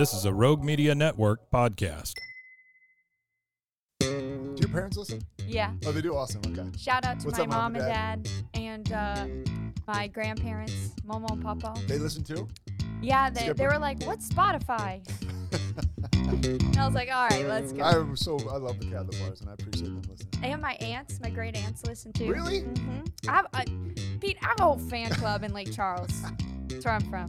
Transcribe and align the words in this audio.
This 0.00 0.14
is 0.14 0.24
a 0.24 0.32
Rogue 0.32 0.64
Media 0.64 0.94
Network 0.94 1.50
podcast. 1.50 2.14
Do 4.00 4.56
your 4.56 4.70
parents 4.70 4.96
listen? 4.96 5.20
Yeah. 5.46 5.72
Oh, 5.84 5.92
they 5.92 6.00
do. 6.00 6.16
Awesome. 6.16 6.40
Okay. 6.46 6.70
Shout 6.78 7.04
out 7.04 7.20
to 7.20 7.26
What's 7.26 7.36
my 7.36 7.44
up, 7.44 7.50
Mom 7.50 7.72
mom 7.74 7.82
and 7.82 7.84
and 7.84 8.24
dad 8.24 8.30
and 8.54 8.92
uh, 8.94 9.26
my 9.86 10.06
grandparents, 10.06 10.94
Momo 11.06 11.30
and 11.30 11.42
Papa. 11.42 11.74
They 11.86 11.98
listen 11.98 12.24
too. 12.24 12.48
Yeah, 13.02 13.28
they, 13.28 13.40
they 13.40 13.46
Skipper. 13.48 13.64
were 13.74 13.78
like, 13.78 14.02
"What's 14.04 14.26
Spotify?" 14.30 15.06
and 16.14 16.78
I 16.78 16.86
was 16.86 16.94
like, 16.94 17.10
"All 17.14 17.28
right, 17.28 17.46
let's 17.46 17.74
go." 17.74 17.82
I'm 17.82 18.16
so 18.16 18.38
I 18.48 18.56
love 18.56 18.80
the 18.80 18.86
cat 18.86 19.04
bars 19.20 19.42
and 19.42 19.50
I 19.50 19.52
appreciate 19.52 19.88
them 19.88 20.00
listening. 20.08 20.50
and 20.50 20.62
my 20.62 20.76
aunts, 20.80 21.20
my 21.20 21.28
great 21.28 21.56
aunts, 21.56 21.84
listen 21.84 22.14
too. 22.14 22.32
Really? 22.32 22.60
hmm 22.60 23.00
I 23.28 23.32
have 23.32 23.46
a, 23.52 23.64
Pete. 24.18 24.38
I 24.42 24.46
have 24.46 24.60
a 24.60 24.62
whole 24.62 24.78
fan 24.78 25.10
club 25.10 25.44
in 25.44 25.52
Lake 25.52 25.70
Charles. 25.74 26.22
That's 26.70 26.84
where 26.84 26.94
I'm 26.94 27.10
from. 27.10 27.28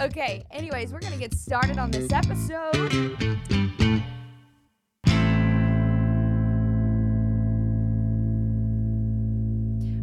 Okay. 0.00 0.44
Anyways, 0.50 0.92
we're 0.92 1.00
gonna 1.00 1.16
get 1.16 1.34
started 1.34 1.78
on 1.78 1.90
this 1.90 2.10
episode. 2.12 3.16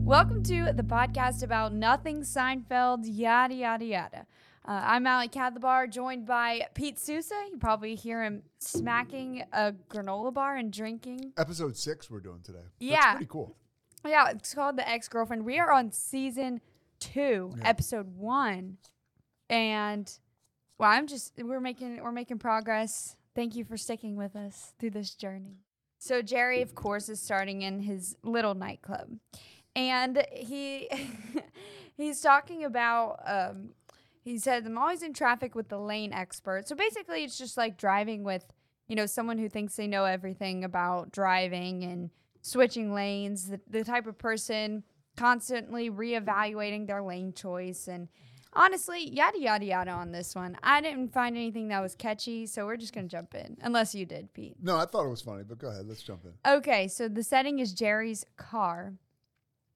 Welcome 0.03 0.41
to 0.43 0.71
the 0.73 0.83
podcast 0.83 1.43
about 1.43 1.73
nothing 1.73 2.21
Seinfeld, 2.21 2.99
yada, 3.03 3.53
yada, 3.53 3.85
yada. 3.85 4.25
Uh, 4.65 4.81
I'm 4.83 5.05
Allie 5.07 5.27
Cadlebar, 5.29 5.89
joined 5.89 6.25
by 6.25 6.67
Pete 6.73 6.97
Sousa. 6.99 7.35
You 7.51 7.57
probably 7.57 7.95
hear 7.95 8.23
him 8.23 8.43
smacking 8.59 9.43
a 9.53 9.73
granola 9.89 10.33
bar 10.33 10.55
and 10.55 10.71
drinking. 10.73 11.33
Episode 11.37 11.77
six 11.77 12.09
we're 12.09 12.19
doing 12.21 12.39
today. 12.41 12.59
That's 12.59 12.71
Yeah. 12.79 13.11
pretty 13.11 13.27
cool. 13.29 13.55
Yeah, 14.05 14.29
it's 14.29 14.53
called 14.53 14.77
The 14.77 14.87
Ex 14.87 15.07
Girlfriend. 15.07 15.45
We 15.45 15.59
are 15.59 15.71
on 15.71 15.91
season 15.91 16.61
two, 16.99 17.55
episode 17.61 18.15
one. 18.15 18.77
And 19.49 20.11
well, 20.77 20.89
I'm 20.91 21.07
just 21.07 21.33
we're 21.37 21.59
making 21.59 22.01
we're 22.03 22.11
making 22.11 22.39
progress. 22.39 23.15
Thank 23.35 23.55
you 23.55 23.63
for 23.63 23.77
sticking 23.77 24.15
with 24.15 24.35
us 24.35 24.73
through 24.79 24.91
this 24.91 25.15
journey. 25.15 25.57
So 25.99 26.21
Jerry, 26.21 26.61
of 26.61 26.75
course, 26.75 27.09
is 27.09 27.19
starting 27.19 27.61
in 27.61 27.81
his 27.81 28.15
little 28.23 28.53
nightclub. 28.53 29.17
And 29.75 30.25
he 30.31 30.89
he's 31.97 32.21
talking 32.21 32.63
about 32.63 33.19
um 33.25 33.69
he 34.23 34.37
said 34.37 34.65
I'm 34.65 34.77
always 34.77 35.03
in 35.03 35.13
traffic 35.13 35.55
with 35.55 35.69
the 35.69 35.79
lane 35.79 36.13
expert. 36.13 36.67
So 36.67 36.75
basically 36.75 37.23
it's 37.23 37.37
just 37.37 37.57
like 37.57 37.77
driving 37.77 38.23
with, 38.23 38.45
you 38.87 38.95
know, 38.95 39.05
someone 39.05 39.37
who 39.37 39.49
thinks 39.49 39.75
they 39.75 39.87
know 39.87 40.05
everything 40.05 40.63
about 40.63 41.11
driving 41.11 41.83
and 41.83 42.09
switching 42.41 42.93
lanes, 42.93 43.49
the, 43.49 43.59
the 43.69 43.83
type 43.83 44.07
of 44.07 44.17
person 44.17 44.83
constantly 45.17 45.89
reevaluating 45.89 46.87
their 46.87 47.01
lane 47.01 47.33
choice 47.33 47.87
and 47.87 48.07
honestly, 48.53 49.09
yada 49.09 49.39
yada 49.39 49.65
yada 49.65 49.91
on 49.91 50.11
this 50.11 50.35
one. 50.35 50.57
I 50.63 50.81
didn't 50.81 51.13
find 51.13 51.35
anything 51.35 51.67
that 51.69 51.81
was 51.81 51.95
catchy, 51.95 52.45
so 52.45 52.65
we're 52.65 52.77
just 52.77 52.93
gonna 52.93 53.07
jump 53.07 53.35
in. 53.35 53.57
Unless 53.61 53.95
you 53.95 54.05
did, 54.05 54.33
Pete. 54.33 54.55
No, 54.61 54.77
I 54.77 54.85
thought 54.85 55.05
it 55.05 55.09
was 55.09 55.21
funny, 55.21 55.43
but 55.43 55.59
go 55.59 55.69
ahead. 55.69 55.85
Let's 55.87 56.03
jump 56.03 56.21
in. 56.25 56.33
Okay, 56.49 56.87
so 56.87 57.07
the 57.07 57.23
setting 57.23 57.59
is 57.59 57.73
Jerry's 57.73 58.25
car. 58.37 58.93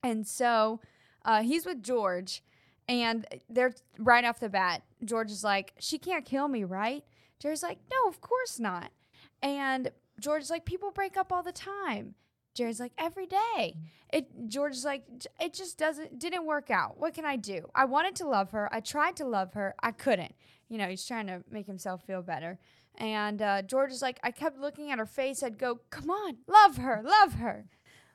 And 0.02 0.26
so 0.26 0.80
uh, 1.24 1.42
he's 1.42 1.64
with 1.64 1.82
George, 1.82 2.42
and 2.88 3.26
they're 3.48 3.74
right 3.98 4.24
off 4.24 4.40
the 4.40 4.48
bat. 4.48 4.82
George 5.04 5.30
is 5.30 5.44
like, 5.44 5.74
She 5.78 5.98
can't 5.98 6.24
kill 6.24 6.48
me, 6.48 6.64
right? 6.64 7.04
Jerry's 7.38 7.62
like, 7.62 7.78
No, 7.90 8.08
of 8.08 8.20
course 8.20 8.58
not. 8.58 8.90
And 9.42 9.90
George 10.20 10.42
is 10.42 10.50
like, 10.50 10.64
People 10.64 10.90
break 10.90 11.16
up 11.16 11.32
all 11.32 11.42
the 11.42 11.52
time. 11.52 12.14
Jerry's 12.54 12.80
like, 12.80 12.92
Every 12.98 13.26
day. 13.26 13.76
It 14.12 14.48
George 14.48 14.72
is 14.74 14.84
like, 14.84 15.04
It 15.40 15.54
just 15.54 15.78
doesn't 15.78 16.18
didn't 16.18 16.46
work 16.46 16.70
out. 16.70 16.98
What 16.98 17.14
can 17.14 17.24
I 17.24 17.36
do? 17.36 17.68
I 17.74 17.84
wanted 17.86 18.14
to 18.16 18.26
love 18.28 18.50
her. 18.50 18.68
I 18.74 18.80
tried 18.80 19.16
to 19.16 19.24
love 19.26 19.54
her. 19.54 19.74
I 19.82 19.92
couldn't. 19.92 20.34
You 20.68 20.78
know, 20.78 20.86
he's 20.88 21.04
trying 21.06 21.26
to 21.26 21.42
make 21.50 21.66
himself 21.66 22.02
feel 22.06 22.22
better. 22.22 22.58
And 22.96 23.40
uh, 23.40 23.62
George 23.62 23.90
is 23.90 24.02
like, 24.02 24.20
I 24.22 24.30
kept 24.30 24.58
looking 24.58 24.90
at 24.90 24.98
her 24.98 25.06
face. 25.06 25.42
I'd 25.42 25.58
go, 25.58 25.80
Come 25.90 26.10
on, 26.10 26.36
love 26.46 26.76
her, 26.76 27.02
love 27.04 27.34
her. 27.34 27.66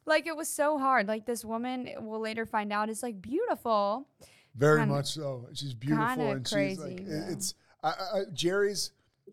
Like 0.06 0.28
it 0.28 0.38
was 0.38 0.48
so 0.48 0.78
hard. 0.78 1.08
Like 1.08 1.26
this 1.26 1.44
woman, 1.44 1.90
we'll 2.00 2.22
later 2.22 2.46
find 2.46 2.72
out, 2.72 2.90
is 2.90 3.04
like 3.04 3.22
beautiful. 3.22 4.08
Very 4.56 4.80
Kinda- 4.82 4.96
much 4.96 5.08
so. 5.14 5.48
She's 5.54 5.74
beautiful 5.74 6.06
and 6.32 6.48
she's 6.48 6.54
crazy, 6.54 6.82
like 6.82 7.00
it- 7.02 7.08
though. 7.10 7.26
it's 7.30 7.54
I, 7.84 7.90
I- 7.90 8.24
Jerry's 8.34 8.92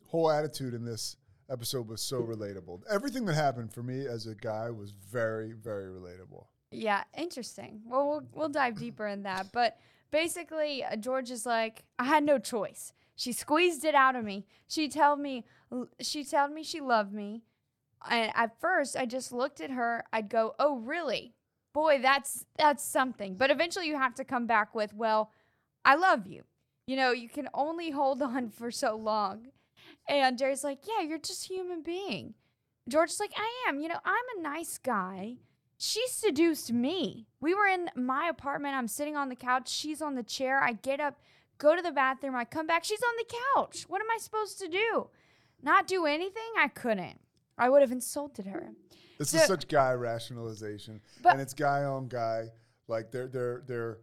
whole 0.09 0.31
attitude 0.31 0.75
in 0.75 0.85
this 0.85 1.17
episode 1.51 1.89
was 1.89 2.01
so 2.01 2.23
relatable. 2.23 2.81
Everything 2.91 3.25
that 3.27 3.35
happened 3.35 3.73
for 3.73 3.83
me 3.83 4.07
as 4.07 4.27
a 4.27 4.35
guy 4.35 4.71
was 4.71 4.91
very 4.91 5.53
very 5.53 5.87
relatable. 5.87 6.47
Yeah, 6.71 7.05
interesting. 7.17 7.83
Well, 7.87 8.09
we'll 8.09 8.23
we'll 8.33 8.49
dive 8.49 8.79
deeper 8.79 9.07
in 9.07 9.23
that. 9.23 9.53
But 9.53 9.79
basically, 10.11 10.85
uh, 10.85 10.97
George 10.97 11.31
is 11.31 11.47
like, 11.47 11.85
I 11.99 12.05
had 12.05 12.25
no 12.25 12.39
choice. 12.39 12.93
She 13.17 13.33
squeezed 13.33 13.85
it 13.85 13.95
out 13.95 14.17
of 14.17 14.25
me. 14.25 14.45
She 14.67 14.89
told 14.89 15.21
me, 15.21 15.45
she 16.01 16.25
told 16.25 16.53
me 16.53 16.65
she 16.65 16.81
loved 16.81 17.13
me. 17.13 17.43
And 18.09 18.33
at 18.35 18.61
first, 18.61 18.97
I 18.97 19.07
just 19.07 19.33
looked 19.33 19.61
at 19.61 19.71
her. 19.71 20.05
I'd 20.13 20.29
go, 20.29 20.55
"Oh, 20.59 20.77
really? 20.79 21.35
Boy, 21.73 22.01
that's 22.03 22.45
that's 22.59 22.85
something." 22.85 23.37
But 23.37 23.51
eventually, 23.51 23.87
you 23.87 23.97
have 23.97 24.15
to 24.17 24.25
come 24.25 24.47
back 24.47 24.75
with, 24.75 24.93
"Well, 24.93 25.31
I 25.85 25.95
love 25.95 26.27
you." 26.27 26.43
You 26.87 26.97
know, 26.97 27.13
you 27.13 27.29
can 27.29 27.49
only 27.55 27.91
hold 27.91 28.21
on 28.35 28.51
for 28.51 28.71
so 28.71 28.97
long. 28.97 29.49
And 30.09 30.39
Jerry's 30.39 30.65
like, 30.65 30.81
"Yeah, 30.87 31.01
you're 31.07 31.19
just 31.19 31.45
a 31.51 31.55
human 31.55 31.83
being." 31.83 32.35
George's 32.89 33.21
like, 33.21 33.33
"I 33.37 33.69
am. 33.69 33.81
You 33.81 33.89
know, 33.89 34.01
I'm 34.05 34.25
a 34.39 34.43
nice 34.43 34.79
guy." 34.79 35.37
She 35.77 36.07
seduced 36.09 36.73
me. 36.73 37.27
We 37.41 37.55
were 37.55 37.67
in 37.67 37.91
my 37.97 38.29
apartment. 38.29 38.75
I'm 38.77 38.89
sitting 38.89 39.17
on 39.17 39.29
the 39.29 39.37
couch. 39.37 39.69
She's 39.69 40.01
on 40.01 40.15
the 40.15 40.23
chair. 40.23 40.63
I 40.63 40.73
get 40.75 41.01
up, 41.01 41.19
go 41.59 41.75
to 41.75 41.83
the 41.83 41.91
bathroom. 41.93 42.37
I 42.37 42.45
come 42.45 42.67
back. 42.67 42.85
She's 42.85 43.03
on 43.03 43.15
the 43.19 43.37
couch. 43.55 43.85
What 43.89 44.01
am 44.01 44.11
I 44.11 44.19
supposed 44.19 44.59
to 44.61 44.69
do? 44.69 45.09
Not 45.63 45.87
do 45.87 46.07
anything? 46.07 46.43
I 46.59 46.69
couldn't. 46.69 47.21
I 47.59 47.69
would 47.71 47.83
have 47.83 47.93
insulted 47.93 48.47
her. 48.47 48.71
This 49.19 49.31
So- 49.31 49.39
is 49.39 49.47
such 49.47 49.69
guy 49.69 49.93
rationalization, 49.95 51.01
But- 51.23 51.33
and 51.33 51.41
it's 51.41 51.55
guy 51.55 51.85
on 51.85 52.09
guy. 52.09 52.51
Like 52.89 53.11
they're 53.11 53.29
they're 53.29 53.63
they're 53.67 53.99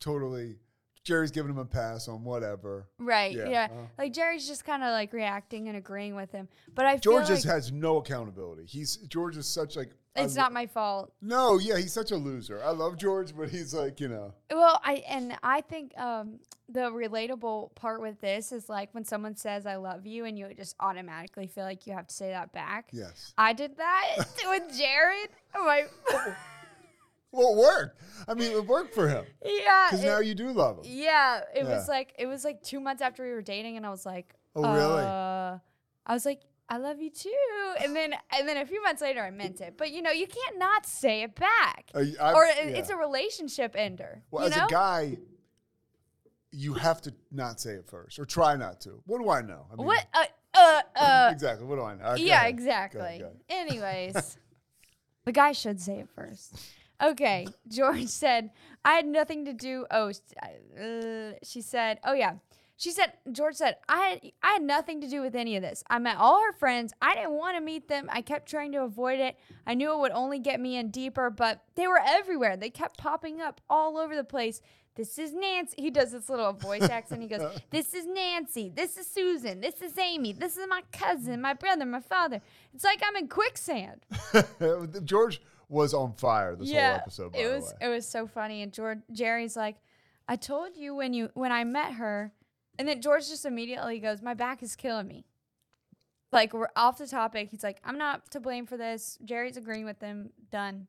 totally. 0.00 0.58
Jerry's 1.06 1.30
giving 1.30 1.52
him 1.52 1.58
a 1.58 1.64
pass 1.64 2.08
on 2.08 2.24
whatever. 2.24 2.88
Right. 2.98 3.32
Yeah, 3.32 3.48
Yeah. 3.48 3.68
uh. 3.70 3.86
Like 3.96 4.12
Jerry's 4.12 4.46
just 4.46 4.64
kind 4.64 4.82
of 4.82 4.90
like 4.90 5.12
reacting 5.12 5.68
and 5.68 5.76
agreeing 5.76 6.16
with 6.16 6.32
him. 6.32 6.48
But 6.74 6.84
I 6.86 6.96
George 6.96 7.26
feel 7.26 7.36
just 7.36 7.46
like 7.46 7.54
has 7.54 7.70
no 7.70 7.98
accountability. 7.98 8.64
He's 8.66 8.96
George 8.96 9.36
is 9.36 9.46
such 9.46 9.76
like 9.76 9.90
it's 10.16 10.34
lo- 10.36 10.42
not 10.42 10.52
my 10.52 10.66
fault. 10.66 11.12
No, 11.22 11.58
yeah, 11.58 11.76
he's 11.76 11.92
such 11.92 12.10
a 12.10 12.16
loser. 12.16 12.60
I 12.64 12.70
love 12.70 12.96
George, 12.98 13.36
but 13.36 13.50
he's 13.50 13.72
like 13.72 14.00
you 14.00 14.08
know. 14.08 14.34
Well, 14.50 14.80
I 14.82 15.04
and 15.08 15.36
I 15.44 15.60
think 15.60 15.96
um, 15.96 16.40
the 16.68 16.90
relatable 16.90 17.74
part 17.76 18.00
with 18.00 18.20
this 18.20 18.50
is 18.50 18.68
like 18.68 18.92
when 18.92 19.04
someone 19.04 19.36
says 19.36 19.64
"I 19.64 19.76
love 19.76 20.06
you" 20.06 20.24
and 20.24 20.36
you 20.36 20.48
just 20.56 20.74
automatically 20.80 21.46
feel 21.46 21.62
like 21.64 21.86
you 21.86 21.92
have 21.92 22.08
to 22.08 22.14
say 22.14 22.30
that 22.30 22.52
back. 22.52 22.88
Yes. 22.92 23.32
I 23.38 23.52
did 23.52 23.76
that 23.76 24.16
with 24.48 24.76
Jared. 24.76 25.28
My, 25.54 25.84
Well, 27.32 27.52
it 27.52 27.58
worked. 27.58 28.00
I 28.28 28.34
mean, 28.34 28.52
it 28.52 28.66
worked 28.66 28.94
for 28.94 29.08
him 29.08 29.24
yeah, 29.44 29.88
because 29.90 30.04
now 30.04 30.20
you 30.20 30.34
do 30.34 30.50
love 30.52 30.78
him. 30.78 30.84
yeah. 30.86 31.40
It 31.54 31.64
was 31.64 31.88
like 31.88 32.14
it 32.18 32.26
was 32.26 32.44
like 32.44 32.62
two 32.62 32.80
months 32.80 33.02
after 33.02 33.24
we 33.24 33.32
were 33.32 33.42
dating, 33.42 33.76
and 33.76 33.84
I 33.84 33.90
was 33.90 34.06
like, 34.06 34.34
Oh, 34.54 34.62
really? 34.62 35.04
Uh, 35.04 35.58
I 36.06 36.14
was 36.14 36.24
like, 36.24 36.40
I 36.68 36.78
love 36.78 37.00
you 37.00 37.10
too, 37.10 37.74
and 37.82 37.94
then 37.94 38.14
and 38.36 38.48
then 38.48 38.56
a 38.56 38.64
few 38.66 38.82
months 38.82 39.02
later, 39.02 39.20
I 39.22 39.30
meant 39.30 39.60
it. 39.60 39.74
But 39.76 39.90
you 39.90 40.02
know, 40.02 40.10
you 40.12 40.26
can't 40.26 40.58
not 40.58 40.86
say 40.86 41.22
it 41.22 41.34
back, 41.34 41.90
Uh, 41.94 42.04
I- 42.20 42.32
or 42.32 42.44
it, 42.46 42.56
it's 42.76 42.90
a 42.90 42.96
relationship 42.96 43.74
ender. 43.76 44.22
Well, 44.30 44.46
as 44.46 44.56
know? 44.56 44.64
a 44.66 44.68
guy, 44.68 45.18
you 46.50 46.74
have 46.74 47.02
to 47.02 47.14
not 47.30 47.60
say 47.60 47.72
it 47.72 47.86
first 47.86 48.18
or 48.18 48.24
try 48.24 48.56
not 48.56 48.80
to. 48.82 49.02
What 49.04 49.20
do 49.20 49.28
I 49.28 49.42
know? 49.42 49.66
I 49.72 49.76
mean, 49.76 49.86
What? 49.86 50.06
Uh, 50.14 50.24
uh, 50.54 50.82
Uh, 50.96 51.28
exactly. 51.32 51.66
What 51.66 51.76
do 51.76 51.82
I 51.82 51.94
know? 51.96 52.14
Yeah, 52.14 52.46
exactly. 52.46 53.00
Go 53.00 53.04
ahead, 53.06 53.20
go 53.20 53.26
ahead. 53.26 53.40
Anyways, 53.50 54.38
the 55.24 55.32
guy 55.32 55.52
should 55.52 55.80
say 55.80 55.98
it 55.98 56.08
first. 56.14 56.54
Okay, 57.02 57.46
George 57.68 58.06
said, 58.06 58.50
I 58.84 58.94
had 58.94 59.06
nothing 59.06 59.44
to 59.44 59.52
do. 59.52 59.86
Oh, 59.90 60.10
uh, 60.10 61.32
she 61.42 61.60
said, 61.60 61.98
oh, 62.04 62.14
yeah. 62.14 62.34
She 62.78 62.90
said, 62.90 63.14
George 63.32 63.54
said, 63.54 63.76
I 63.88 64.00
had, 64.00 64.20
I 64.42 64.52
had 64.52 64.62
nothing 64.62 65.00
to 65.00 65.08
do 65.08 65.22
with 65.22 65.34
any 65.34 65.56
of 65.56 65.62
this. 65.62 65.82
I 65.88 65.98
met 65.98 66.18
all 66.18 66.42
her 66.42 66.52
friends. 66.52 66.92
I 67.00 67.14
didn't 67.14 67.32
want 67.32 67.56
to 67.56 67.62
meet 67.62 67.88
them. 67.88 68.08
I 68.12 68.20
kept 68.20 68.50
trying 68.50 68.72
to 68.72 68.82
avoid 68.82 69.18
it. 69.18 69.36
I 69.66 69.72
knew 69.72 69.92
it 69.92 69.98
would 69.98 70.12
only 70.12 70.38
get 70.38 70.60
me 70.60 70.76
in 70.76 70.90
deeper, 70.90 71.30
but 71.30 71.62
they 71.74 71.86
were 71.86 72.00
everywhere. 72.04 72.56
They 72.56 72.68
kept 72.68 72.98
popping 72.98 73.40
up 73.40 73.62
all 73.70 73.96
over 73.96 74.14
the 74.14 74.24
place. 74.24 74.60
This 74.94 75.18
is 75.18 75.34
Nancy. 75.34 75.74
He 75.78 75.90
does 75.90 76.12
this 76.12 76.28
little 76.28 76.52
voice 76.54 76.88
accent. 76.88 77.20
He 77.22 77.28
goes, 77.28 77.60
This 77.70 77.94
is 77.94 78.06
Nancy. 78.06 78.72
This 78.74 78.96
is 78.96 79.06
Susan. 79.06 79.60
This 79.60 79.80
is 79.82 79.96
Amy. 79.98 80.32
This 80.32 80.56
is 80.56 80.66
my 80.68 80.82
cousin, 80.92 81.40
my 81.40 81.52
brother, 81.52 81.84
my 81.84 82.00
father. 82.00 82.40
It's 82.74 82.84
like 82.84 83.02
I'm 83.06 83.16
in 83.16 83.28
quicksand. 83.28 84.04
George 85.04 85.40
was 85.68 85.94
on 85.94 86.12
fire 86.12 86.54
this 86.56 86.70
whole 86.70 86.78
episode. 86.78 87.34
It 87.36 87.46
was 87.48 87.74
it 87.80 87.88
was 87.88 88.06
so 88.06 88.26
funny. 88.26 88.62
And 88.62 88.72
George 88.72 89.00
Jerry's 89.12 89.56
like, 89.56 89.76
I 90.28 90.36
told 90.36 90.76
you 90.76 90.94
when 90.94 91.12
you 91.12 91.30
when 91.34 91.52
I 91.52 91.64
met 91.64 91.94
her, 91.94 92.32
and 92.78 92.86
then 92.86 93.00
George 93.00 93.28
just 93.28 93.44
immediately 93.44 93.98
goes, 93.98 94.22
My 94.22 94.34
back 94.34 94.62
is 94.62 94.76
killing 94.76 95.08
me. 95.08 95.24
Like 96.32 96.52
we're 96.52 96.68
off 96.76 96.98
the 96.98 97.06
topic. 97.06 97.48
He's 97.50 97.62
like, 97.62 97.78
I'm 97.84 97.98
not 97.98 98.30
to 98.32 98.40
blame 98.40 98.66
for 98.66 98.76
this. 98.76 99.18
Jerry's 99.24 99.56
agreeing 99.56 99.84
with 99.84 100.00
him. 100.00 100.30
Done. 100.50 100.86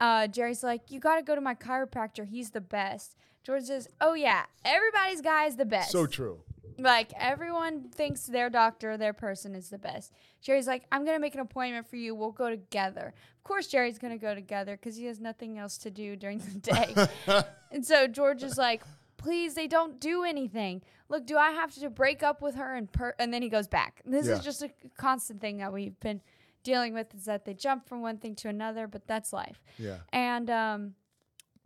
Uh, 0.00 0.26
Jerry's 0.26 0.64
like, 0.64 0.90
you 0.90 0.98
got 0.98 1.16
to 1.16 1.22
go 1.22 1.36
to 1.36 1.40
my 1.40 1.54
chiropractor. 1.54 2.26
He's 2.26 2.50
the 2.50 2.60
best. 2.60 3.14
George 3.44 3.64
says, 3.64 3.88
Oh 4.00 4.14
yeah, 4.14 4.44
everybody's 4.64 5.20
guy 5.20 5.46
is 5.46 5.56
the 5.56 5.64
best. 5.64 5.90
so 5.92 6.06
true. 6.06 6.40
Like 6.78 7.12
everyone 7.18 7.88
thinks 7.90 8.26
their 8.26 8.50
doctor, 8.50 8.96
their 8.96 9.12
person 9.12 9.54
is 9.54 9.68
the 9.70 9.78
best. 9.78 10.12
Jerry's 10.40 10.66
like, 10.66 10.84
I'm 10.90 11.04
gonna 11.04 11.18
make 11.20 11.34
an 11.34 11.40
appointment 11.40 11.86
for 11.88 11.96
you. 11.96 12.14
We'll 12.14 12.32
go 12.32 12.50
together. 12.50 13.14
Of 13.36 13.44
course, 13.44 13.66
Jerry's 13.68 13.98
gonna 13.98 14.18
go 14.18 14.34
together 14.34 14.76
because 14.76 14.96
he 14.96 15.04
has 15.06 15.20
nothing 15.20 15.58
else 15.58 15.78
to 15.78 15.90
do 15.90 16.16
during 16.16 16.38
the 16.38 16.58
day. 17.28 17.42
and 17.70 17.84
so 17.86 18.06
George 18.06 18.42
is 18.42 18.56
like, 18.58 18.82
please, 19.16 19.54
they 19.54 19.66
don't 19.68 20.00
do 20.00 20.24
anything. 20.24 20.82
Look, 21.08 21.26
do 21.26 21.36
I 21.36 21.50
have 21.50 21.74
to 21.76 21.90
break 21.90 22.22
up 22.22 22.40
with 22.42 22.54
her 22.56 22.74
and 22.74 22.90
per? 22.90 23.14
And 23.18 23.32
then 23.32 23.42
he 23.42 23.48
goes 23.48 23.68
back. 23.68 24.00
This 24.04 24.26
Yeah. 24.26 24.34
is 24.34 24.40
just 24.44 24.62
a 24.62 24.70
constant 24.96 25.40
thing 25.40 25.58
that 25.58 25.72
we've 25.72 25.98
been 26.00 26.20
dealing 26.64 26.94
with 26.94 27.14
is 27.14 27.24
that 27.26 27.44
they 27.44 27.54
jump 27.54 27.88
from 27.88 28.00
one 28.02 28.16
thing 28.18 28.34
to 28.36 28.48
another, 28.48 28.86
but 28.86 29.06
that's 29.06 29.32
life. 29.32 29.60
Yeah. 29.78 29.98
And 30.12 30.48
um, 30.50 30.94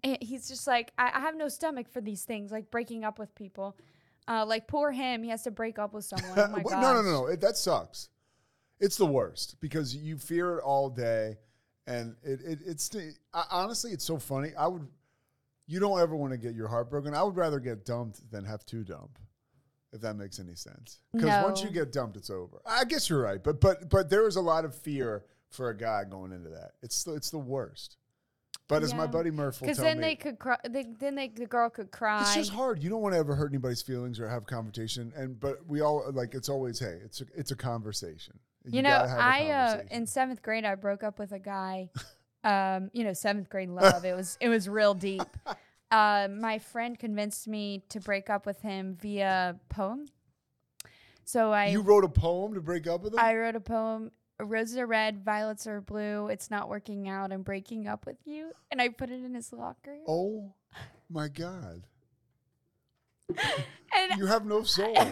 and 0.03 0.19
he's 0.21 0.49
just 0.49 0.67
like, 0.67 0.93
I, 0.99 1.11
I 1.15 1.21
have 1.21 1.37
no 1.37 1.49
stomach 1.49 1.89
for 1.89 2.01
these 2.01 2.25
things, 2.25 2.51
like 2.53 2.71
breaking 2.71 3.05
up 3.05 3.19
with 3.19 3.35
people. 3.35 3.77
Uh, 4.29 4.45
like 4.47 4.67
poor 4.67 4.91
him, 4.91 5.23
he 5.23 5.31
has 5.31 5.45
to 5.45 5.51
break 5.51 5.79
up 5.79 5.95
with 5.95 6.05
someone. 6.05 6.39
Oh 6.39 6.49
my 6.53 6.63
god! 6.63 6.83
no, 6.83 6.95
no, 6.95 7.03
no, 7.03 7.11
no. 7.11 7.27
It, 7.27 7.41
that 7.41 7.57
sucks. 7.57 8.09
It's 8.81 8.97
the 8.97 9.07
worst 9.07 9.57
because 9.61 9.95
you 9.95 10.19
fear 10.19 10.59
it 10.59 10.63
all 10.63 10.91
day, 10.91 11.37
and 11.87 12.17
it, 12.23 12.41
it 12.43 12.59
it's 12.67 12.91
I, 13.33 13.45
honestly, 13.51 13.93
it's 13.93 14.05
so 14.05 14.19
funny. 14.19 14.51
I 14.59 14.67
would, 14.67 14.87
you 15.67 15.81
don't 15.81 16.01
ever 16.01 16.17
want 16.17 16.33
to 16.33 16.39
get 16.39 16.55
your 16.55 16.69
heart 16.69 16.91
broken. 16.91 17.15
I 17.15 17.23
would 17.23 17.37
rather 17.37 17.61
get 17.61 17.85
dumped 17.85 18.31
than 18.31 18.45
have 18.45 18.67
to 18.67 18.83
dump, 18.85 19.19
if 19.93 20.01
that 20.01 20.15
makes 20.17 20.39
any 20.41 20.55
sense. 20.55 20.99
Because 21.13 21.45
once 21.45 21.63
you 21.63 21.71
get 21.71 21.93
dumped, 21.93 22.17
it's 22.17 22.31
over. 22.31 22.61
I 22.67 22.85
guess 22.85 23.09
you're 23.09 23.23
right, 23.23 23.43
but 23.43 23.61
but 23.61 23.89
but 23.89 24.11
there 24.11 24.27
is 24.27 24.37
a 24.37 24.43
lot 24.43 24.65
of 24.65 24.75
fear 24.75 25.25
for 25.51 25.71
a 25.71 25.77
guy 25.77 26.03
going 26.05 26.33
into 26.33 26.51
that. 26.51 26.73
It's 26.83 27.05
the, 27.05 27.15
it's 27.15 27.31
the 27.31 27.39
worst. 27.39 27.97
But 28.69 28.83
as 28.83 28.93
my 28.93 29.05
Yeah. 29.05 29.11
buddy 29.11 29.31
Murph 29.31 29.61
will 29.61 29.67
Because 29.67 29.77
tell 29.77 29.87
then 29.87 29.99
me, 29.99 30.03
they 30.03 30.17
could 30.17 30.39
cry. 30.39 30.57
They, 30.69 30.83
then 30.99 31.15
they, 31.15 31.29
the 31.29 31.47
girl 31.47 31.71
could 31.71 31.93
cry. 31.93 32.21
it's 32.23 32.35
just 32.35 32.51
hard. 32.51 32.83
You 32.83 32.91
don't 32.91 33.01
want 33.01 33.15
to 33.15 33.19
ever 33.19 33.35
hurt 33.37 33.53
anybody's 33.53 33.83
feelings 33.83 34.19
or 34.19 34.29
have 34.29 34.47
confrontation. 34.47 35.13
And 35.17 35.39
but 35.39 35.65
we 35.69 35.81
all 35.83 36.05
like 36.13 36.35
it's 36.35 36.49
always 36.49 36.81
hey, 36.81 36.99
it's 37.05 37.21
a, 37.21 37.27
it's 37.35 37.53
a 37.53 37.57
conversation. 37.57 38.39
You, 38.69 38.83
know, 38.83 38.91
gotta 38.91 39.09
have 39.09 39.19
a 39.19 39.23
I 39.23 39.41
uh, 39.51 39.69
conversation. 39.69 39.97
in 39.97 40.07
seventh 40.07 40.43
grade 40.43 40.65
I 40.65 40.75
broke 40.75 41.05
up 41.05 41.19
with 41.21 41.31
a 41.31 41.39
guy. 41.39 41.91
um, 42.45 42.91
you 42.93 43.05
know, 43.05 43.13
seventh 43.13 43.49
grade 43.49 43.69
love. 43.71 44.05
it 44.05 44.17
was 44.17 44.37
it 44.41 44.49
was 44.49 44.69
real 44.69 44.95
deep. 44.95 45.23
Uh, 45.93 46.27
my 46.37 46.59
friend 46.59 46.99
convinced 46.99 47.47
me 47.47 47.85
to 47.91 48.01
break 48.01 48.29
up 48.31 48.47
with 48.47 48.61
him 48.63 48.97
via 49.01 49.61
poem. 49.69 50.07
So 51.25 51.53
I 51.53 51.67
you 51.69 51.83
wrote 51.83 52.05
a 52.05 52.09
poem 52.09 52.55
to 52.55 52.61
break 52.61 52.87
up 52.89 53.03
with 53.03 53.13
him. 53.13 53.21
I 53.21 53.37
wrote 53.37 53.55
a 53.57 53.61
poem. 53.61 54.11
Roses 54.39 54.77
are 54.77 54.87
red, 54.87 55.25
violets 55.25 55.67
are 55.67 55.81
blue. 55.81 56.29
It's 56.29 56.51
not 56.51 56.69
working 56.69 57.09
out. 57.09 57.33
I'm 57.33 57.43
breaking 57.43 57.87
up 57.89 58.05
with 58.07 58.19
you, 58.27 58.53
and 58.71 58.83
I 58.83 58.89
put 58.91 59.11
it 59.11 59.25
in 59.25 59.35
his 59.35 59.53
locker. 59.53 59.97
oh 60.07 60.53
my 61.09 61.29
god, 61.29 61.87
And 63.39 64.19
you 64.19 64.27
have 64.27 64.45
no 64.45 64.63
soul. 64.63 64.95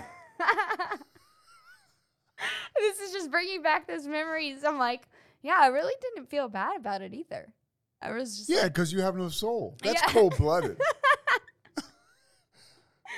this 2.76 3.00
is 3.00 3.12
just 3.12 3.30
bringing 3.30 3.62
back 3.62 3.86
those 3.86 4.06
memories. 4.06 4.64
I'm 4.64 4.78
like, 4.78 5.08
yeah, 5.42 5.56
I 5.60 5.68
really 5.68 5.94
didn't 6.00 6.28
feel 6.28 6.48
bad 6.48 6.76
about 6.76 7.00
it 7.02 7.14
either. 7.14 7.52
I 8.02 8.10
was 8.12 8.36
just 8.36 8.50
yeah, 8.50 8.64
because 8.68 8.92
you 8.92 9.00
have 9.00 9.16
no 9.16 9.28
soul. 9.30 9.76
That's 9.82 10.02
Yeah. 10.02 10.12
cold 10.12 10.36
blooded. 10.36 10.78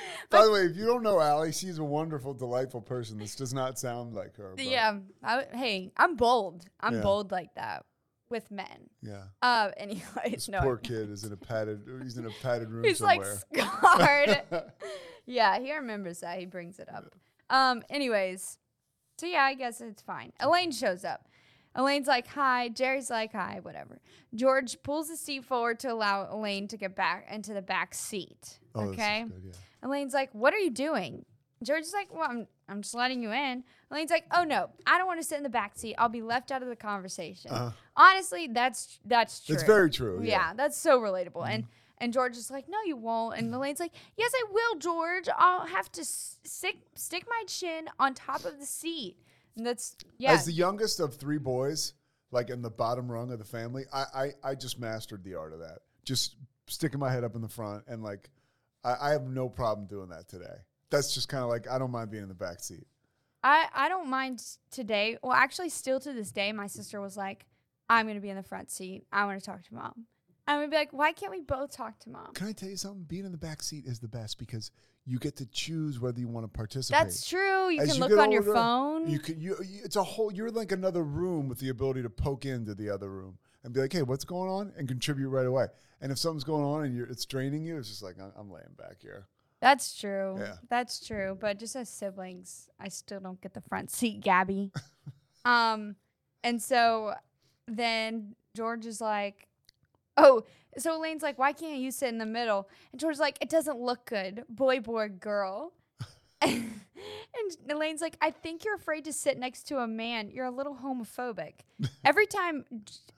By 0.31 0.45
the 0.45 0.51
way, 0.51 0.61
if 0.63 0.77
you 0.77 0.87
don't 0.87 1.03
know 1.03 1.21
Allie, 1.21 1.53
she's 1.53 1.79
a 1.79 1.85
wonderful, 1.85 2.35
delightful 2.35 2.81
person. 2.81 3.19
This 3.19 3.35
does 3.37 3.55
not 3.55 3.79
sound 3.79 4.15
like 4.15 4.37
her. 4.37 4.53
but 4.57 4.65
yeah. 4.65 4.99
I, 5.23 5.45
hey, 5.53 5.93
I'm 5.97 6.17
bold. 6.17 6.65
I'm 6.81 6.95
Yeah. 6.97 7.01
bold 7.03 7.31
like 7.31 7.55
that 7.55 7.85
with 8.29 8.51
men. 8.51 8.91
yeah. 9.03 9.25
Uh, 9.41 9.71
anyways, 9.77 10.05
This 10.33 10.49
no, 10.49 10.61
poor 10.61 10.77
kid 10.79 11.11
is 11.11 11.23
in 11.25 11.33
a 11.33 11.37
padded. 11.37 11.83
He's 12.03 12.17
in 12.17 12.27
a 12.27 12.31
padded 12.43 12.71
room 12.71 12.85
he's 12.85 13.01
like 13.01 13.25
scarred. 13.25 14.43
yeah, 15.27 15.59
he 15.61 15.73
remembers 15.75 16.21
that. 16.21 16.39
He 16.39 16.47
brings 16.47 16.79
it 16.79 16.89
up. 16.93 17.15
Um, 17.49 17.83
anyways, 17.89 18.59
so 19.19 19.27
yeah, 19.27 19.43
I 19.45 19.55
guess 19.55 19.81
it's 19.81 20.03
fine. 20.03 20.33
Elaine 20.41 20.73
shows 20.73 21.05
up. 21.05 21.26
Elaine's 21.77 22.09
like, 22.09 22.27
hi. 22.27 22.69
Jerry's 22.71 23.11
like, 23.11 23.33
hi, 23.33 23.61
whatever. 23.63 24.01
George 24.35 24.77
pulls 24.83 25.09
the 25.09 25.17
seat 25.17 25.45
forward 25.45 25.79
to 25.81 25.93
allow 25.93 26.27
Elaine 26.35 26.67
to 26.69 26.77
get 26.77 26.97
back 26.97 27.27
into 27.31 27.53
the 27.55 27.63
back 27.63 27.95
seat. 27.95 28.59
Oh, 28.75 28.87
okay. 28.89 29.25
good, 29.29 29.43
yeah. 29.45 29.53
Elaine's 29.89 30.15
like, 30.15 30.31
what 30.33 30.53
are 30.55 30.59
you 30.59 30.71
doing? 30.71 31.25
George's 31.63 31.93
like, 31.93 32.13
well, 32.13 32.29
I'm, 32.29 32.47
I'm 32.69 32.83
just 32.83 32.95
letting 32.95 33.23
you 33.23 33.31
in. 33.33 33.63
Elaine's 33.91 34.11
like, 34.11 34.25
oh 34.35 34.45
no, 34.45 34.71
I 34.87 34.99
don't 34.99 35.07
want 35.07 35.21
to 35.21 35.27
sit 35.27 35.37
in 35.37 35.43
the 35.43 35.49
back 35.49 35.77
seat. 35.79 35.95
I'll 35.97 36.09
be 36.09 36.23
left 36.23 36.51
out 36.51 36.63
of 36.63 36.69
the 36.69 36.77
conversation. 36.77 37.51
Honestly, 37.97 38.49
that's 38.49 38.99
that's 39.05 39.41
true. 39.45 39.55
It's 39.55 39.65
very 39.65 39.91
true. 39.91 40.21
Yeah, 40.23 40.29
Yeah. 40.29 40.43
Mm-hmm. 40.49 40.57
that's 40.57 40.77
so 40.77 41.01
relatable. 41.01 41.49
And 41.49 41.65
and 41.99 42.13
George 42.13 42.37
is 42.37 42.51
like, 42.51 42.69
no, 42.69 42.77
you 42.85 42.97
won't. 42.97 43.39
And 43.39 43.55
Elaine's 43.55 43.81
like, 43.81 43.93
yes, 44.19 44.31
I 44.35 44.45
will, 44.53 44.79
George. 44.79 45.29
I'll 45.35 45.67
have 45.67 45.91
to 45.93 46.05
stick 46.05 46.77
stick 46.95 47.25
my 47.29 47.45
chin 47.47 47.87
on 47.99 48.13
top 48.13 48.45
of 48.45 48.59
the 48.59 48.67
seat. 48.67 49.17
That's 49.57 49.97
yeah. 50.19 50.33
As 50.33 50.45
the 50.45 50.53
youngest 50.53 51.01
of 51.01 51.15
three 51.15 51.39
boys, 51.39 51.95
like 52.31 52.51
in 52.51 52.63
the 52.63 52.71
bottom 52.71 53.11
rung 53.11 53.33
of 53.33 53.39
the 53.39 53.45
family, 53.45 53.85
I, 53.93 54.05
I, 54.15 54.31
I 54.51 54.55
just 54.55 54.79
mastered 54.79 55.25
the 55.25 55.35
art 55.35 55.53
of 55.53 55.61
that. 55.61 55.79
Just 56.05 56.37
sticking 56.67 57.01
my 57.01 57.11
head 57.11 57.25
up 57.25 57.35
in 57.35 57.41
the 57.41 57.49
front 57.49 57.85
and 57.89 58.03
like, 58.03 58.31
I, 58.85 58.97
I 59.01 59.11
have 59.11 59.23
no 59.23 59.49
problem 59.49 59.87
doing 59.87 60.11
that 60.11 60.29
today. 60.29 60.57
That's 60.91 61.15
just 61.15 61.29
kind 61.29 61.43
of 61.43 61.49
like 61.49 61.69
I 61.69 61.79
don't 61.79 61.91
mind 61.91 62.11
being 62.11 62.23
in 62.23 62.29
the 62.29 62.35
back 62.35 62.63
seat. 62.63 62.87
I, 63.43 63.67
I 63.75 63.89
don't 63.89 64.09
mind 64.09 64.43
today. 64.71 65.19
Well, 65.23 65.33
actually, 65.33 65.69
still 65.69 66.01
to 66.01 66.13
this 66.13 66.33
day, 66.33 66.53
my 66.53 66.67
sister 66.67 67.01
was 67.01 67.17
like, 67.17 67.47
I'm 67.89 68.07
going 68.07 68.17
to 68.17 68.21
be 68.21 68.31
in 68.31 68.37
the 68.37 68.43
front 68.43 68.71
seat. 68.71 69.05
I 69.13 69.25
want 69.25 69.39
to 69.39 69.45
talk 69.45 69.63
to 69.65 69.75
mom. 69.75 70.07
I'm 70.49 70.63
to 70.63 70.69
be 70.69 70.77
like, 70.77 70.93
why 70.93 71.13
can't 71.13 71.33
we 71.33 71.41
both 71.41 71.71
talk 71.71 71.99
to 72.01 72.11
mom? 72.11 72.33
Can 72.35 72.49
I 72.49 72.53
tell 72.53 72.69
you 72.69 72.77
something? 72.77 73.05
Being 73.05 73.25
in 73.25 73.33
the 73.33 73.39
back 73.39 73.63
seat 73.63 73.85
is 73.87 73.99
the 73.99 74.09
best 74.09 74.39
because 74.39 74.71
you 75.07 75.19
get 75.19 75.37
to 75.37 75.47
choose 75.47 76.01
whether 76.01 76.19
you 76.19 76.27
want 76.27 76.45
to 76.45 76.49
participate. 76.49 77.01
That's 77.01 77.29
true. 77.29 77.69
You 77.69 77.81
As 77.81 77.93
can 77.93 77.97
you 77.97 78.09
look 78.09 78.19
on 78.19 78.33
your 78.33 78.43
phone. 78.43 79.09
You 79.09 79.21
can 79.21 79.41
you, 79.41 79.57
you. 79.65 79.81
It's 79.85 79.97
a 79.97 80.03
whole. 80.03 80.33
You're 80.33 80.51
like 80.51 80.73
another 80.73 81.05
room 81.05 81.49
with 81.49 81.61
the 81.61 81.69
ability 81.69 82.03
to 82.03 82.11
poke 82.11 82.45
into 82.45 82.75
the 82.75 82.91
other 82.91 83.09
room 83.09 83.39
and 83.63 83.73
be 83.73 83.81
like, 83.81 83.93
"Hey, 83.93 84.03
what's 84.03 84.25
going 84.25 84.51
on?" 84.51 84.73
and 84.77 84.89
contribute 84.89 85.29
right 85.29 85.47
away. 85.47 85.67
And 86.01 86.13
if 86.13 86.19
something's 86.19 86.45
going 86.45 86.65
on 86.65 86.85
and 86.85 86.95
you're, 86.95 87.07
it's 87.07 87.25
draining 87.25 87.65
you, 87.65 87.79
it's 87.79 87.89
just 87.89 88.03
like 88.03 88.17
I'm, 88.21 88.33
I'm 88.37 88.51
laying 88.51 88.67
back 88.77 88.97
here. 89.01 89.29
That's 89.61 89.99
true. 89.99 90.37
Yeah. 90.39 90.55
That's 90.69 91.05
true. 91.05 91.37
But 91.41 91.59
just 91.59 91.77
as 91.77 91.89
siblings, 91.89 92.69
I 92.79 92.89
still 92.89 93.21
don't 93.21 93.41
get 93.41 93.55
the 93.55 93.63
front 93.63 93.91
seat, 93.91 94.21
Gabby. 94.21 94.73
um, 95.45 95.97
and 96.45 96.61
so 96.61 97.15
then 97.67 98.35
George 98.55 98.87
is 98.87 99.01
like, 99.01 99.49
"Oh." 100.17 100.45
So 100.79 100.95
Elaine's 100.95 101.23
like, 101.23 101.39
"Why 101.39 101.53
can't 101.53 101.79
you 101.81 101.91
sit 101.91 102.09
in 102.11 102.19
the 102.19 102.27
middle?" 102.27 102.69
And 102.93 103.01
George's 103.01 103.21
like, 103.21 103.39
"It 103.41 103.49
doesn't 103.49 103.81
look 103.81 104.05
good, 104.07 104.45
boy, 104.49 104.81
boy, 104.81 105.09
girl." 105.09 105.73
and 106.43 106.71
Elaine's 107.71 108.01
like, 108.03 108.17
"I 108.21 108.31
think 108.31 108.65
you're 108.65 108.75
afraid 108.75 109.05
to 109.07 109.13
sit 109.13 109.39
next 109.39 109.65
to 109.69 109.79
a 109.79 109.87
man. 109.87 110.31
You're 110.31 110.45
a 110.47 110.51
little 110.51 110.75
homophobic." 110.75 111.55
every 112.05 112.27
time, 112.27 112.65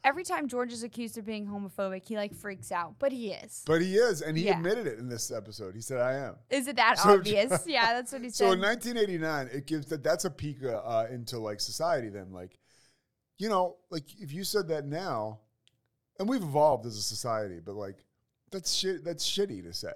every 0.05 0.23
time 0.25 0.47
George 0.49 0.73
is 0.73 0.83
accused 0.85 1.19
of 1.19 1.27
being 1.27 1.47
homophobic, 1.47 2.07
he 2.07 2.17
like 2.17 2.35
freaks 2.35 2.71
out, 2.71 2.95
but 2.99 3.11
he 3.13 3.33
is. 3.33 3.63
But 3.67 3.81
he 3.83 3.97
is, 3.97 4.23
and 4.23 4.37
he 4.37 4.45
Yeah. 4.45 4.57
admitted 4.57 4.87
it 4.87 4.99
in 5.01 5.09
this 5.09 5.31
episode. 5.33 5.75
He 5.75 5.81
said, 5.81 5.99
"I 5.99 6.15
am." 6.15 6.37
Is 6.51 6.69
it 6.69 6.77
that 6.77 6.99
So- 7.03 7.15
obvious? 7.15 7.65
yeah, 7.67 7.93
that's 7.95 8.13
what 8.13 8.23
he 8.23 8.31
said. 8.31 8.37
So 8.47 8.53
in 8.53 8.61
1989, 8.61 9.49
it 9.53 9.67
gives 9.67 9.87
that 9.87 10.03
that's 10.05 10.25
a 10.25 10.31
peek 10.31 10.63
uh, 10.65 10.69
uh, 10.77 11.07
into 11.11 11.39
like 11.39 11.61
society. 11.61 12.09
Then, 12.09 12.33
like, 12.33 12.59
you 13.39 13.49
know, 13.49 13.77
like 13.91 14.05
if 14.21 14.33
you 14.33 14.45
said 14.45 14.69
that 14.69 14.87
now, 14.87 15.41
and 16.19 16.29
we've 16.29 16.43
evolved 16.43 16.87
as 16.87 16.97
a 16.97 17.03
society, 17.03 17.61
but 17.65 17.75
like 17.75 18.05
that's 18.51 18.73
shit. 18.73 19.05
That's 19.05 19.29
shitty 19.29 19.63
to 19.65 19.73
say. 19.73 19.95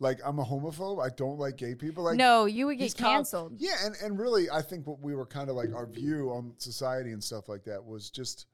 Like 0.00 0.20
I'm 0.24 0.38
a 0.38 0.44
homophobe. 0.44 1.04
I 1.04 1.08
don't 1.10 1.38
like 1.38 1.56
gay 1.56 1.74
people. 1.74 2.04
Like 2.04 2.16
no, 2.16 2.46
you 2.46 2.66
would 2.66 2.78
get 2.78 2.96
canceled. 2.96 3.54
yeah, 3.58 3.84
and 3.84 3.94
and 4.02 4.18
really, 4.18 4.50
I 4.50 4.60
think 4.62 4.86
what 4.86 5.00
we 5.00 5.14
were 5.14 5.26
kind 5.26 5.48
of 5.48 5.56
like 5.56 5.72
our 5.74 5.86
view 5.86 6.30
on 6.30 6.54
society 6.58 7.12
and 7.12 7.22
stuff 7.22 7.48
like 7.48 7.64
that 7.64 7.84
was 7.84 8.10
just. 8.10 8.46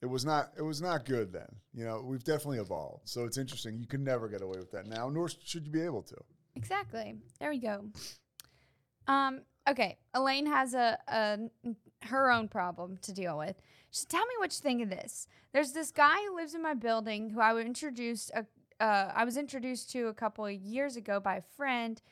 It 0.00 0.06
was 0.06 0.24
not. 0.24 0.50
It 0.58 0.62
was 0.62 0.82
not 0.82 1.04
good 1.04 1.32
then. 1.32 1.46
You 1.72 1.84
know, 1.84 2.02
we've 2.04 2.24
definitely 2.24 2.58
evolved. 2.58 3.08
So 3.08 3.24
it's 3.24 3.38
interesting. 3.38 3.78
You 3.78 3.86
can 3.86 4.02
never 4.02 4.28
get 4.28 4.42
away 4.42 4.58
with 4.58 4.72
that 4.72 4.88
now, 4.88 5.08
nor 5.08 5.28
should 5.28 5.64
you 5.64 5.70
be 5.72 5.82
able 5.82 6.02
to. 6.02 6.16
Exactly. 6.56 7.14
There 7.38 7.50
we 7.50 7.58
go. 7.58 7.84
Um. 9.06 9.42
Okay. 9.68 9.98
Elaine 10.14 10.46
has 10.46 10.74
a, 10.74 10.98
a 11.08 11.38
her 12.06 12.30
own 12.30 12.48
problem 12.48 12.98
to 13.02 13.12
deal 13.12 13.38
with. 13.38 13.56
Just 13.90 14.08
tell 14.08 14.24
me 14.24 14.34
what 14.38 14.52
you 14.52 14.60
think 14.62 14.82
of 14.82 14.90
this. 14.90 15.26
There's 15.52 15.72
this 15.72 15.90
guy 15.90 16.16
who 16.26 16.36
lives 16.36 16.54
in 16.54 16.62
my 16.62 16.74
building 16.74 17.30
who 17.30 17.40
I 17.40 17.52
was 17.52 17.64
introduced 17.64 18.30
a 18.34 18.46
uh, 18.82 19.12
I 19.14 19.24
was 19.24 19.36
introduced 19.36 19.92
to 19.92 20.08
a 20.08 20.14
couple 20.14 20.44
of 20.44 20.52
years 20.52 20.96
ago 20.96 21.20
by 21.20 21.36
a 21.36 21.42
friend. 21.56 22.02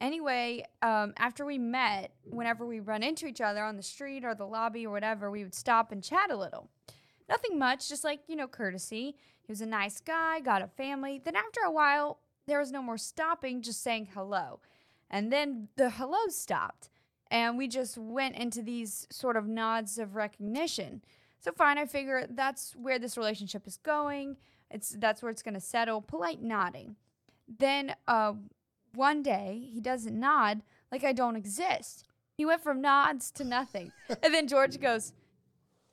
Anyway, 0.00 0.64
um, 0.82 1.14
after 1.18 1.46
we 1.46 1.56
met, 1.56 2.10
whenever 2.24 2.66
we 2.66 2.80
run 2.80 3.04
into 3.04 3.26
each 3.26 3.40
other 3.40 3.62
on 3.62 3.76
the 3.76 3.82
street 3.82 4.24
or 4.24 4.34
the 4.34 4.44
lobby 4.44 4.86
or 4.86 4.90
whatever, 4.90 5.30
we 5.30 5.44
would 5.44 5.54
stop 5.54 5.92
and 5.92 6.02
chat 6.02 6.32
a 6.32 6.36
little. 6.36 6.68
Nothing 7.28 7.58
much, 7.58 7.88
just 7.88 8.02
like, 8.02 8.20
you 8.26 8.34
know, 8.34 8.48
courtesy. 8.48 9.14
He 9.42 9.52
was 9.52 9.60
a 9.60 9.66
nice 9.66 10.00
guy, 10.00 10.40
got 10.40 10.62
a 10.62 10.66
family. 10.66 11.20
Then 11.24 11.36
after 11.36 11.60
a 11.64 11.70
while, 11.70 12.18
there 12.46 12.58
was 12.58 12.72
no 12.72 12.82
more 12.82 12.98
stopping, 12.98 13.62
just 13.62 13.82
saying 13.82 14.08
hello. 14.12 14.58
And 15.08 15.32
then 15.32 15.68
the 15.76 15.90
hello 15.90 16.26
stopped. 16.28 16.90
And 17.30 17.58
we 17.58 17.68
just 17.68 17.98
went 17.98 18.36
into 18.36 18.62
these 18.62 19.06
sort 19.10 19.36
of 19.36 19.46
nods 19.46 19.98
of 19.98 20.14
recognition. 20.14 21.02
So 21.40 21.52
fine, 21.52 21.78
I 21.78 21.86
figure 21.86 22.26
that's 22.30 22.74
where 22.76 22.98
this 22.98 23.16
relationship 23.16 23.66
is 23.66 23.76
going. 23.76 24.36
It's 24.70 24.90
that's 24.90 25.22
where 25.22 25.30
it's 25.30 25.42
gonna 25.42 25.60
settle. 25.60 26.00
Polite 26.00 26.42
nodding. 26.42 26.96
Then 27.48 27.94
uh, 28.08 28.34
one 28.94 29.22
day 29.22 29.68
he 29.72 29.80
doesn't 29.80 30.18
nod 30.18 30.62
like 30.90 31.04
I 31.04 31.12
don't 31.12 31.36
exist. 31.36 32.04
He 32.36 32.44
went 32.44 32.62
from 32.62 32.80
nods 32.80 33.30
to 33.32 33.44
nothing. 33.44 33.92
and 34.22 34.34
then 34.34 34.46
George 34.46 34.80
goes, 34.80 35.12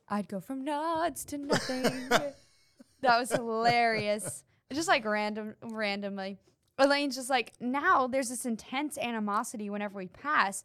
I'd 0.09 0.27
go 0.27 0.39
from 0.39 0.63
nods 0.63 1.23
to 1.25 1.37
nothing. 1.37 1.83
that 2.09 3.19
was 3.19 3.31
hilarious. 3.31 4.43
Just 4.71 4.87
like 4.87 5.05
random 5.05 5.55
randomly. 5.61 6.37
Elaine's 6.77 7.15
just 7.15 7.29
like, 7.29 7.53
now 7.59 8.07
there's 8.07 8.29
this 8.29 8.45
intense 8.45 8.97
animosity 8.97 9.69
whenever 9.69 9.97
we 9.97 10.07
pass. 10.07 10.63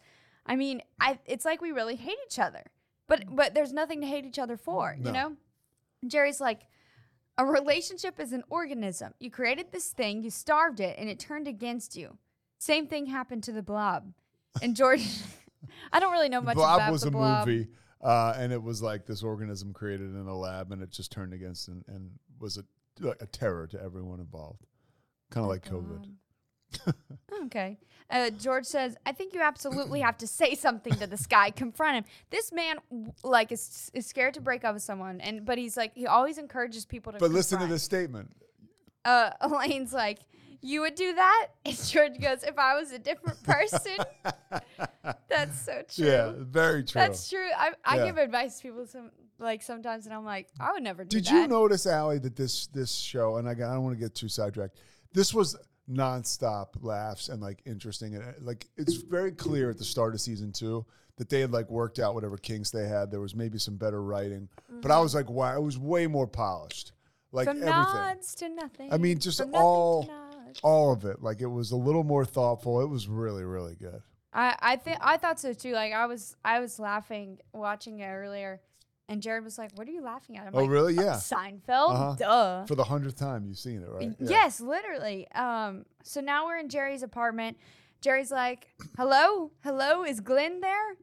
I 0.48 0.56
mean, 0.56 0.82
I 1.00 1.18
it's 1.26 1.44
like 1.44 1.60
we 1.60 1.72
really 1.72 1.96
hate 1.96 2.16
each 2.26 2.38
other. 2.38 2.64
But 3.06 3.24
but 3.34 3.54
there's 3.54 3.72
nothing 3.72 4.00
to 4.00 4.06
hate 4.06 4.24
each 4.24 4.38
other 4.38 4.56
for, 4.56 4.96
No. 4.98 5.06
you 5.06 5.12
know? 5.12 5.36
Jerry's 6.06 6.40
like, 6.40 6.62
a 7.36 7.44
relationship 7.44 8.20
is 8.20 8.32
an 8.32 8.44
organism. 8.50 9.14
You 9.18 9.30
created 9.30 9.72
this 9.72 9.90
thing, 9.90 10.22
you 10.22 10.30
starved 10.30 10.80
it, 10.80 10.96
and 10.98 11.08
it 11.08 11.18
turned 11.18 11.48
against 11.48 11.96
you. 11.96 12.18
Same 12.58 12.86
thing 12.86 13.06
happened 13.06 13.44
to 13.44 13.52
the 13.52 13.62
blob. 13.62 14.12
And 14.62 14.76
George, 14.76 15.06
I 15.92 16.00
don't 16.00 16.12
really 16.12 16.28
know 16.28 16.40
much 16.40 16.56
Blob 16.56 16.76
about 16.78 16.92
was 16.92 17.02
the 17.02 17.10
blob. 17.10 17.46
Was 17.46 17.54
a 17.54 17.58
movie, 17.58 17.68
uh, 18.02 18.34
and 18.36 18.52
it 18.52 18.62
was 18.62 18.82
like 18.82 19.06
this 19.06 19.22
organism 19.22 19.72
created 19.72 20.10
in 20.14 20.26
a 20.26 20.36
lab, 20.36 20.72
and 20.72 20.82
it 20.82 20.90
just 20.90 21.12
turned 21.12 21.32
against 21.32 21.68
and, 21.68 21.84
and 21.88 22.10
was 22.38 22.56
a 22.58 22.64
a 23.20 23.26
terror 23.26 23.66
to 23.68 23.80
everyone 23.80 24.18
involved, 24.18 24.66
kind 25.30 25.44
of 25.44 25.48
like 25.50 25.64
COVID. 25.64 26.10
Okay. 27.44 27.78
Uh, 28.10 28.30
George 28.30 28.64
says, 28.64 28.96
I 29.06 29.12
think 29.12 29.34
you 29.34 29.40
absolutely 29.40 30.00
have 30.00 30.16
to 30.18 30.26
say 30.26 30.54
something 30.54 30.94
to 30.94 31.06
this 31.06 31.26
guy, 31.26 31.50
confront 31.50 31.98
him. 31.98 32.04
This 32.30 32.52
man, 32.52 32.78
like, 33.22 33.52
is, 33.52 33.90
is 33.94 34.06
scared 34.06 34.34
to 34.34 34.40
break 34.40 34.64
up 34.64 34.74
with 34.74 34.82
someone, 34.82 35.20
and 35.20 35.44
but 35.44 35.58
he's 35.58 35.76
like, 35.76 35.92
he 35.94 36.06
always 36.06 36.38
encourages 36.38 36.84
people 36.84 37.12
to. 37.12 37.18
But 37.18 37.30
listen 37.30 37.58
to 37.58 37.64
confront. 37.64 37.72
this 37.72 37.82
statement. 37.82 38.32
Uh, 39.04 39.30
Elaine's 39.40 39.92
like, 39.92 40.18
you 40.62 40.80
would 40.80 40.94
do 40.94 41.14
that? 41.14 41.48
And 41.64 41.76
George 41.86 42.18
goes, 42.20 42.42
if 42.42 42.58
I 42.58 42.74
was 42.78 42.92
a 42.92 42.98
different 42.98 43.42
person. 43.42 43.96
That's 45.28 45.60
so 45.60 45.82
true. 45.94 46.06
Yeah, 46.06 46.32
very 46.36 46.82
true. 46.84 47.00
That's 47.00 47.28
true. 47.28 47.48
I, 47.56 47.72
I 47.84 47.98
Yeah. 47.98 48.06
give 48.06 48.16
advice 48.18 48.56
to 48.56 48.62
people 48.62 48.86
some 48.86 49.10
like 49.38 49.62
sometimes, 49.62 50.06
and 50.06 50.14
I'm 50.14 50.24
like, 50.24 50.48
I 50.58 50.72
would 50.72 50.82
never 50.82 51.04
do 51.04 51.16
that. 51.18 51.24
Did 51.24 51.32
that. 51.32 51.42
you 51.42 51.48
notice, 51.48 51.86
Allie, 51.86 52.18
that 52.18 52.34
this 52.36 52.66
this 52.68 52.92
show, 52.94 53.36
and 53.36 53.46
again, 53.48 53.68
I 53.68 53.74
don't 53.74 53.84
want 53.84 53.96
to 53.96 54.00
get 54.00 54.14
too 54.14 54.28
sidetracked. 54.28 54.76
This 55.12 55.32
was 55.32 55.56
nonstop 55.90 56.68
laughs 56.82 57.28
and 57.28 57.40
like 57.40 57.60
interesting, 57.64 58.14
and 58.14 58.24
uh, 58.24 58.32
like 58.40 58.66
it's 58.76 58.94
very 58.94 59.32
clear 59.32 59.70
at 59.70 59.78
the 59.78 59.84
start 59.84 60.14
of 60.14 60.20
season 60.20 60.52
two 60.52 60.84
that 61.16 61.28
they 61.28 61.40
had 61.40 61.50
like 61.52 61.68
worked 61.70 61.98
out 61.98 62.14
whatever 62.14 62.36
kinks 62.36 62.70
they 62.70 62.86
had. 62.86 63.10
There 63.10 63.20
was 63.20 63.34
maybe 63.34 63.58
some 63.58 63.76
better 63.76 64.02
writing, 64.02 64.48
but 64.82 64.90
I 64.90 65.00
was 65.00 65.14
like, 65.14 65.28
wow, 65.30 65.56
it 65.56 65.62
was 65.62 65.78
way 65.78 66.06
more 66.06 66.26
polished. 66.26 66.92
Like 67.32 67.48
Mm-hmm. 67.48 67.58
From 67.60 67.68
everything, 67.68 67.94
nods 67.94 68.34
to 68.36 68.48
nothing. 68.48 68.92
I 68.92 68.96
mean, 68.98 69.18
just 69.18 69.38
From 69.38 69.54
all- 69.54 70.08
all 70.62 70.92
of 70.92 71.04
it. 71.04 71.22
Like 71.22 71.40
it 71.42 71.46
was 71.46 71.72
a 71.72 71.76
little 71.76 72.04
more 72.04 72.24
thoughtful. 72.24 72.80
It 72.80 72.88
was 72.88 73.06
really, 73.06 73.44
really 73.44 73.74
good. 73.74 74.00
I 74.32 74.56
I 74.60 74.76
think 74.76 74.98
I 75.00 75.16
thought 75.18 75.38
so 75.40 75.52
too. 75.52 75.72
Like 75.72 75.92
I 75.92 76.06
was 76.06 76.36
I 76.44 76.60
was 76.60 76.78
laughing 76.78 77.38
watching 77.52 78.00
it 78.00 78.06
earlier, 78.08 78.60
and 79.08 79.22
Jared 79.22 79.44
was 79.44 79.58
like, 79.58 79.70
"What 79.76 79.88
are 79.88 79.90
you 79.90 80.02
laughing 80.02 80.36
at?" 80.36 80.46
I'm 80.46 80.54
Oh, 80.54 80.60
like, 80.62 80.70
really? 80.70 80.98
"Uh, 80.98 81.02
Yeah. 81.02 81.14
Seinfeld. 81.14 81.90
Uh-huh. 81.90 82.14
Duh. 82.18 82.64
For 82.66 82.74
the 82.74 82.84
hundredth 82.84 83.16
time, 83.18 83.46
you've 83.46 83.58
seen 83.58 83.82
it, 83.82 83.88
right? 83.88 84.14
Yeah. 84.18 84.28
Yes, 84.30 84.60
literally. 84.60 85.30
Um. 85.32 85.86
So 86.02 86.20
now 86.20 86.46
we're 86.46 86.58
in 86.58 86.68
Jerry's 86.68 87.02
apartment. 87.02 87.56
Jerry's 88.00 88.30
like, 88.30 88.68
"Hello, 88.96 89.50
hello, 89.64 90.04
is 90.04 90.20
Glenn 90.20 90.60
there?" 90.60 90.96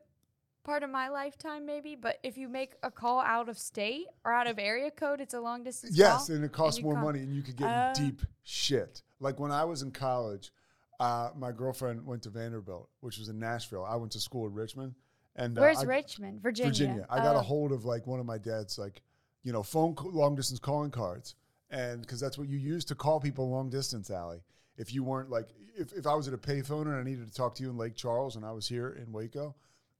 part 0.64 0.83
of 0.83 0.90
my 0.90 1.09
lifetime, 1.09 1.64
maybe. 1.64 1.94
But 1.94 2.18
if 2.23 2.37
you 2.37 2.49
make 2.49 2.75
a 2.83 2.90
call 2.90 3.21
out 3.21 3.49
of 3.49 3.59
state 3.59 4.06
or 4.25 4.33
out 4.33 4.47
of 4.47 4.59
area 4.59 4.90
code, 4.90 5.21
it's 5.21 5.35
a 5.35 5.40
long 5.40 5.62
distance 5.62 5.97
Yes, 5.97 6.26
call. 6.26 6.37
and 6.37 6.44
it 6.44 6.52
costs 6.52 6.78
you 6.78 6.85
more 6.85 6.94
call- 6.94 7.04
money, 7.04 7.21
and 7.21 7.33
you 7.33 7.42
could 7.42 7.56
get 7.56 7.66
Uh, 7.68 7.94
in 7.99 8.04
deep 8.11 8.23
shit. 8.42 9.02
Like 9.21 9.38
when 9.38 9.52
I 9.52 9.64
was 9.64 9.83
in 9.83 9.92
college, 9.92 10.52
uh, 10.99 11.30
my 11.37 11.52
girlfriend 11.52 12.04
went 12.06 12.23
to 12.25 12.30
Vanderbilt, 12.30 12.88
which 13.00 13.18
was 13.18 13.28
in 13.28 13.38
Nashville. 13.38 13.85
I 13.85 13.97
went 13.97 14.12
to 14.12 14.21
school 14.21 14.47
in 14.47 14.54
Richmond, 14.54 14.94
and 15.37 15.56
uh, 15.56 15.61
Where's 15.61 15.78
I- 15.78 15.85
Richmond, 15.85 16.40
Virginia? 16.42 16.71
Virginia. 16.71 17.06
I 17.11 17.18
got 17.18 17.37
a 17.37 17.40
Oh. 17.40 17.42
hold 17.42 17.73
of 17.73 17.85
like 17.85 18.06
one 18.06 18.18
of 18.21 18.26
my 18.26 18.38
dad's 18.38 18.78
like, 18.78 19.02
you 19.42 19.52
know, 19.52 19.62
phone 19.62 19.94
co- 19.94 20.09
long 20.09 20.35
distance 20.35 20.59
calling 20.61 20.90
cards, 20.90 21.35
and 21.71 22.00
because 22.00 22.21
that's 22.21 22.38
what 22.38 22.49
you 22.49 22.59
use 22.59 22.85
to 22.87 22.94
call 22.94 23.21
people 23.21 23.49
long 23.50 23.71
distance, 23.71 24.11
Allie. 24.11 24.42
If 24.76 24.92
you 24.92 25.04
weren't 25.04 25.30
like, 25.30 25.50
if, 25.76 25.92
if 25.92 26.06
I 26.06 26.14
was 26.14 26.26
at 26.26 26.35
a 26.35 26.38
payphone 26.38 26.83
and 26.87 26.94
I 26.97 27.02
needed 27.02 27.28
to 27.28 27.35
talk 27.35 27.54
to 27.56 27.62
you 27.62 27.71
in 27.71 27.76
Lake 27.76 27.94
Charles 27.94 28.35
and 28.37 28.44
I 28.44 28.50
was 28.52 28.66
here 28.68 28.88
in 28.90 29.12
Waco, 29.12 29.54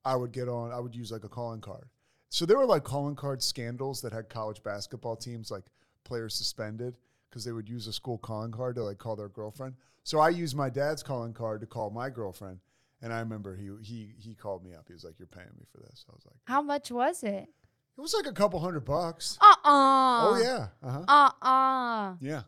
I 0.04 0.16
would 0.16 0.32
get 0.32 0.49
on. 0.49 0.73
I 0.73 0.80
would 0.80 0.94
use 0.94 1.11
like 1.12 1.25
a 1.25 1.28
calling 1.28 1.61
card. 1.61 1.88
So 2.28 2.44
there 2.46 2.58
were 2.58 2.66
like 2.66 2.84
calling 2.84 3.14
card 3.14 3.42
scandals 3.42 4.00
that 4.02 4.12
had 4.12 4.28
college 4.28 4.62
basketball 4.62 5.16
teams 5.16 5.50
like 5.50 5.64
players 6.04 6.34
suspended 6.34 6.96
because 7.30 7.44
they 7.44 7.52
would 7.52 7.68
use 7.68 7.87
a 7.87 7.92
school 7.92 8.18
calling 8.18 8.52
card 8.52 8.75
to 8.76 8.82
like 8.84 8.99
call 8.99 9.16
their 9.16 9.28
girlfriend. 9.28 9.75
So 10.02 10.18
I 10.18 10.28
used 10.30 10.56
my 10.56 10.68
dad's 10.68 11.02
calling 11.02 11.32
card 11.32 11.61
to 11.61 11.66
call 11.66 11.90
my 11.90 12.11
girlfriend. 12.11 12.58
And 13.02 13.12
I 13.12 13.20
remember 13.20 13.54
he 13.56 13.70
he 13.82 14.14
he 14.18 14.34
called 14.34 14.64
me 14.64 14.73
up. 14.75 14.84
He 14.87 14.94
was 14.94 15.04
like, 15.04 15.18
"You're 15.18 15.26
paying 15.26 15.49
me 15.58 15.64
for 15.70 15.78
this." 15.78 16.06
I 16.08 16.12
was 16.14 16.23
like, 16.25 16.37
How 16.44 16.62
much 16.62 16.90
was 16.90 17.23
it? 17.23 17.49
it 17.96 18.00
was 18.00 18.14
like 18.14 18.26
a 18.26 18.32
couple 18.32 18.58
hundred 18.61 18.84
bucks. 18.84 19.37
Uh 19.40 19.44
uh 19.46 19.56
Oh 19.64 20.40
yeah, 20.42 20.68
uh 20.82 20.90
huh, 20.90 21.30
Uh 21.42 21.46
uh. 21.46 22.14
yeah, 22.20 22.42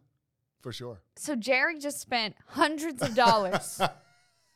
for 0.62 0.72
sure. 0.72 1.02
So 1.16 1.36
Jerry 1.36 1.78
just 1.78 2.00
spent 2.00 2.36
hundreds 2.46 3.02
of 3.02 3.14
dollars. 3.14 3.80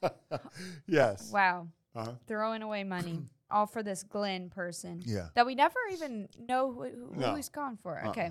yes. 0.86 1.30
wow. 1.32 1.68
Uh-huh. 2.00 2.12
Throwing 2.26 2.62
away 2.62 2.84
money 2.84 3.20
all 3.50 3.66
for 3.66 3.82
this 3.82 4.02
Glenn 4.02 4.48
person 4.50 5.02
Yeah. 5.04 5.28
that 5.34 5.44
we 5.46 5.54
never 5.54 5.78
even 5.92 6.28
know 6.48 6.72
who, 6.72 6.82
who, 6.84 7.12
No. 7.16 7.30
who 7.30 7.36
he's 7.36 7.48
gone 7.48 7.76
for. 7.82 7.98
Uh-uh. 7.98 8.10
Okay. 8.10 8.30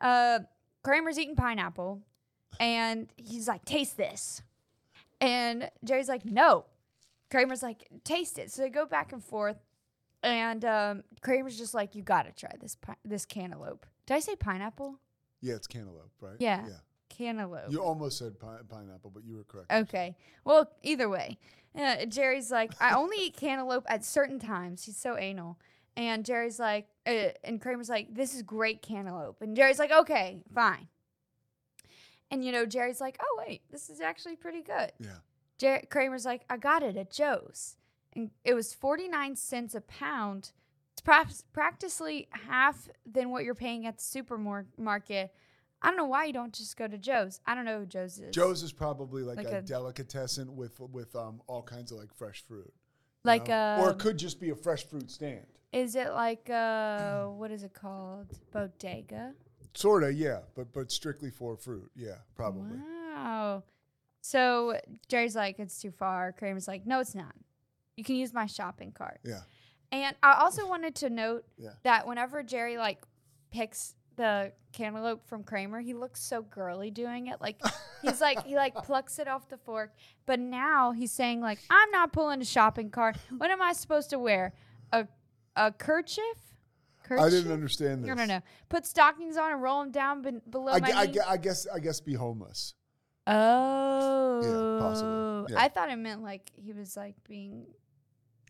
Uh, 0.00 0.40
Kramer's 0.82 1.18
eating 1.18 1.36
pineapple 1.36 2.00
and 2.60 3.08
he's 3.16 3.46
like, 3.48 3.64
taste 3.64 3.96
this. 3.96 4.42
And 5.20 5.70
Jerry's 5.84 6.08
like, 6.08 6.24
no. 6.24 6.64
Kramer's 7.30 7.62
like, 7.62 7.88
taste 8.04 8.38
it. 8.38 8.50
So 8.50 8.62
they 8.62 8.70
go 8.70 8.86
back 8.86 9.12
and 9.12 9.22
forth. 9.22 9.56
And 10.22 10.64
um, 10.64 11.02
Kramer's 11.20 11.58
just 11.58 11.74
like, 11.74 11.94
you 11.94 12.02
got 12.02 12.22
to 12.26 12.32
try 12.32 12.50
this 12.60 12.74
pi- 12.76 12.96
this 13.04 13.24
cantaloupe. 13.24 13.86
Did 14.06 14.14
I 14.14 14.20
say 14.20 14.34
pineapple? 14.34 14.98
Yeah, 15.40 15.54
it's 15.54 15.66
cantaloupe, 15.66 16.10
right? 16.20 16.36
Yeah. 16.40 16.64
Yeah. 16.66 16.74
Cantaloupe. 17.08 17.70
You 17.70 17.82
almost 17.82 18.18
said 18.18 18.38
pi- 18.40 18.58
pineapple, 18.68 19.10
but 19.10 19.24
you 19.24 19.36
were 19.36 19.44
correct. 19.44 19.70
Okay. 19.72 20.16
Well, 20.44 20.70
either 20.82 21.08
way, 21.08 21.38
uh, 21.78 22.04
Jerry's 22.06 22.50
like, 22.50 22.72
I 22.80 22.94
only 22.94 23.16
eat 23.26 23.36
cantaloupe 23.36 23.86
at 23.88 24.04
certain 24.04 24.38
times. 24.38 24.84
He's 24.84 24.96
so 24.96 25.16
anal. 25.16 25.58
And 25.96 26.24
Jerry's 26.24 26.60
like, 26.60 26.86
uh, 27.06 27.30
and 27.42 27.60
Kramer's 27.60 27.88
like, 27.88 28.14
this 28.14 28.34
is 28.34 28.42
great 28.42 28.82
cantaloupe. 28.82 29.42
And 29.42 29.56
Jerry's 29.56 29.78
like, 29.80 29.90
okay, 29.90 30.42
fine. 30.54 30.86
And 32.30 32.44
you 32.44 32.52
know, 32.52 32.66
Jerry's 32.66 33.00
like, 33.00 33.18
oh 33.20 33.42
wait, 33.46 33.62
this 33.70 33.90
is 33.90 34.00
actually 34.00 34.36
pretty 34.36 34.62
good. 34.62 34.92
Yeah. 35.00 35.16
Jer- 35.58 35.82
Kramer's 35.90 36.24
like, 36.24 36.42
I 36.48 36.56
got 36.56 36.82
it 36.82 36.96
at 36.96 37.10
Joe's. 37.10 37.76
And 38.14 38.30
it 38.44 38.54
was 38.54 38.74
49 38.74 39.36
cents 39.36 39.74
a 39.74 39.80
pound. 39.80 40.52
It's 40.92 41.00
perhaps 41.02 41.44
practically 41.52 42.28
half 42.48 42.88
than 43.06 43.30
what 43.30 43.44
you're 43.44 43.54
paying 43.54 43.86
at 43.86 43.98
the 43.98 44.04
supermarket. 44.04 45.32
I 45.80 45.88
don't 45.88 45.96
know 45.96 46.06
why 46.06 46.24
you 46.24 46.32
don't 46.32 46.52
just 46.52 46.76
go 46.76 46.88
to 46.88 46.98
Joe's. 46.98 47.40
I 47.46 47.54
don't 47.54 47.64
know 47.64 47.80
who 47.80 47.86
Joe's 47.86 48.18
is. 48.18 48.34
Joe's 48.34 48.62
is 48.62 48.72
probably 48.72 49.22
like, 49.22 49.36
Like 49.36 49.46
a, 49.48 49.58
a- 49.58 49.62
delicatessen 49.62 50.56
with 50.56 50.80
with 50.80 51.14
um 51.14 51.40
all 51.46 51.62
kinds 51.62 51.92
of 51.92 51.98
like 51.98 52.12
fresh 52.14 52.42
fruit. 52.46 52.72
like 53.24 53.48
know? 53.48 53.54
a 53.54 53.82
or 53.82 53.90
it 53.90 53.98
could 53.98 54.18
just 54.18 54.40
be 54.40 54.50
a 54.50 54.56
fresh 54.56 54.84
fruit 54.86 55.10
stand. 55.10 55.46
Is 55.72 55.94
it 55.94 56.10
like 56.12 56.48
uh 56.50 57.24
what 57.40 57.50
is 57.50 57.62
it 57.62 57.74
called? 57.74 58.26
Bodega? 58.52 59.34
Sorta, 59.74 60.12
yeah, 60.12 60.40
but 60.56 60.72
but 60.72 60.90
strictly 60.90 61.30
for 61.30 61.56
fruit. 61.56 61.90
Yeah, 61.94 62.16
probably. 62.34 62.78
Wow. 63.14 63.62
So 64.20 64.78
Jerry's 65.08 65.36
like, 65.36 65.58
it's 65.58 65.80
too 65.80 65.90
far. 65.92 66.32
Kramer's 66.32 66.66
like, 66.66 66.86
no, 66.86 67.00
it's 67.00 67.14
not. 67.14 67.34
You 67.96 68.04
can 68.04 68.16
use 68.16 68.32
my 68.34 68.46
shopping 68.46 68.92
cart. 68.92 69.20
Yeah. 69.24 69.40
And 69.92 70.16
I 70.22 70.34
also 70.40 70.66
wanted 70.68 70.94
to 70.96 71.10
note 71.10 71.44
Yeah. 71.56 71.70
that 71.84 72.06
whenever 72.06 72.42
Jerry 72.42 72.76
like 72.76 72.98
picks 73.50 73.94
the 74.18 74.52
cantaloupe 74.72 75.26
from 75.26 75.42
Kramer, 75.42 75.80
he 75.80 75.94
looks 75.94 76.20
so 76.20 76.42
girly 76.42 76.90
doing 76.90 77.28
it. 77.28 77.40
Like 77.40 77.58
he's 78.02 78.20
like 78.20 78.44
he 78.44 78.54
like 78.54 78.74
plucks 78.74 79.18
it 79.18 79.26
off 79.26 79.48
the 79.48 79.56
fork. 79.56 79.94
But 80.26 80.38
now 80.40 80.92
he's 80.92 81.10
saying 81.12 81.40
like, 81.40 81.58
I'm 81.70 81.90
not 81.90 82.12
pulling 82.12 82.42
a 82.42 82.44
shopping 82.44 82.90
cart. 82.90 83.16
What 83.38 83.50
am 83.50 83.62
I 83.62 83.72
supposed 83.72 84.10
to 84.10 84.18
wear? 84.18 84.52
A 84.92 85.06
a 85.56 85.72
kerchief? 85.72 86.24
kerchief? 87.02 87.24
I 87.24 87.30
didn't 87.30 87.52
understand 87.52 88.02
this. 88.04 88.08
No, 88.08 88.14
no, 88.14 88.26
no. 88.26 88.40
Put 88.68 88.84
stockings 88.84 89.38
on 89.38 89.52
and 89.52 89.62
roll 89.62 89.80
them 89.80 89.90
down 89.92 90.20
ben- 90.20 90.42
below 90.50 90.72
I, 90.72 90.80
my 90.80 90.90
gue- 90.90 91.06
knee. 91.06 91.12
gue- 91.14 91.38
guess 91.40 91.66
I 91.74 91.78
guess 91.78 92.00
be 92.00 92.12
homeless. 92.14 92.74
Oh, 93.26 94.40
yeah, 94.42 94.86
possibly. 94.86 95.52
Yeah. 95.54 95.62
I 95.62 95.68
thought 95.68 95.90
it 95.90 95.96
meant 95.96 96.22
like 96.22 96.50
he 96.54 96.72
was 96.72 96.96
like 96.96 97.14
being. 97.26 97.66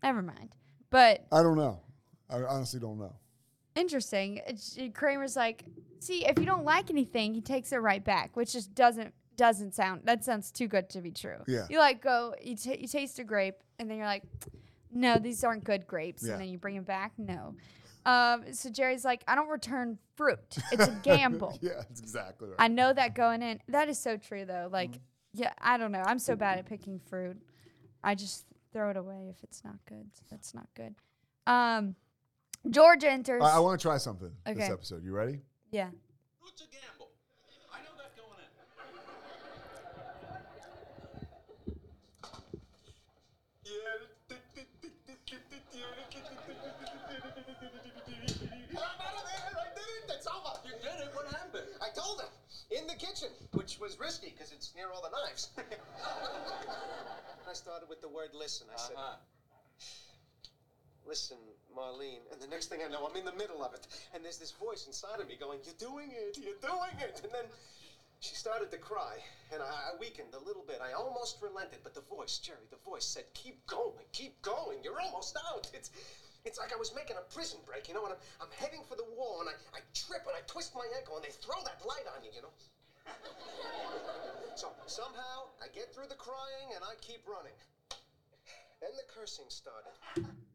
Never 0.03 0.21
mind. 0.21 0.49
But 0.89 1.25
I 1.31 1.41
don't 1.43 1.57
know. 1.57 1.81
I 2.29 2.37
honestly 2.43 2.79
don't 2.79 2.97
know. 2.99 3.15
Interesting. 3.79 4.41
Uh, 4.47 4.87
Kramer's 4.93 5.35
like, 5.35 5.63
see, 5.99 6.25
if 6.25 6.37
you 6.39 6.45
don't 6.45 6.65
like 6.65 6.89
anything, 6.89 7.33
he 7.33 7.41
takes 7.41 7.71
it 7.71 7.77
right 7.77 8.03
back, 8.03 8.35
which 8.35 8.53
just 8.53 8.73
doesn't 8.75 9.13
doesn't 9.35 9.73
sound. 9.73 10.01
That 10.03 10.25
sounds 10.25 10.51
too 10.51 10.67
good 10.67 10.89
to 10.89 11.01
be 11.01 11.11
true. 11.11 11.37
Yeah. 11.47 11.65
You 11.69 11.79
like 11.79 12.01
go, 12.01 12.35
you, 12.43 12.57
ta 12.57 12.71
you 12.77 12.87
taste 12.87 13.19
a 13.19 13.23
grape, 13.23 13.55
and 13.79 13.89
then 13.89 13.97
you're 13.97 14.05
like, 14.05 14.23
no, 14.91 15.17
these 15.17 15.43
aren't 15.43 15.63
good 15.63 15.87
grapes, 15.87 16.23
Yeah. 16.25 16.33
and 16.33 16.41
then 16.41 16.49
you 16.49 16.57
bring 16.57 16.75
them 16.75 16.83
back. 16.83 17.13
No. 17.17 17.55
Um, 18.05 18.53
so 18.53 18.69
Jerry's 18.69 19.05
like, 19.05 19.23
I 19.27 19.35
don't 19.35 19.47
return 19.49 19.97
fruit. 20.15 20.57
It's 20.71 20.87
a 20.87 20.99
gamble. 21.03 21.57
yeah, 21.61 21.73
that's 21.87 21.99
exactly 22.01 22.49
right. 22.49 22.55
I 22.59 22.67
know 22.67 22.91
that 22.91 23.15
going 23.15 23.41
in. 23.41 23.59
That 23.69 23.87
is 23.87 23.99
so 23.99 24.17
true 24.17 24.45
though. 24.45 24.67
Like, 24.71 24.99
yeah, 25.33 25.53
I 25.61 25.77
don't 25.77 25.91
know. 25.91 26.03
I'm 26.05 26.19
so 26.19 26.35
bad 26.35 26.57
at 26.59 26.65
picking 26.65 26.99
fruit. 26.99 27.37
I 28.03 28.15
just 28.15 28.45
throw 28.73 28.89
it 28.89 28.97
away 28.97 29.27
if 29.29 29.43
it's 29.43 29.63
not 29.63 29.75
good. 29.87 30.09
So 30.13 30.23
that's 30.29 30.53
not 30.53 30.67
good. 30.75 30.95
Um, 31.47 31.95
George 32.69 33.03
enters. 33.03 33.41
I, 33.43 33.57
I 33.57 33.59
want 33.59 33.79
to 33.79 33.83
try 33.87 33.97
something 33.97 34.31
this 34.45 34.69
episode. 34.69 35.03
You 35.03 35.13
ready? 35.13 35.41
yeah. 35.71 35.89
Fruit's 36.39 36.61
a 36.61 36.65
gamble. 36.65 37.09
I 37.71 37.79
know 37.83 37.95
that 37.97 38.15
going 38.17 38.39
in. 38.39 39.59
I'm 47.69 48.77
out 48.77 49.15
of 49.17 49.25
there. 49.25 49.43
I 49.55 49.67
did 49.75 50.09
it. 50.09 50.13
It's 50.15 50.27
over. 50.27 50.59
You 50.65 50.73
did 50.81 50.99
it. 51.07 51.11
What 51.13 51.27
happened? 51.27 51.67
I 51.81 51.89
told 51.95 52.21
her 52.21 52.27
in 52.71 52.87
the 52.87 52.93
kitchen, 52.95 53.29
which 53.53 53.79
was 53.79 53.99
risky 53.99 54.29
because 54.35 54.51
it's 54.51 54.73
near 54.75 54.89
all 54.93 55.01
the 55.01 55.09
knives. 55.09 55.49
I 57.49 57.53
started 57.53 57.89
with 57.89 58.01
the 58.01 58.09
word 58.09 58.29
listen. 58.33 58.67
I 58.73 58.77
said, 58.79 58.95
Uh-huh. 58.97 59.17
Listen, 61.09 61.37
Marlene. 61.75 62.21
And 62.31 62.39
the 62.39 62.47
next 62.47 62.67
thing 62.67 62.79
I 62.85 62.87
know, 62.87 63.09
I'm 63.09 63.17
in 63.17 63.25
the 63.25 63.33
middle 63.33 63.65
of 63.65 63.73
it. 63.73 63.87
And 64.13 64.23
there's 64.23 64.37
this 64.37 64.51
voice 64.51 64.85
inside 64.85 65.19
of 65.19 65.27
me 65.27 65.35
going, 65.35 65.59
You're 65.65 65.81
doing 65.81 66.13
it. 66.13 66.37
You're 66.37 66.61
doing 66.61 66.95
it. 67.01 67.19
And 67.23 67.33
then 67.33 67.49
she 68.21 68.35
started 68.35 68.69
to 68.71 68.77
cry. 68.77 69.17
And 69.51 69.61
I, 69.61 69.65
I 69.65 69.91
weakened 69.99 70.37
a 70.37 70.43
little 70.45 70.63
bit. 70.63 70.79
I 70.79 70.93
almost 70.93 71.41
relented. 71.41 71.79
But 71.83 71.95
the 71.95 72.05
voice, 72.05 72.37
Jerry, 72.37 72.69
the 72.69 72.79
voice 72.85 73.03
said, 73.03 73.25
Keep 73.33 73.65
going. 73.65 74.05
Keep 74.13 74.39
going. 74.43 74.77
You're 74.85 75.01
almost 75.01 75.35
out. 75.51 75.67
It's. 75.73 75.89
It's 76.45 76.57
like 76.57 76.71
I 76.71 76.79
was 76.79 76.95
making 76.95 77.17
a 77.19 77.33
prison 77.35 77.59
break, 77.67 77.89
you 77.89 77.93
know, 77.93 78.07
and 78.07 78.15
I'm, 78.15 78.47
I'm 78.47 78.53
heading 78.55 78.79
for 78.87 78.95
the 78.95 79.03
wall, 79.03 79.43
and 79.43 79.49
I, 79.51 79.59
I 79.75 79.83
trip 79.91 80.23
and 80.23 80.31
I 80.31 80.39
twist 80.47 80.71
my 80.71 80.87
ankle, 80.95 81.19
and 81.19 81.23
they 81.25 81.35
throw 81.35 81.59
that 81.67 81.83
light 81.83 82.07
on 82.15 82.23
you, 82.23 82.31
you 82.31 82.41
know. 82.41 82.55
So 84.55 84.67
somehow 84.87 85.55
I 85.63 85.67
get 85.71 85.95
through 85.95 86.07
the 86.11 86.19
crying 86.19 86.75
and 86.75 86.83
I 86.83 86.91
keep 86.99 87.23
running. 87.23 87.55
Then 88.81 88.91
the 88.95 89.03
cursing 89.13 89.45
started. 89.49 89.89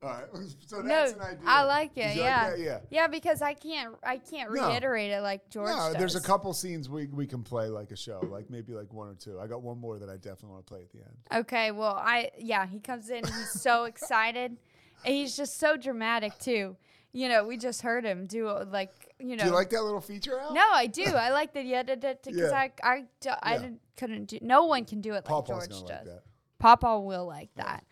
All 0.02 0.08
right. 0.10 0.24
So 0.66 0.78
No, 0.80 0.88
that's 0.88 1.12
an 1.12 1.20
idea. 1.20 1.40
I 1.46 1.62
like 1.64 1.92
it. 1.96 2.16
Yeah. 2.16 2.50
that? 2.50 2.58
Yeah. 2.58 2.78
Yeah, 2.90 3.06
because 3.06 3.42
I 3.42 3.52
can't. 3.54 3.94
I 4.02 4.16
can't 4.18 4.52
No. 4.52 4.68
reiterate 4.68 5.10
it 5.10 5.20
like 5.20 5.48
George 5.50 5.68
No, 5.70 5.76
does. 5.76 5.96
there's 5.96 6.16
a 6.16 6.20
couple 6.22 6.52
scenes 6.54 6.88
we, 6.88 7.06
we 7.08 7.26
can 7.26 7.42
play 7.42 7.66
like 7.68 7.90
a 7.90 7.96
show, 7.96 8.20
like 8.30 8.48
maybe 8.50 8.72
like 8.72 8.92
one 8.92 9.08
or 9.08 9.14
two. 9.14 9.38
I 9.40 9.46
got 9.46 9.62
one 9.62 9.78
more 9.78 9.98
that 9.98 10.08
I 10.08 10.16
definitely 10.16 10.50
want 10.50 10.66
to 10.66 10.70
play 10.72 10.82
at 10.82 10.90
the 10.92 10.98
end. 10.98 11.40
Okay, 11.44 11.70
well, 11.70 11.94
I 11.96 12.30
yeah, 12.38 12.66
he 12.66 12.80
comes 12.80 13.10
in, 13.10 13.24
he's 13.24 13.60
so 13.60 13.84
excited, 13.92 14.56
and 15.04 15.14
he's 15.14 15.36
just 15.36 15.58
so 15.60 15.76
dramatic 15.76 16.38
too. 16.38 16.76
You 17.12 17.28
know, 17.28 17.44
we 17.46 17.56
just 17.58 17.82
heard 17.82 18.04
him 18.04 18.26
do 18.26 18.48
like 18.70 18.90
you 19.20 19.36
know. 19.36 19.44
Do 19.44 19.50
you 19.50 19.54
like 19.54 19.70
that 19.70 19.84
little 19.84 20.00
feature 20.00 20.40
out? 20.40 20.54
No, 20.54 20.64
I 20.72 20.86
do. 20.86 21.04
I 21.04 21.30
like 21.30 21.52
that. 21.54 21.64
Yeah, 21.66 21.82
because 21.82 22.16
Yeah. 22.26 22.50
I 22.50 22.72
I, 22.82 23.04
d- 23.20 23.28
I 23.42 23.52
Yeah. 23.54 23.58
didn't, 23.58 23.80
couldn't 23.96 24.24
do. 24.24 24.38
No 24.42 24.64
one 24.64 24.84
can 24.86 25.00
do 25.00 25.10
it 25.12 25.16
like 25.16 25.24
Pawpaw's 25.26 25.68
George 25.68 25.68
does. 25.68 25.82
like 25.82 26.04
that. 26.06 26.22
Papa 26.58 26.98
will 26.98 27.26
like 27.26 27.50
that. 27.56 27.84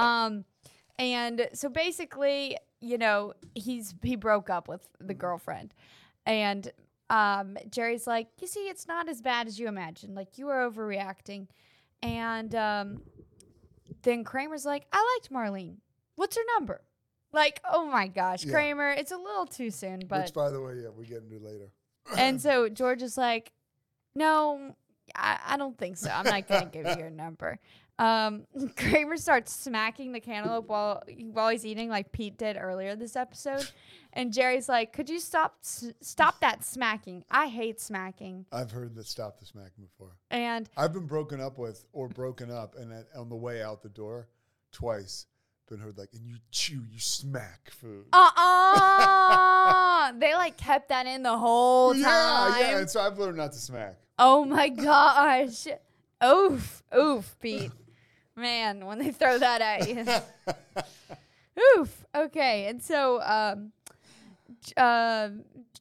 Um, 0.00 0.44
and 0.98 1.48
so 1.54 1.68
basically, 1.68 2.56
you 2.80 2.98
know, 2.98 3.34
he's 3.54 3.94
he 4.02 4.16
broke 4.16 4.50
up 4.50 4.68
with 4.68 4.86
the 5.00 5.14
girlfriend, 5.14 5.72
and 6.26 6.70
um, 7.08 7.56
Jerry's 7.70 8.06
like, 8.06 8.28
you 8.40 8.46
see, 8.46 8.68
it's 8.68 8.86
not 8.86 9.08
as 9.08 9.20
bad 9.20 9.46
as 9.46 9.58
you 9.58 9.66
imagine. 9.68 10.14
Like 10.14 10.38
you 10.38 10.48
are 10.48 10.70
overreacting, 10.70 11.48
and 12.02 12.54
um, 12.54 13.02
then 14.02 14.24
Kramer's 14.24 14.64
like, 14.64 14.86
I 14.92 15.16
liked 15.16 15.32
Marlene. 15.32 15.76
What's 16.16 16.36
her 16.36 16.42
number? 16.58 16.82
Like, 17.32 17.60
oh 17.70 17.86
my 17.86 18.08
gosh, 18.08 18.44
Yeah. 18.44 18.52
Kramer, 18.52 18.90
it's 18.90 19.12
a 19.12 19.16
little 19.16 19.46
too 19.46 19.70
soon, 19.70 20.02
but 20.08 20.24
Which, 20.24 20.34
by 20.34 20.50
the 20.50 20.60
way, 20.60 20.74
yeah, 20.82 20.88
we 20.96 21.06
get 21.06 21.22
into 21.22 21.38
later. 21.38 21.70
and 22.16 22.40
so 22.42 22.68
George 22.68 23.02
is 23.02 23.16
like, 23.16 23.52
no, 24.14 24.74
I, 25.14 25.38
I 25.46 25.56
don't 25.56 25.78
think 25.78 25.96
so. 25.96 26.10
I'm 26.10 26.24
not 26.24 26.48
going 26.48 26.62
to 26.62 26.70
give 26.70 26.86
you 26.86 26.96
your 26.98 27.10
number. 27.10 27.58
Um, 28.00 28.46
Kramer 28.76 29.16
starts 29.18 29.52
smacking 29.54 30.12
the 30.12 30.20
cantaloupe 30.20 30.68
while 30.68 31.02
while 31.32 31.50
he's 31.50 31.66
eating, 31.66 31.88
like 31.90 32.12
Pete 32.12 32.38
did 32.38 32.56
earlier 32.56 32.96
this 32.96 33.14
episode. 33.14 33.70
And 34.12 34.32
Jerry's 34.32 34.68
like, 34.68 34.92
"Could 34.92 35.10
you 35.10 35.20
stop 35.20 35.56
s- 35.62 35.92
stop 36.00 36.40
that 36.40 36.64
smacking? 36.64 37.24
I 37.30 37.48
hate 37.48 37.78
smacking." 37.80 38.46
I've 38.52 38.70
heard 38.70 38.94
that 38.96 39.06
stop 39.06 39.38
the 39.38 39.44
smacking 39.46 39.84
before. 39.84 40.16
And 40.30 40.68
I've 40.76 40.92
been 40.92 41.06
broken 41.06 41.40
up 41.40 41.58
with 41.58 41.84
or 41.92 42.08
broken 42.08 42.50
up, 42.50 42.74
and 42.76 42.90
at, 42.92 43.06
on 43.14 43.28
the 43.28 43.36
way 43.36 43.62
out 43.62 43.82
the 43.82 43.88
door, 43.90 44.28
twice, 44.72 45.26
been 45.68 45.78
heard 45.78 45.98
like, 45.98 46.08
and 46.14 46.26
you 46.26 46.36
chew, 46.50 46.82
you 46.90 46.98
smack 46.98 47.70
food. 47.70 48.06
uh 48.12 48.30
uh 48.36 50.12
they 50.18 50.34
like 50.34 50.56
kept 50.56 50.88
that 50.88 51.06
in 51.06 51.22
the 51.22 51.36
whole 51.36 51.92
time. 51.92 52.02
yeah, 52.02 52.58
yeah. 52.60 52.78
And 52.78 52.90
so 52.90 53.00
I've 53.00 53.18
learned 53.18 53.36
not 53.36 53.52
to 53.52 53.58
smack. 53.58 53.96
Oh 54.18 54.44
my 54.44 54.68
gosh. 54.86 55.66
Oof. 56.24 56.82
Oof, 56.96 57.36
Pete. 57.40 57.70
Man, 58.40 58.86
when 58.86 58.98
they 58.98 59.10
throw 59.10 59.38
that 59.38 59.60
at 59.60 59.88
you. 59.88 60.04
Oof. 61.80 62.06
Okay. 62.14 62.66
And 62.66 62.82
so 62.82 63.20
um 63.22 63.72
uh, 64.76 65.28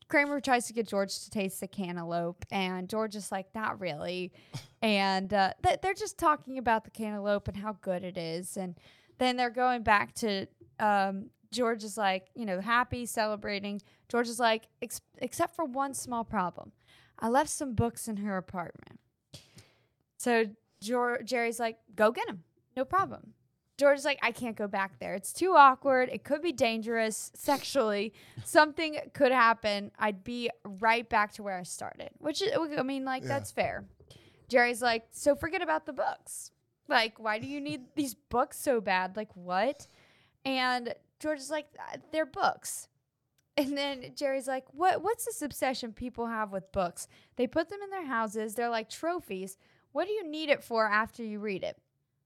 Kramer 0.07 0.39
tries 0.39 0.67
to 0.67 0.73
get 0.73 0.87
George 0.87 1.19
to 1.19 1.29
taste 1.29 1.59
the 1.59 1.67
cantaloupe, 1.67 2.45
and 2.51 2.89
George 2.89 3.15
is 3.15 3.31
like, 3.31 3.47
not 3.53 3.79
really. 3.79 4.31
And 4.81 5.33
uh, 5.33 5.53
th- 5.63 5.81
they're 5.81 5.93
just 5.93 6.17
talking 6.17 6.57
about 6.57 6.83
the 6.83 6.91
cantaloupe 6.91 7.47
and 7.47 7.57
how 7.57 7.77
good 7.81 8.03
it 8.03 8.17
is. 8.17 8.57
And 8.57 8.75
then 9.17 9.37
they're 9.37 9.49
going 9.49 9.83
back 9.83 10.13
to 10.15 10.47
um, 10.79 11.25
George 11.51 11.83
is 11.83 11.97
like, 11.97 12.27
you 12.35 12.45
know, 12.45 12.61
happy, 12.61 13.05
celebrating. 13.05 13.81
George 14.07 14.29
is 14.29 14.39
like, 14.39 14.67
"Ex- 14.81 15.01
except 15.17 15.55
for 15.55 15.65
one 15.65 15.93
small 15.93 16.23
problem. 16.23 16.71
I 17.19 17.27
left 17.29 17.49
some 17.49 17.73
books 17.73 18.07
in 18.07 18.17
her 18.17 18.37
apartment. 18.37 18.99
So 20.17 20.45
Jor- 20.81 21.21
Jerry's 21.23 21.59
like, 21.59 21.77
go 21.95 22.11
get 22.11 22.27
them. 22.27 22.43
No 22.77 22.85
problem. 22.85 23.33
George's 23.77 24.03
like, 24.03 24.19
I 24.21 24.31
can't 24.31 24.57
go 24.57 24.67
back 24.67 24.99
there. 24.99 25.15
It's 25.15 25.31
too 25.31 25.53
awkward. 25.55 26.09
It 26.11 26.23
could 26.25 26.41
be 26.41 26.51
dangerous 26.51 27.31
sexually. 27.35 28.13
Something 28.43 28.97
could 29.13 29.31
happen. 29.31 29.91
I'd 29.97 30.23
be 30.23 30.49
right 30.65 31.07
back 31.07 31.31
to 31.33 31.43
where 31.43 31.57
I 31.57 31.63
started, 31.63 32.09
which 32.17 32.41
is, 32.41 32.51
I 32.77 32.83
mean, 32.83 33.05
like, 33.05 33.23
Yeah. 33.23 33.29
that's 33.29 33.51
fair. 33.51 33.85
Jerry's 34.49 34.81
like, 34.81 35.07
so 35.11 35.35
forget 35.35 35.61
about 35.61 35.85
the 35.85 35.93
books. 35.93 36.51
Like, 36.89 37.19
why 37.19 37.39
do 37.39 37.47
you 37.47 37.61
need 37.61 37.81
these 37.95 38.15
books 38.15 38.59
so 38.59 38.81
bad? 38.81 39.15
Like, 39.15 39.33
what? 39.35 39.87
And 40.43 40.93
George 41.19 41.39
is 41.39 41.51
like, 41.51 41.67
"Uh, 41.77 41.97
they're 42.11 42.25
books. 42.25 42.87
And 43.55 43.77
then 43.77 44.11
Jerry's 44.15 44.47
like, 44.47 44.65
what? 44.73 45.03
What's 45.03 45.25
this 45.25 45.41
obsession 45.41 45.93
people 45.93 46.27
have 46.27 46.51
with 46.51 46.71
books? 46.71 47.07
They 47.35 47.45
put 47.45 47.69
them 47.69 47.79
in 47.83 47.89
their 47.91 48.05
houses. 48.05 48.55
They're 48.55 48.69
like 48.69 48.89
trophies. 48.89 49.57
What 49.91 50.07
do 50.07 50.13
you 50.13 50.27
need 50.27 50.49
it 50.49 50.63
for 50.63 50.87
after 50.87 51.23
you 51.23 51.39
read 51.39 51.63
it? 51.63 51.77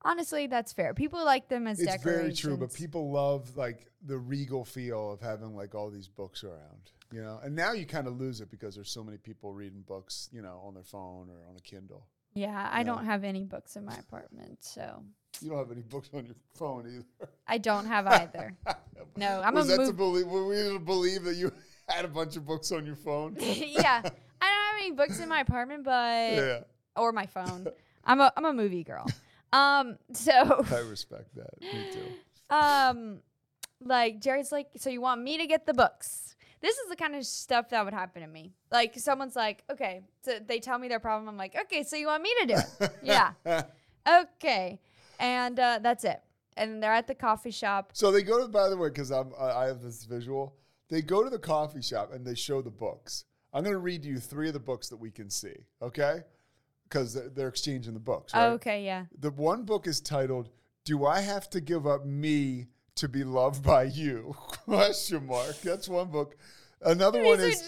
Honestly, 0.05 0.47
that's 0.47 0.73
fair. 0.73 0.93
People 0.93 1.23
like 1.23 1.47
them 1.47 1.65
as 1.67 1.79
It's 1.79 2.03
very 2.03 2.33
true, 2.33 2.57
but 2.57 2.73
people 2.73 3.11
love 3.11 3.55
like 3.55 3.87
the 4.05 4.17
regal 4.17 4.65
feel 4.65 5.11
of 5.13 5.21
having 5.21 5.55
like 5.55 5.75
all 5.75 5.89
these 5.89 6.07
books 6.09 6.43
around, 6.43 6.91
you 7.11 7.21
know. 7.23 7.39
And 7.43 7.55
now 7.55 7.71
you 7.71 7.85
kind 7.85 8.07
of 8.07 8.19
lose 8.19 8.41
it 8.41 8.51
because 8.51 8.75
there's 8.75 8.91
so 8.91 9.03
many 9.03 9.17
people 9.17 9.53
reading 9.53 9.81
books, 9.87 10.29
you 10.33 10.41
know, 10.41 10.61
on 10.65 10.73
their 10.73 10.83
phone 10.83 11.29
or 11.29 11.47
on 11.49 11.55
a 11.57 11.61
Kindle. 11.61 12.05
Yeah, 12.33 12.69
I 12.71 12.79
Yeah. 12.79 12.83
don't 12.83 13.05
have 13.05 13.23
any 13.23 13.43
books 13.45 13.75
in 13.77 13.85
my 13.85 13.95
apartment, 13.95 14.57
so 14.63 15.03
You 15.39 15.49
don't 15.49 15.59
have 15.59 15.71
any 15.71 15.81
books 15.83 16.09
on 16.13 16.25
your 16.25 16.35
phone 16.55 16.85
either. 16.87 17.29
I 17.47 17.57
don't 17.57 17.85
have 17.85 18.05
either. 18.07 18.55
No, 19.15 19.41
I'm 19.43 19.53
Was 19.55 19.69
a 19.69 19.77
that 19.77 19.85
to 19.87 19.93
believe? 19.93 20.27
Were 20.27 20.45
we 20.47 20.55
to 20.55 20.79
believe 20.79 21.23
that 21.23 21.35
you 21.35 21.51
had 21.87 22.03
a 22.05 22.09
bunch 22.09 22.35
of 22.35 22.45
books 22.45 22.71
on 22.73 22.85
your 22.85 22.95
phone? 22.97 23.37
yeah, 23.39 24.01
I 24.03 24.45
don't 24.45 24.73
have 24.73 24.75
any 24.81 24.91
books 24.91 25.19
in 25.19 25.29
my 25.29 25.39
apartment, 25.39 25.83
but 25.85 26.33
yeah, 26.33 26.59
or 26.97 27.11
my 27.13 27.25
phone. 27.25 27.67
I'm 28.03 28.19
a 28.19 28.33
I'm 28.35 28.45
a 28.45 28.53
movie 28.53 28.83
girl. 28.83 29.07
Um, 29.53 29.97
so 30.11 30.65
I 30.71 30.79
respect 30.79 31.35
that. 31.35 31.61
Me 31.61 31.85
too. 31.93 32.05
um, 32.55 33.19
like 33.79 34.19
Jerry's 34.19 34.51
like, 34.51 34.67
so 34.77 34.89
you 34.89 34.99
want 34.99 35.21
me 35.21 35.37
to 35.37 35.45
get 35.45 35.65
the 35.65 35.73
books? 35.73 36.35
This 36.61 36.77
is 36.77 36.89
the 36.89 36.95
kind 36.95 37.13
of 37.15 37.25
stuff 37.25 37.69
that 37.69 37.85
would 37.85 37.93
happen 37.93 38.21
to 38.21 38.27
me. 38.27 38.53
Like 38.71 38.97
someone's 38.97 39.35
like, 39.35 39.63
okay, 39.69 40.01
so 40.23 40.39
they 40.45 40.59
tell 40.59 40.79
me 40.79 40.87
their 40.87 40.99
problem. 40.99 41.29
I'm 41.29 41.37
like, 41.37 41.55
okay, 41.65 41.83
so 41.83 41.95
you 41.95 42.07
want 42.07 42.23
me 42.23 42.33
to 42.41 42.47
do 42.47 42.55
it? 42.79 42.91
yeah, 43.03 43.33
okay, 44.07 44.79
and 45.19 45.59
uh, 45.59 45.79
that's 45.83 46.03
it. 46.03 46.21
And 46.55 46.81
they're 46.81 46.93
at 46.93 47.07
the 47.07 47.15
coffee 47.15 47.51
shop. 47.51 47.91
So 47.93 48.11
they 48.11 48.23
go 48.23 48.41
to, 48.41 48.47
by 48.47 48.69
the 48.69 48.77
way, 48.77 48.89
because 48.89 49.11
I'm 49.11 49.33
I 49.39 49.51
I 49.51 49.65
have 49.67 49.81
this 49.81 50.05
visual. 50.05 50.55
They 50.89 51.01
go 51.01 51.23
to 51.23 51.29
the 51.29 51.39
coffee 51.39 51.81
shop 51.81 52.13
and 52.13 52.25
they 52.25 52.35
show 52.35 52.61
the 52.61 52.71
books. 52.71 53.25
I'm 53.53 53.63
going 53.63 53.73
to 53.73 53.79
read 53.79 54.03
you 54.03 54.17
three 54.17 54.47
of 54.47 54.53
the 54.53 54.59
books 54.59 54.89
that 54.89 54.97
we 54.97 55.11
can 55.11 55.29
see, 55.29 55.55
okay? 55.81 56.21
Because 56.93 57.17
they're, 57.33 57.47
exchanging 57.47 57.95
the 57.95 57.99
books. 57.99 58.33
Right? 58.33 58.49
Okay, 58.49 58.85
yeah. 58.85 59.05
The 59.19 59.31
one 59.31 59.63
book 59.63 59.87
is 59.87 59.99
titled 59.99 60.49
"Do 60.85 61.05
I 61.05 61.21
Have 61.21 61.49
to 61.49 61.59
Give 61.59 61.87
Up 61.87 62.05
Me 62.05 62.67
to 62.95 63.09
Be 63.09 63.23
Loved 63.23 63.63
by 63.63 63.83
You?" 63.85 64.35
Question 64.65 65.25
mark. 65.25 65.59
That's 65.61 65.89
one 65.89 66.09
book. 66.09 66.37
Another 66.81 67.23
one 67.23 67.39
is. 67.39 67.67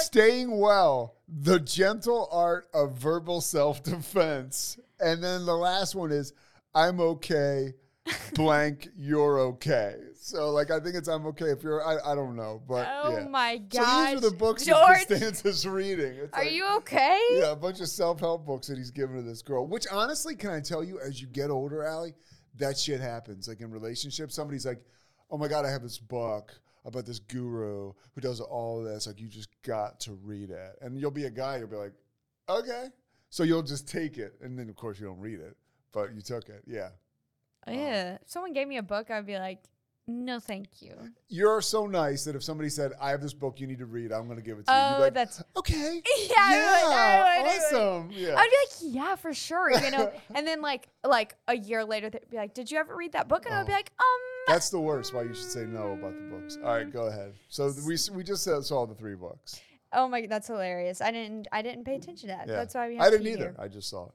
Staying 0.00 0.58
Well: 0.58 1.14
The 1.28 1.60
Gentle 1.60 2.28
Art 2.32 2.66
of 2.74 2.94
Verbal 2.94 3.40
Self-Defense. 3.40 4.78
And 4.98 5.22
then 5.22 5.46
the 5.46 5.54
last 5.54 5.94
one 5.94 6.10
is 6.10 6.32
I'm 6.74 7.00
okay. 7.00 7.74
Blank, 8.34 8.88
you're 8.96 9.38
okay. 9.40 9.96
So, 10.26 10.50
like, 10.50 10.72
I 10.72 10.80
think 10.80 10.96
it's 10.96 11.06
I'm 11.06 11.24
okay 11.26 11.50
if 11.50 11.62
you're. 11.62 11.86
I, 11.86 11.98
I 12.10 12.14
don't 12.16 12.34
know, 12.34 12.60
but 12.66 12.88
Oh 12.90 13.10
yeah. 13.16 13.28
my 13.28 13.62
So 13.70 13.78
these 13.78 14.16
are 14.16 14.20
the 14.20 14.32
books 14.36 14.64
George. 14.64 15.06
that 15.06 15.20
Costanza's 15.20 15.64
reading. 15.68 16.14
It's 16.14 16.32
Are 16.36 16.42
like- 16.42 16.52
you 16.52 16.66
okay? 16.78 17.20
yeah, 17.34 17.52
a 17.52 17.56
bunch 17.56 17.80
of 17.80 17.86
self 17.88 18.18
help 18.18 18.44
books 18.44 18.66
that 18.66 18.76
he's 18.76 18.90
given 18.90 19.14
to 19.14 19.22
this 19.22 19.40
girl. 19.40 19.64
Which 19.68 19.86
honestly, 19.92 20.34
can 20.34 20.50
I 20.50 20.58
tell 20.60 20.82
you, 20.82 20.98
as 20.98 21.20
you 21.20 21.28
get 21.28 21.50
older, 21.50 21.84
Allie, 21.84 22.14
that 22.56 22.76
shit 22.76 23.00
happens. 23.00 23.46
Like 23.46 23.60
in 23.60 23.70
relationships, 23.70 24.34
somebody's 24.34 24.66
like, 24.66 24.82
"Oh 25.30 25.38
my 25.38 25.46
god, 25.46 25.64
I 25.64 25.70
have 25.70 25.82
this 25.84 25.98
book 25.98 26.52
about 26.84 27.06
this 27.06 27.20
guru 27.20 27.92
who 28.16 28.20
does 28.20 28.40
all 28.40 28.82
this. 28.82 29.06
Like, 29.06 29.20
you 29.20 29.28
just 29.28 29.50
got 29.62 30.00
to 30.00 30.14
read 30.24 30.50
it." 30.50 30.76
And 30.80 30.98
you'll 31.00 31.12
be 31.12 31.26
a 31.26 31.30
guy, 31.30 31.58
you'll 31.58 31.68
be 31.68 31.76
like, 31.76 31.92
"Okay," 32.48 32.86
so 33.30 33.44
you'll 33.44 33.62
just 33.62 33.86
take 33.86 34.18
it, 34.18 34.34
and 34.42 34.58
then 34.58 34.68
of 34.68 34.74
course 34.74 34.98
you 34.98 35.06
don't 35.06 35.20
read 35.20 35.38
it, 35.38 35.56
but 35.92 36.12
you 36.16 36.20
took 36.20 36.48
it. 36.48 36.64
Yeah, 36.66 36.88
Yeah. 37.68 38.14
If 38.20 38.28
someone 38.28 38.52
gave 38.54 38.66
me 38.66 38.78
a 38.78 38.82
book, 38.82 39.08
I'd 39.08 39.24
be 39.24 39.38
like, 39.38 39.62
no, 40.08 40.38
thank 40.40 40.80
you. 40.80 40.94
you're 41.28 41.60
so 41.60 41.86
nice 41.86 42.24
that 42.24 42.36
if 42.36 42.42
somebody 42.42 42.68
said, 42.68 42.92
"I 43.00 43.10
have 43.10 43.20
this 43.20 43.32
book 43.34 43.60
you 43.60 43.66
need 43.66 43.78
to 43.78 43.86
read," 43.86 44.12
I'm 44.12 44.26
going 44.26 44.36
to 44.38 44.42
give 44.42 44.58
it 44.58 44.66
to 44.66 44.72
you. 44.72 44.78
Oh, 44.78 44.88
You'd 44.90 44.96
be 44.96 45.02
like, 45.02 45.14
that's. 45.14 45.42
okay. 45.56 46.02
Yeah, 46.28 46.34
I 46.38 46.52
would, 46.52 46.92
I 46.92 47.42
would, 47.42 47.50
I 47.50 47.52
would. 47.52 47.74
awesome. 47.74 48.10
Yeah. 48.12 48.36
I'd 48.36 48.50
be 48.50 48.86
like, 48.88 48.94
yeah, 48.94 49.14
for 49.16 49.34
sure, 49.34 49.70
you 49.72 49.90
know. 49.90 50.12
and 50.34 50.46
then 50.46 50.62
like 50.62 50.88
like 51.04 51.34
a 51.48 51.56
year 51.56 51.84
later, 51.84 52.08
they'd 52.10 52.28
be 52.30 52.36
like, 52.36 52.54
did 52.54 52.70
you 52.70 52.78
ever 52.78 52.94
read 52.96 53.12
that 53.12 53.28
book? 53.28 53.46
And 53.46 53.54
I'd 53.54 53.66
be 53.66 53.72
Oh. 53.72 53.76
like, 53.76 53.92
um. 53.98 54.06
That's 54.54 54.70
the 54.70 54.78
worst. 54.80 55.12
Why 55.12 55.22
you 55.22 55.34
should 55.34 55.50
say 55.50 55.64
no 55.64 55.92
about 55.92 56.14
the 56.16 56.22
books. 56.24 56.56
All 56.62 56.72
right, 56.74 56.90
go 56.92 57.06
ahead. 57.06 57.34
So 57.48 57.72
we 57.86 57.96
we 58.12 58.22
just 58.22 58.44
saw 58.44 58.86
the 58.86 58.94
three 58.94 59.16
books. 59.16 59.60
Oh 59.92 60.06
my, 60.08 60.26
that's 60.26 60.46
hilarious. 60.46 61.00
I 61.00 61.10
didn't 61.10 61.48
I 61.52 61.62
didn't 61.62 61.84
pay 61.84 61.96
attention 61.96 62.28
to 62.28 62.36
that. 62.36 62.46
Yeah. 62.48 62.54
That's 62.54 62.74
why 62.74 62.88
we. 62.88 62.98
I 62.98 63.10
didn't 63.10 63.26
either. 63.26 63.38
here. 63.38 63.56
I 63.58 63.66
just 63.68 63.88
saw 63.90 64.06
it. 64.06 64.12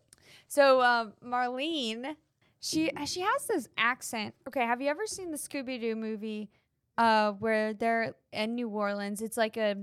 So 0.48 0.82
um, 0.82 1.14
Marlene, 1.26 2.16
she 2.62 2.92
she 3.06 3.22
has 3.22 3.46
this 3.48 3.68
accent. 3.78 4.36
Okay, 4.48 4.62
have 4.66 4.82
you 4.82 4.90
ever 4.90 5.06
seen 5.08 5.32
the 5.32 5.38
Scooby 5.38 5.80
Doo 5.82 5.96
movie, 5.96 6.50
uh, 6.98 7.34
where 7.34 7.74
they're 7.74 8.14
in 8.32 8.56
New 8.56 8.70
Orleans? 8.70 9.22
It's 9.22 9.36
like 9.36 9.58
a, 9.58 9.76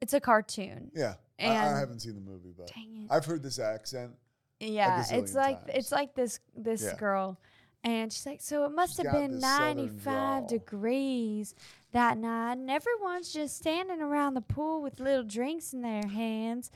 it's 0.00 0.12
a 0.12 0.20
cartoon. 0.20 0.92
Yeah, 0.94 1.14
I, 1.40 1.48
I 1.48 1.78
haven't 1.78 2.00
seen 2.00 2.14
the 2.14 2.20
movie, 2.20 2.52
but. 2.56 2.70
I've 3.10 3.24
heard 3.24 3.42
this 3.42 3.58
accent. 3.58 4.12
Yeah, 4.60 5.04
it's 5.10 5.34
like 5.34 5.66
times. 5.66 5.70
it's 5.74 5.92
like 5.92 6.14
this 6.14 6.40
this 6.54 6.82
Yeah. 6.82 6.96
girl, 6.96 7.38
and 7.82 8.12
she's 8.12 8.26
like, 8.26 8.40
so 8.40 8.64
it 8.64 8.72
must 8.72 8.96
She's 8.96 9.06
have 9.06 9.14
been 9.14 9.38
ninety 9.38 9.88
five 9.88 10.48
degrees 10.48 11.54
that 11.92 12.18
night, 12.18 12.58
and 12.58 12.70
everyone's 12.70 13.32
just 13.32 13.56
standing 13.56 14.02
around 14.02 14.34
the 14.34 14.42
pool 14.42 14.82
with 14.82 15.00
little 15.00 15.24
drinks 15.24 15.72
in 15.72 15.80
their 15.82 16.06
hands. 16.06 16.70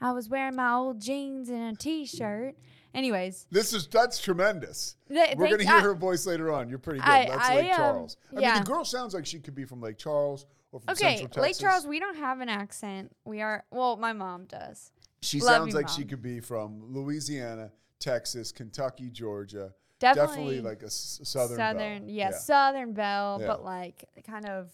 I 0.00 0.12
was 0.12 0.28
wearing 0.28 0.56
my 0.56 0.72
old 0.72 1.00
jeans 1.00 1.48
and 1.48 1.74
a 1.74 1.78
t 1.78 2.04
shirt. 2.04 2.56
Anyways, 2.94 3.46
This 3.50 3.72
is 3.74 3.86
that's 3.88 4.20
tremendous. 4.20 4.96
Th- 5.08 5.36
We're 5.36 5.50
gonna 5.50 5.64
hear 5.64 5.74
I- 5.74 5.80
her 5.80 5.94
voice 5.94 6.26
later 6.26 6.52
on. 6.52 6.68
You're 6.68 6.78
pretty 6.78 7.00
good. 7.00 7.08
I- 7.08 7.26
that's 7.26 7.48
I, 7.48 7.54
Lake 7.56 7.70
um, 7.72 7.76
Charles. 7.76 8.16
I 8.32 8.40
mean, 8.40 8.54
the 8.54 8.60
girl 8.70 8.84
sounds 8.84 9.14
like 9.14 9.26
she 9.26 9.40
could 9.40 9.54
be 9.54 9.64
from 9.64 9.80
Lake 9.80 9.98
Charles 9.98 10.46
or 10.72 10.80
from 10.80 10.92
okay, 10.92 11.16
Central 11.16 11.26
Texas. 11.28 11.36
Okay, 11.38 11.40
Lake 11.48 11.58
Charles, 11.58 11.86
we 11.86 11.98
don't 11.98 12.16
have 12.16 12.40
an 12.40 12.48
accent. 12.48 13.12
We 13.24 13.42
are 13.42 13.64
well, 13.70 13.96
my 13.96 14.12
mom 14.12 14.44
does. 14.44 14.92
She 15.22 15.40
Love 15.40 15.48
sounds 15.54 15.68
you, 15.70 15.74
like 15.74 15.88
she 15.88 16.04
could 16.04 16.22
be 16.22 16.38
from 16.40 16.82
Louisiana, 16.92 17.72
Texas, 17.98 18.52
Kentucky, 18.52 19.10
Georgia. 19.10 19.72
Definitely, 19.98 20.60
like 20.60 20.82
a 20.82 20.86
s- 20.86 21.20
southern. 21.24 21.56
southern, 21.56 22.02
belle. 22.06 22.14
yeah, 22.14 22.30
Southern 22.32 22.92
Belle, 22.92 23.38
Yeah. 23.40 23.46
but 23.46 23.64
like 23.64 24.04
kind 24.26 24.46
of, 24.46 24.70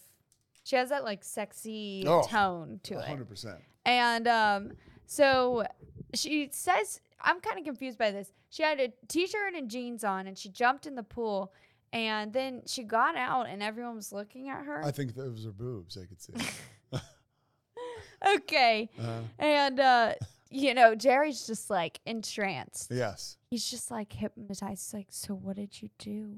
she 0.63 0.75
has 0.75 0.89
that 0.89 1.03
like 1.05 1.23
sexy 1.23 2.03
Oh, 2.05 2.21
tone 2.23 2.81
to 2.83 2.99
it. 2.99 3.05
hundred 3.05 3.29
percent. 3.29 3.59
And 3.85 4.27
um, 4.27 4.71
so 5.05 5.65
she 6.13 6.49
says, 6.51 6.99
I'm 7.23 7.39
kind 7.39 7.59
of 7.59 7.65
confused 7.65 7.97
by 7.97 8.11
this. 8.11 8.31
She 8.49 8.63
had 8.63 8.79
a 8.79 8.91
t 9.07 9.27
shirt 9.27 9.53
and 9.55 9.69
jeans 9.69 10.03
on 10.03 10.27
and 10.27 10.37
she 10.37 10.49
jumped 10.49 10.85
in 10.85 10.95
the 10.95 11.03
pool. 11.03 11.53
And 11.93 12.31
then 12.31 12.61
she 12.67 12.83
got 12.83 13.17
out 13.17 13.49
and 13.49 13.61
everyone 13.61 13.95
was 13.95 14.13
looking 14.13 14.47
at 14.47 14.63
her. 14.63 14.83
I 14.83 14.91
think 14.91 15.13
those 15.13 15.45
are 15.45 15.51
boobs. 15.51 15.97
I 15.97 16.05
could 16.05 16.21
see. 16.21 16.33
okay. 18.35 18.89
Uh-huh. 18.97 19.19
And, 19.37 19.79
uh, 19.79 20.13
you 20.49 20.73
know, 20.73 20.95
Jerry's 20.95 21.45
just 21.45 21.69
like 21.69 21.99
entranced. 22.05 22.91
Yes. 22.91 23.37
He's 23.49 23.69
just 23.69 23.91
like 23.91 24.13
hypnotized. 24.13 24.69
He's 24.69 24.93
like, 24.93 25.07
So 25.09 25.33
what 25.33 25.57
did 25.57 25.81
you 25.81 25.89
do? 25.97 26.37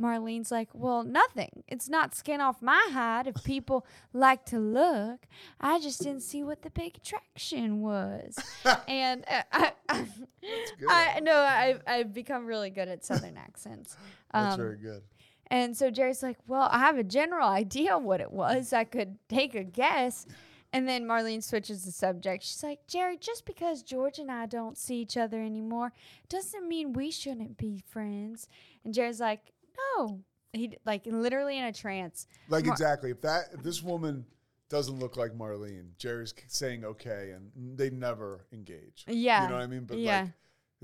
Marlene's 0.00 0.50
like, 0.50 0.68
Well, 0.72 1.02
nothing. 1.02 1.62
It's 1.68 1.88
not 1.88 2.14
skin 2.14 2.40
off 2.40 2.62
my 2.62 2.88
hide 2.92 3.26
if 3.26 3.42
people 3.44 3.86
like 4.12 4.44
to 4.46 4.58
look. 4.58 5.26
I 5.60 5.78
just 5.80 6.00
didn't 6.02 6.22
see 6.22 6.42
what 6.42 6.62
the 6.62 6.70
big 6.70 6.96
attraction 6.96 7.80
was. 7.82 8.36
and 8.88 9.24
uh, 9.28 9.42
I, 9.52 9.72
I. 9.88 10.06
I 10.88 11.20
know 11.20 11.36
I've, 11.36 11.82
I've 11.86 12.14
become 12.14 12.46
really 12.46 12.70
good 12.70 12.88
at 12.88 13.04
Southern 13.04 13.36
accents. 13.36 13.96
That's 14.32 14.54
Um, 14.54 14.58
very 14.60 14.76
good. 14.78 15.02
and 15.48 15.76
so 15.76 15.90
Jerry's 15.90 16.22
like, 16.22 16.38
Well, 16.46 16.68
I 16.72 16.78
have 16.78 16.96
a 16.98 17.04
general 17.04 17.48
idea 17.48 17.98
what 17.98 18.20
it 18.20 18.32
was. 18.32 18.72
I 18.72 18.84
could 18.84 19.18
take 19.28 19.54
a 19.54 19.64
guess. 19.64 20.26
And 20.72 20.88
then 20.88 21.04
Marlene 21.04 21.42
switches 21.42 21.84
the 21.84 21.90
subject. 21.90 22.44
She's 22.44 22.62
like, 22.62 22.86
Jerry, 22.86 23.16
just 23.16 23.44
because 23.44 23.82
George 23.82 24.20
and 24.20 24.30
I 24.30 24.46
don't 24.46 24.78
see 24.78 25.00
each 25.00 25.16
other 25.16 25.42
anymore 25.42 25.92
doesn't 26.28 26.68
mean 26.68 26.92
we 26.92 27.10
shouldn't 27.10 27.58
be 27.58 27.82
friends. 27.88 28.46
And 28.84 28.94
Jerry's 28.94 29.18
like, 29.18 29.50
No. 29.98 30.20
He 30.52 30.76
like 30.84 31.02
literally 31.06 31.58
in 31.58 31.64
a 31.64 31.72
trance. 31.72 32.26
Like 32.48 32.64
Mar- 32.64 32.74
exactly. 32.74 33.10
If 33.10 33.20
that 33.22 33.44
if 33.52 33.62
this 33.62 33.82
woman 33.82 34.26
doesn't 34.68 34.98
look 34.98 35.16
like 35.16 35.32
Marlene, 35.32 35.96
Jerry's 35.98 36.34
saying 36.48 36.84
okay, 36.84 37.32
and 37.34 37.78
they 37.78 37.90
never 37.90 38.46
engage. 38.52 39.04
Yeah. 39.06 39.44
You 39.44 39.48
know 39.48 39.54
what 39.56 39.62
I 39.62 39.66
mean? 39.66 39.84
But 39.84 39.98
yeah. 39.98 40.22
like, 40.22 40.30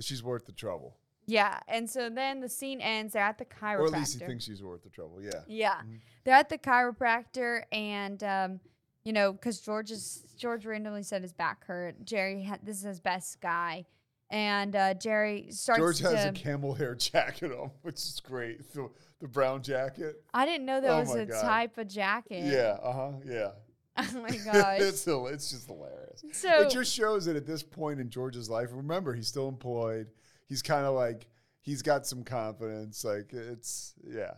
she's 0.01 0.23
worth 0.23 0.47
the 0.47 0.53
trouble, 0.53 0.97
yeah. 1.27 1.59
And 1.69 1.91
so 1.91 2.09
then 2.09 2.41
the 2.41 2.49
scene 2.49 2.81
ends. 2.81 3.13
They're 3.13 3.23
at 3.23 3.39
the 3.39 3.45
chiropractor. 3.45 3.79
or 3.81 3.87
at 3.87 3.93
least 3.93 4.21
he 4.21 4.25
thinks 4.25 4.45
she's 4.45 4.63
worth 4.63 4.83
the 4.83 4.91
trouble. 4.91 5.21
Yeah. 5.21 5.41
Yeah. 5.49 5.81
They're 6.25 6.35
at 6.35 6.49
the 6.49 6.59
chiropractor 6.59 7.63
and 7.73 8.23
um, 8.23 8.61
you 9.05 9.13
know, 9.13 9.33
because 9.33 9.61
George 9.61 9.91
is 9.91 10.25
George 10.39 10.65
randomly 10.65 11.03
said 11.03 11.23
his 11.23 11.33
back 11.33 11.65
hurt. 11.67 12.05
Jerry 12.05 12.43
had 12.43 12.61
this 12.65 12.79
is 12.79 12.85
his 12.85 13.01
best 13.01 13.41
guy. 13.41 13.87
And 14.29 14.75
uh, 14.75 14.95
Jerry 14.95 15.49
starts 15.51 15.79
George 15.79 15.99
has 16.01 16.25
to 16.25 16.29
a 16.31 16.33
camel 16.33 16.75
hair 16.75 16.95
jacket 16.95 17.53
on, 17.53 17.71
which 17.83 17.97
is 17.97 18.21
great. 18.25 18.73
The, 18.73 18.89
the 19.21 19.29
brown 19.29 19.63
jacket. 19.63 20.17
I 20.35 20.45
didn't 20.45 20.67
know 20.67 20.81
that 20.81 20.91
Oh 20.91 20.99
was 21.01 21.15
a 21.15 21.27
God. 21.27 21.43
type 21.43 21.79
of 21.79 21.87
jacket. 21.89 22.45
Yeah. 22.45 22.77
Uh 22.83 22.93
huh. 22.93 23.13
Yeah. 23.25 23.51
Oh 23.99 24.21
my 24.21 24.29
gosh. 24.45 24.81
it's 24.81 25.07
it's 25.07 25.51
just 25.53 25.67
hilarious. 25.69 26.23
So- 26.33 26.63
it 26.63 26.71
just 26.71 26.93
shows 26.93 27.25
that 27.25 27.35
at 27.37 27.47
this 27.47 27.63
point 27.63 27.99
in 27.99 28.11
George's 28.11 28.51
life, 28.51 28.69
remember 28.73 29.15
he's 29.15 29.29
still 29.29 29.49
employed. 29.49 30.09
He's 30.49 30.61
kind 30.61 30.85
of 30.85 30.95
like 30.95 31.27
he's 31.63 31.81
got 31.81 32.07
some 32.07 32.23
confidence. 32.23 33.05
Like 33.05 33.33
it's 33.33 33.95
yeah. 34.07 34.35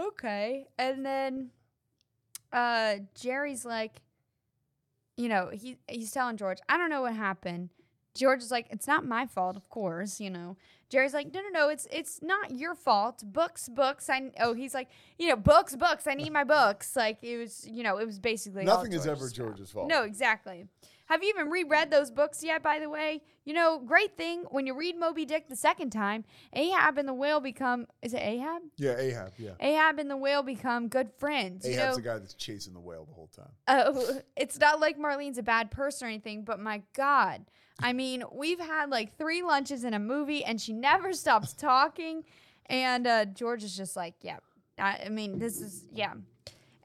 okay. 0.00 0.66
And 0.76 1.06
then 1.06 1.50
uh 2.52 2.96
Jerry's 3.14 3.64
like, 3.64 4.00
you 5.16 5.28
know, 5.28 5.50
he 5.52 5.76
he's 5.86 6.10
telling 6.10 6.36
George, 6.36 6.58
I 6.68 6.76
don't 6.76 6.90
know 6.90 7.02
what 7.02 7.14
happened. 7.14 7.68
George 8.14 8.42
is 8.42 8.50
like, 8.50 8.66
it's 8.70 8.86
not 8.86 9.04
my 9.04 9.26
fault, 9.26 9.56
of 9.56 9.68
course, 9.68 10.20
you 10.20 10.30
know. 10.30 10.56
Jerry's 10.88 11.14
like, 11.14 11.32
no, 11.32 11.40
no, 11.40 11.48
no, 11.50 11.68
it's 11.68 11.86
it's 11.92 12.20
not 12.20 12.50
your 12.50 12.74
fault. 12.74 13.22
Books, 13.24 13.68
books. 13.68 14.10
I 14.10 14.32
oh, 14.40 14.54
he's 14.54 14.74
like, 14.74 14.88
you 15.18 15.28
know, 15.28 15.36
books, 15.36 15.76
books. 15.76 16.08
I 16.08 16.14
need 16.14 16.32
my 16.32 16.42
books. 16.42 16.96
Like 16.96 17.18
it 17.22 17.36
was, 17.36 17.64
you 17.66 17.84
know, 17.84 17.98
it 17.98 18.06
was 18.06 18.18
basically 18.18 18.66
all 18.66 18.76
Nothing 18.76 18.92
is 18.92 19.06
ever 19.06 19.28
George's 19.28 19.70
fault. 19.70 19.86
No, 19.88 20.02
exactly. 20.02 20.66
Have 21.06 21.24
you 21.24 21.28
even 21.30 21.48
reread 21.48 21.90
those 21.90 22.10
books 22.10 22.42
yet? 22.42 22.62
By 22.62 22.78
the 22.78 22.88
way, 22.88 23.22
you 23.44 23.52
know, 23.52 23.80
great 23.84 24.16
thing 24.16 24.44
when 24.50 24.66
you 24.66 24.74
read 24.76 24.96
Moby 24.98 25.24
Dick 25.24 25.48
the 25.48 25.56
second 25.56 25.90
time, 25.90 26.24
Ahab 26.52 26.98
and 26.98 27.08
the 27.08 27.14
whale 27.14 27.40
become. 27.40 27.86
Is 28.02 28.12
it 28.12 28.22
Ahab? 28.22 28.62
Yeah, 28.76 28.96
Ahab. 28.96 29.32
Yeah. 29.38 29.50
Ahab 29.60 29.98
and 30.00 30.10
the 30.10 30.16
whale 30.16 30.42
become 30.42 30.88
good 30.88 31.10
friends. 31.18 31.66
You 31.66 31.74
Ahab's 31.74 31.96
know, 31.96 32.02
the 32.02 32.08
guy 32.08 32.18
that's 32.18 32.34
chasing 32.34 32.74
the 32.74 32.80
whale 32.80 33.04
the 33.04 33.14
whole 33.14 33.28
time. 33.28 33.50
uh, 33.68 33.92
it's 34.36 34.58
not 34.58 34.80
like 34.80 34.98
Marlene's 34.98 35.38
a 35.38 35.42
bad 35.44 35.70
person 35.70 36.06
or 36.06 36.10
anything, 36.10 36.42
but 36.42 36.58
my 36.58 36.82
God. 36.96 37.44
I 37.82 37.92
mean, 37.92 38.24
we've 38.32 38.60
had 38.60 38.90
like 38.90 39.16
three 39.16 39.42
lunches 39.42 39.84
in 39.84 39.94
a 39.94 39.98
movie 39.98 40.44
and 40.44 40.60
she 40.60 40.72
never 40.72 41.12
stops 41.14 41.52
talking. 41.52 42.24
And 42.66 43.06
uh, 43.06 43.24
George 43.24 43.64
is 43.64 43.76
just 43.76 43.96
like, 43.96 44.14
yeah, 44.20 44.38
I, 44.78 45.02
I 45.06 45.08
mean, 45.08 45.38
this 45.38 45.60
is, 45.60 45.84
yeah. 45.92 46.14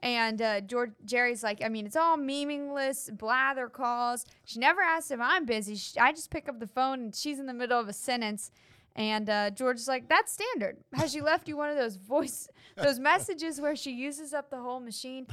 And 0.02 0.40
uh, 0.42 0.60
George 0.60 0.92
Jerry's 1.04 1.42
like, 1.42 1.62
I 1.64 1.68
mean, 1.68 1.86
it's 1.86 1.96
all 1.96 2.16
meaningless 2.16 3.10
blather 3.12 3.68
calls. 3.68 4.24
She 4.44 4.58
never 4.58 4.80
asks 4.80 5.10
if 5.10 5.20
I'm 5.20 5.46
busy. 5.46 5.76
Sh 5.76 5.96
I 6.00 6.12
just 6.12 6.30
pick 6.30 6.48
up 6.48 6.60
the 6.60 6.66
phone 6.66 7.00
and 7.00 7.14
she's 7.14 7.38
in 7.38 7.46
the 7.46 7.54
middle 7.54 7.80
of 7.80 7.88
a 7.88 7.92
sentence. 7.92 8.50
And 8.94 9.28
uh, 9.28 9.50
George 9.50 9.76
is 9.76 9.88
like, 9.88 10.08
that's 10.08 10.32
standard. 10.32 10.78
Has 10.94 11.12
she 11.12 11.20
left 11.20 11.48
you 11.48 11.56
one 11.56 11.70
of 11.70 11.76
those 11.76 11.96
voice, 11.96 12.48
those 12.76 12.98
messages 12.98 13.60
where 13.60 13.76
she 13.76 13.92
uses 13.92 14.32
up 14.32 14.50
the 14.50 14.60
whole 14.60 14.80
machine? 14.80 15.26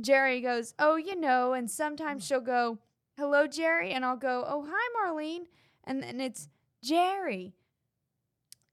Jerry 0.00 0.40
goes, 0.40 0.72
oh, 0.78 0.96
you 0.96 1.18
know, 1.18 1.52
and 1.52 1.70
sometimes 1.70 2.26
she'll 2.26 2.40
go, 2.40 2.78
hello, 3.22 3.46
Jerry. 3.46 3.92
And 3.92 4.04
I'll 4.04 4.16
go, 4.16 4.44
oh, 4.46 4.66
hi, 4.68 4.88
Marlene. 4.98 5.46
And 5.84 6.02
then 6.02 6.20
it's 6.20 6.48
Jerry. 6.82 7.54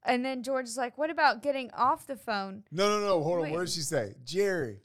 And 0.04 0.24
then 0.24 0.42
George 0.42 0.66
is 0.66 0.76
like, 0.76 0.98
what 0.98 1.10
about 1.10 1.42
getting 1.42 1.70
off 1.72 2.06
the 2.06 2.16
phone? 2.16 2.64
No, 2.72 2.88
no, 2.88 3.06
no. 3.06 3.22
Hold 3.22 3.36
on. 3.36 3.42
Wait. 3.42 3.52
What 3.52 3.60
did 3.60 3.70
she 3.70 3.80
say? 3.80 4.14
Jerry, 4.24 4.80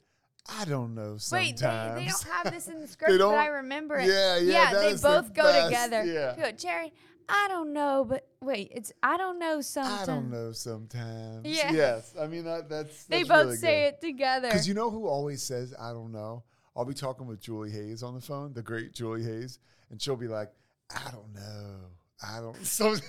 I 0.48 0.64
don't 0.66 0.94
know. 0.94 1.16
Sometimes. 1.16 1.32
Wait, 1.32 1.56
they, 1.96 2.04
they 2.04 2.08
don't 2.08 2.28
have 2.32 2.52
this 2.52 2.68
in 2.68 2.80
the 2.80 2.86
script, 2.88 3.18
but 3.18 3.34
I 3.34 3.46
remember 3.46 3.96
it. 3.96 4.06
Yeah, 4.06 4.38
yeah, 4.38 4.72
that 4.72 4.80
they 4.80 4.88
is 4.90 5.00
the 5.00 5.08
both 5.08 5.34
go 5.34 5.42
best, 5.42 5.66
together. 5.66 6.04
yeah. 6.04 6.36
Go, 6.36 6.52
Jerry, 6.52 6.92
I 7.28 7.48
don't 7.48 7.72
know, 7.72 8.04
but 8.06 8.28
wait, 8.40 8.70
it's 8.72 8.92
I 9.02 9.16
don't 9.16 9.38
know 9.38 9.60
sometimes. 9.62 10.02
I 10.08 10.12
don't 10.12 10.30
know. 10.30 10.52
Sometimes. 10.52 11.46
Yeah. 11.46 11.72
Yes. 11.72 12.14
I 12.20 12.26
mean 12.26 12.44
that. 12.44 12.68
That's. 12.68 13.04
They 13.04 13.22
both 13.22 13.46
really 13.46 13.56
say 13.56 13.84
good. 13.84 13.94
it 13.94 14.00
together. 14.06 14.48
Because 14.48 14.68
you 14.68 14.74
know 14.74 14.90
who 14.90 15.08
always 15.08 15.42
says, 15.42 15.74
I 15.80 15.92
don't 15.92 16.12
know? 16.12 16.44
I'll 16.76 16.84
be 16.84 16.94
talking 16.94 17.26
with 17.26 17.40
Julie 17.40 17.70
Hayes 17.70 18.02
on 18.02 18.14
the 18.14 18.20
phone, 18.20 18.52
the 18.52 18.62
great 18.62 18.92
Julie 18.92 19.22
Hayes, 19.24 19.58
and 19.90 20.00
she'll 20.00 20.16
be 20.16 20.28
like, 20.28 20.52
I 20.94 21.10
don't 21.10 21.34
know. 21.34 21.76
I 22.22 22.40
don't. 22.40 22.56
So, 22.64 22.94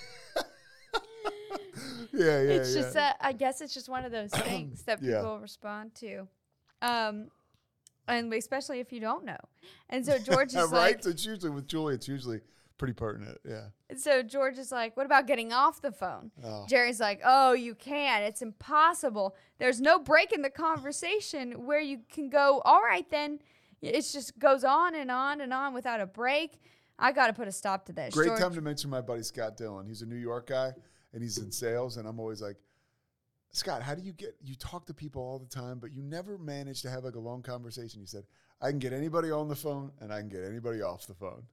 yeah, 2.13 2.41
yeah. 2.41 2.53
it's 2.53 2.75
yeah. 2.75 2.81
just 2.81 2.93
that 2.93 3.17
I 3.21 3.33
guess 3.33 3.61
it's 3.61 3.73
just 3.73 3.89
one 3.89 4.05
of 4.05 4.11
those 4.11 4.31
things 4.31 4.83
that 4.83 4.99
Yeah. 5.01 5.17
people 5.17 5.39
respond 5.39 5.95
to. 5.95 6.27
Um 6.81 7.27
and 8.07 8.33
especially 8.33 8.79
if 8.79 8.93
you 8.93 8.99
don't 9.01 9.25
know. 9.25 9.37
And 9.89 10.05
so 10.05 10.17
George 10.17 10.49
is 10.49 10.55
right? 10.55 10.71
like 10.71 11.03
so 11.03 11.09
it's 11.09 11.25
usually 11.25 11.51
with 11.51 11.67
Julie, 11.67 11.93
it's 11.95 12.07
usually 12.07 12.39
pretty 12.77 12.93
pertinent. 12.93 13.37
Yeah. 13.47 13.65
And 13.89 13.99
so 13.99 14.23
George 14.23 14.57
is 14.57 14.71
like, 14.71 14.95
What 14.95 15.05
about 15.05 15.27
getting 15.27 15.51
off 15.53 15.81
the 15.81 15.91
phone? 15.91 16.31
Oh. 16.43 16.65
Jerry's 16.69 16.99
like, 16.99 17.21
Oh, 17.23 17.53
you 17.53 17.75
can't. 17.75 18.23
It's 18.23 18.41
impossible. 18.41 19.35
There's 19.59 19.81
no 19.81 19.99
break 19.99 20.31
in 20.31 20.41
the 20.41 20.49
conversation 20.49 21.65
where 21.65 21.81
you 21.81 21.99
can 22.11 22.29
go, 22.29 22.61
All 22.65 22.81
right 22.81 23.09
then. 23.09 23.39
It 23.81 24.01
just 24.01 24.37
goes 24.39 24.63
on 24.63 24.95
and 24.95 25.11
on 25.11 25.41
and 25.41 25.53
on 25.53 25.73
without 25.73 26.01
a 26.01 26.05
break. 26.05 26.59
I 26.99 27.11
gotta 27.11 27.33
put 27.33 27.47
a 27.47 27.51
stop 27.51 27.85
to 27.85 27.93
this. 27.93 28.13
Great 28.13 28.27
George, 28.27 28.39
time 28.39 28.53
to 28.55 28.61
mention 28.61 28.89
my 28.89 29.01
buddy 29.01 29.21
Scott 29.23 29.55
Dillon. 29.57 29.85
He's 29.85 30.01
a 30.01 30.05
New 30.05 30.15
York 30.15 30.47
guy 30.47 30.71
and 31.13 31.21
he's 31.21 31.37
in 31.37 31.51
sales. 31.51 31.97
And 31.97 32.07
I'm 32.07 32.19
always 32.19 32.41
like, 32.41 32.57
Scott, 33.51 33.81
how 33.83 33.93
do 33.95 34.01
you 34.01 34.13
get, 34.13 34.35
you 34.43 34.55
talk 34.55 34.85
to 34.87 34.93
people 34.93 35.21
all 35.21 35.37
the 35.39 35.45
time, 35.45 35.77
but 35.79 35.91
you 35.93 36.01
never 36.01 36.37
manage 36.37 36.81
to 36.81 36.89
have 36.89 37.03
like 37.03 37.15
a 37.15 37.19
long 37.19 37.41
conversation. 37.43 37.99
He 38.01 38.07
said, 38.07 38.23
I 38.61 38.69
can 38.71 38.79
get 38.79 38.93
anybody 38.93 39.29
on 39.31 39.47
the 39.47 39.55
phone 39.55 39.91
and 40.01 40.11
I 40.11 40.19
can 40.19 40.29
get 40.29 40.43
anybody 40.43 40.81
off 40.81 41.05
the 41.07 41.13
phone. 41.13 41.43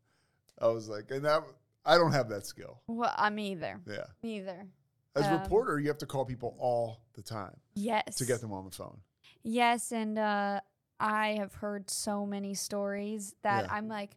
I 0.58 0.68
was 0.68 0.88
like, 0.88 1.10
and 1.10 1.24
that, 1.24 1.42
I 1.84 1.98
don't 1.98 2.12
have 2.12 2.28
that 2.30 2.46
skill. 2.46 2.80
Well, 2.86 3.12
I'm 3.16 3.38
either. 3.38 3.80
Yeah. 3.86 4.04
Neither. 4.22 4.66
As 5.14 5.26
a 5.26 5.34
Um, 5.34 5.42
reporter, 5.42 5.78
you 5.78 5.88
have 5.88 5.98
to 5.98 6.06
call 6.06 6.24
people 6.24 6.56
all 6.58 7.00
the 7.14 7.22
time 7.22 7.54
Yes. 7.74 8.16
to 8.16 8.24
get 8.24 8.40
them 8.40 8.52
on 8.52 8.64
the 8.64 8.70
phone. 8.70 8.98
Yes, 9.42 9.92
and 9.92 10.18
uh, 10.18 10.60
I 11.00 11.36
have 11.38 11.54
heard 11.54 11.90
so 11.90 12.24
many 12.26 12.54
stories 12.54 13.34
that 13.42 13.64
Yeah. 13.64 13.74
I'm 13.74 13.88
like, 13.88 14.16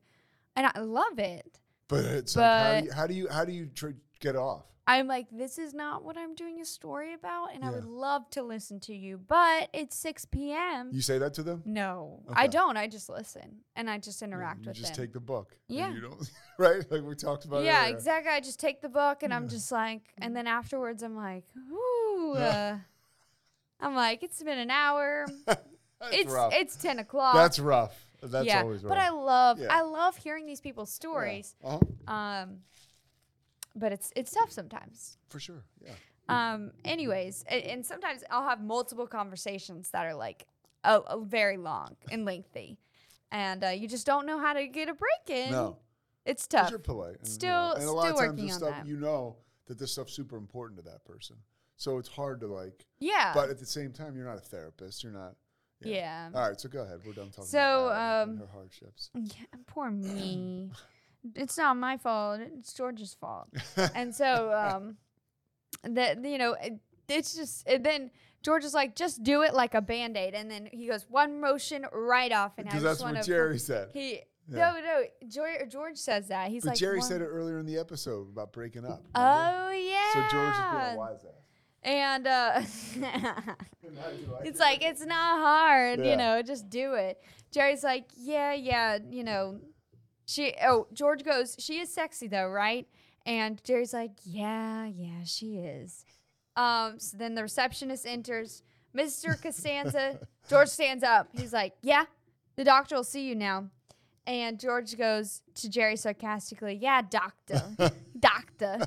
and 0.56 0.68
I 0.74 0.80
love 0.80 1.20
it. 1.20 1.60
But 1.88 2.06
it's 2.06 2.36
like, 2.36 2.46
how 2.46 2.80
do 2.80 2.86
you, 2.86 2.92
how 2.92 3.08
do 3.08 3.14
you, 3.14 3.28
how 3.30 3.46
do 3.46 3.52
you 3.54 3.66
tr- 3.68 3.90
get 4.20 4.36
off? 4.36 4.64
I'm 4.90 5.06
like, 5.08 5.28
this 5.32 5.58
is 5.58 5.74
not 5.74 6.06
what 6.06 6.18
I'm 6.18 6.34
doing 6.34 6.62
a 6.62 6.66
story 6.66 7.14
about, 7.14 7.54
and 7.54 7.66
I 7.66 7.72
would 7.72 7.84
love 7.84 8.30
to 8.32 8.42
listen 8.42 8.80
to 8.82 8.96
you, 8.96 9.18
but 9.18 9.68
it's 9.74 9.98
6 9.98 10.24
p.m. 10.26 10.92
You 10.94 11.02
say 11.02 11.18
that 11.18 11.34
to 11.34 11.44
them? 11.44 11.62
no, 11.66 12.22
Okay. 12.30 12.42
I 12.42 12.48
don't. 12.48 12.78
I 12.78 12.88
just 12.88 13.10
listen 13.10 13.58
and 13.76 13.90
I 13.90 13.98
just 13.98 14.22
interact 14.22 14.62
you 14.62 14.70
with 14.70 14.78
just 14.78 14.96
them. 14.96 15.04
take 15.04 15.12
the 15.14 15.20
book. 15.20 15.58
Yeah. 15.68 15.94
You 15.94 16.00
don't, 16.00 16.32
right? 16.58 16.90
Like 16.90 17.04
we 17.04 17.16
talked 17.16 17.44
about 17.44 17.66
yeah, 17.66 17.84
earlier. 17.84 17.96
exactly. 17.98 18.32
I 18.32 18.40
just 18.40 18.62
take 18.62 18.80
the 18.82 18.88
book 18.88 19.24
and 19.24 19.34
I'm 19.34 19.50
just 19.50 19.74
like, 19.74 20.04
and 20.20 20.34
then 20.34 20.48
afterwards 20.48 21.04
I'm 21.04 21.18
like, 21.18 21.44
ooh. 21.70 22.34
Uh, 22.38 22.78
I'm 23.82 23.94
like, 23.94 24.24
it's 24.24 24.42
been 24.42 24.58
an 24.58 24.72
hour. 24.72 25.26
It's 26.12 26.32
rough. 26.32 26.54
it's 26.54 26.76
10 26.76 27.00
o'clock. 27.00 27.36
That's 27.36 27.60
rough. 27.60 27.96
That's 28.22 28.46
yeah, 28.48 28.62
always 28.62 28.84
rough. 28.84 28.90
but 28.90 28.98
I 28.98 29.10
love 29.10 29.60
Yeah. 29.60 29.68
I 29.70 29.82
love 29.82 30.18
hearing 30.18 30.46
these 30.46 30.62
people's 30.62 30.90
Yeah. 30.92 30.96
stories. 30.96 31.56
Uh-huh. 31.64 31.80
Um, 32.14 32.60
but 33.76 33.92
it's 33.92 34.12
it's 34.16 34.32
tough 34.32 34.52
sometimes. 34.52 35.18
For 35.30 35.40
sure. 35.40 35.64
Yeah. 35.84 35.94
Um, 36.30 36.72
anyways, 36.84 37.46
and, 37.48 37.64
and 37.64 37.86
sometimes 37.86 38.24
I'll 38.32 38.44
have 38.48 38.62
multiple 38.62 39.08
conversations 39.08 39.92
that 39.92 40.06
are 40.06 40.16
like 40.16 40.46
oh, 40.84 41.04
oh, 41.08 41.22
very 41.24 41.58
long 41.58 41.96
and 42.12 42.26
lengthy, 42.26 42.80
and 43.32 43.64
uh, 43.64 43.68
you 43.70 43.88
just 43.88 44.06
don't 44.06 44.26
know 44.26 44.40
how 44.40 44.54
to 44.54 44.68
get 44.68 44.90
a 44.90 44.94
break 44.94 45.30
in. 45.46 45.52
No. 45.52 45.78
it's 46.26 46.48
tough. 46.48 46.70
You're 46.70 46.80
polite. 46.80 47.18
And, 47.20 47.28
you 47.28 47.34
Still- 47.34 47.50
know, 47.52 47.74
and 47.74 47.84
a 47.84 47.92
lot 47.92 48.02
still 48.08 48.14
of 48.14 48.20
times 48.20 48.30
working 48.32 48.46
this 48.48 48.54
on 48.56 48.60
stuff, 48.60 48.76
that. 48.78 48.88
you 48.88 48.98
know 48.98 49.38
that 49.68 49.78
this 49.78 49.92
stuff's 49.92 50.14
super 50.14 50.38
important 50.38 50.78
to 50.80 50.84
that 50.90 51.04
person. 51.06 51.36
So 51.76 51.98
it's 52.00 52.10
hard 52.10 52.40
to 52.42 52.48
like, 52.48 52.86
Yeah. 53.00 53.32
but 53.36 53.50
at 53.50 53.60
the 53.60 53.66
same 53.66 53.92
time, 53.92 54.16
you're 54.16 54.26
not 54.26 54.38
a 54.38 54.42
therapist. 54.42 55.04
You're 55.04 55.12
not. 55.14 55.36
Yeah. 55.82 56.30
All 56.34 56.48
right. 56.50 56.60
So 56.60 56.70
go 56.70 56.82
ahead. 56.82 57.00
We're 57.06 57.14
done 57.14 57.30
talking 57.30 57.46
So, 57.46 57.88
about 57.88 58.24
um, 58.28 58.38
her 58.38 58.48
hardships. 58.52 59.10
Yeah, 59.16 59.46
poor 59.68 59.90
me. 59.92 60.72
it's 61.36 61.58
not 61.58 61.78
my 61.78 61.98
fault. 61.98 62.40
It's 62.58 62.74
George's 62.74 63.14
fault. 63.14 63.48
and 63.96 64.14
so, 64.14 64.54
um, 64.54 64.98
that 65.84 66.24
you 66.24 66.38
know, 66.38 66.54
it, 66.62 66.80
it's 67.08 67.36
just 67.36 67.68
and 67.68 67.84
then 67.86 68.12
George 68.44 68.64
is 68.64 68.74
like, 68.74 68.96
just 68.96 69.24
do 69.24 69.42
it 69.44 69.54
like 69.54 69.74
a 69.74 69.82
band 69.82 70.16
aid, 70.18 70.34
and 70.34 70.50
then 70.50 70.68
he 70.72 70.88
goes 70.88 71.06
one 71.10 71.40
motion 71.42 71.86
right 71.92 72.32
off, 72.32 72.54
and 72.58 72.66
Because 72.68 72.84
that's 72.84 73.02
what. 73.04 73.24
Jerry 73.26 73.60
said. 73.60 73.90
He 73.94 74.22
Yeah. 74.50 74.72
no 74.74 74.80
no 74.82 75.04
George, 75.28 75.70
George 75.70 75.98
says 75.98 76.30
that 76.30 76.50
he's 76.50 76.64
But 76.64 76.70
like 76.70 76.78
Jerry 76.78 77.02
said 77.02 77.22
it 77.22 77.26
earlier 77.26 77.60
in 77.60 77.66
the 77.66 77.78
episode 77.78 78.30
about 78.30 78.54
breaking 78.54 78.86
up. 78.86 79.04
remember? 79.16 79.66
Oh 79.68 79.72
yeah. 79.72 80.14
So 80.14 80.20
George 80.32 80.54
is 80.54 80.86
being 80.86 80.98
wise 80.98 81.26
ass. 81.26 81.37
And 81.88 82.28
uh, 82.28 82.62
it's 84.44 84.60
like 84.60 84.84
it's 84.84 85.06
not 85.06 85.40
hard, 85.40 86.00
Yeah. 86.00 86.12
you 86.12 86.18
know, 86.18 86.42
just 86.42 86.70
do 86.70 86.94
it. 86.96 87.22
Jerry's 87.52 87.84
like, 87.84 88.06
yeah, 88.16 88.54
yeah, 88.54 88.98
you 89.10 89.24
know, 89.24 89.60
she. 90.26 90.54
Oh, 90.64 90.88
George 90.94 91.24
goes, 91.24 91.56
she 91.60 91.80
is 91.80 91.94
sexy 91.94 92.28
though, 92.28 92.50
right? 92.50 92.86
And 93.26 93.64
Jerry's 93.64 93.94
like, 93.94 94.12
yeah, 94.26 94.86
yeah, 94.86 95.24
she 95.26 95.58
is. 95.60 96.04
Um, 96.58 97.00
so 97.00 97.18
then 97.18 97.36
the 97.36 97.42
receptionist 97.44 98.06
enters. 98.06 98.64
Mr. 98.96 99.40
Costanza, 99.42 100.20
George 100.50 100.70
stands 100.70 101.04
up. 101.04 101.30
He's 101.38 101.54
like, 101.54 101.74
yeah, 101.84 102.06
the 102.56 102.64
doctor 102.64 102.96
will 102.96 103.04
see 103.04 103.28
you 103.28 103.36
now. 103.36 103.70
And 104.26 104.60
George 104.60 104.98
goes 104.98 105.42
to 105.56 105.70
Jerry 105.70 105.96
sarcastically, 105.96 106.76
Yeah, 106.82 107.02
doctor, 107.02 107.62
doctor, 108.20 108.80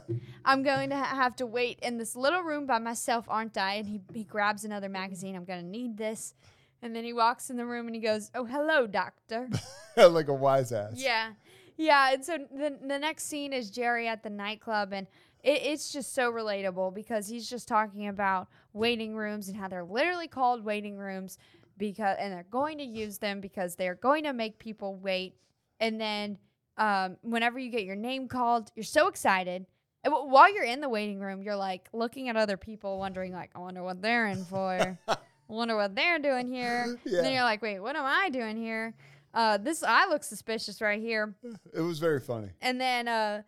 I'm 0.45 0.63
going 0.63 0.91
to 0.91 0.97
ha- 0.97 1.17
have 1.17 1.37
to 1.37 1.47
wait 1.47 1.79
in 1.83 1.99
this 1.99 2.17
little 2.17 2.43
room 2.43 2.67
by 2.67 2.79
myself, 2.79 3.27
aren't 3.29 3.57
I? 3.57 3.75
And 3.75 3.87
he, 3.87 4.01
he 4.13 4.25
grabs 4.25 4.65
another 4.65 4.89
magazine. 4.89 5.37
I'm 5.37 5.45
going 5.45 5.63
to 5.63 5.67
need 5.67 5.97
this. 5.97 6.35
And 6.83 6.97
then 6.97 7.05
he 7.05 7.13
walks 7.13 7.51
in 7.51 7.57
the 7.57 7.67
room 7.67 7.87
and 7.87 7.95
he 7.95 8.01
goes, 8.01 8.31
Oh, 8.35 8.45
hello, 8.45 8.87
doctor. 8.87 9.49
like 9.97 10.29
a 10.29 10.35
wise 10.35 10.73
ass. 10.73 10.95
Yeah. 10.97 11.33
Yeah. 11.77 12.13
And 12.13 12.25
so 12.25 12.39
the, 12.51 12.77
the 12.81 12.99
next 12.99 13.25
scene 13.25 13.53
is 13.53 13.71
Jerry 13.71 14.09
at 14.09 14.23
the 14.23 14.31
nightclub. 14.31 14.93
And 14.93 15.07
it, 15.43 15.63
it's 15.63 15.93
just 15.93 16.15
so 16.15 16.33
relatable 16.33 16.95
because 16.95 17.29
he's 17.29 17.49
just 17.49 17.69
talking 17.69 18.09
about 18.09 18.49
waiting 18.73 19.15
rooms 19.15 19.49
and 19.49 19.57
how 19.57 19.69
they're 19.69 19.85
literally 19.85 20.29
called 20.29 20.65
waiting 20.65 20.97
rooms 20.97 21.39
because, 21.77 22.17
and 22.19 22.33
they're 22.33 22.47
going 22.51 22.79
to 22.79 22.85
use 22.85 23.19
them 23.19 23.41
because 23.41 23.75
they're 23.75 23.95
going 23.95 24.25
to 24.25 24.33
make 24.33 24.59
people 24.59 24.97
wait. 24.97 25.35
And 25.81 26.01
then 26.01 26.39
um, 26.81 27.19
whenever 27.23 27.59
you 27.59 27.71
get 27.71 27.85
your 27.85 27.95
name 27.95 28.27
called, 28.27 28.73
you're 28.75 28.83
so 28.83 29.07
excited. 29.07 29.67
And 30.03 30.15
wh- 30.15 30.27
while 30.27 30.53
you're 30.53 30.65
in 30.65 30.81
the 30.81 30.89
waiting 30.89 31.21
room, 31.21 31.43
you're 31.43 31.55
like 31.55 31.89
looking 31.93 32.31
at 32.31 32.37
other 32.37 32.57
people, 32.57 32.99
wondering, 32.99 33.33
like, 33.33 33.51
I 33.55 33.59
wonder 33.59 33.83
what 33.83 34.01
they're 34.01 34.27
in 34.29 34.45
for. 34.47 34.99
wonder 35.49 35.77
what 35.77 35.95
they're 35.95 36.19
doing 36.19 36.51
here. 36.51 36.85
And 36.85 36.99
then 37.05 37.33
you're 37.33 37.43
like, 37.43 37.61
wait, 37.61 37.81
what 37.81 37.97
am 37.97 38.05
I 38.07 38.31
doing 38.31 38.57
here? 38.57 38.95
Uh, 39.35 39.59
this 39.59 39.83
I 39.83 40.09
look 40.09 40.25
suspicious 40.25 40.81
right 40.81 41.01
here. 41.01 41.35
It 41.75 41.83
was 41.83 41.99
very 41.99 42.19
funny. 42.19 42.49
And 42.63 42.81
then, 42.81 43.07
uh, 43.07 43.43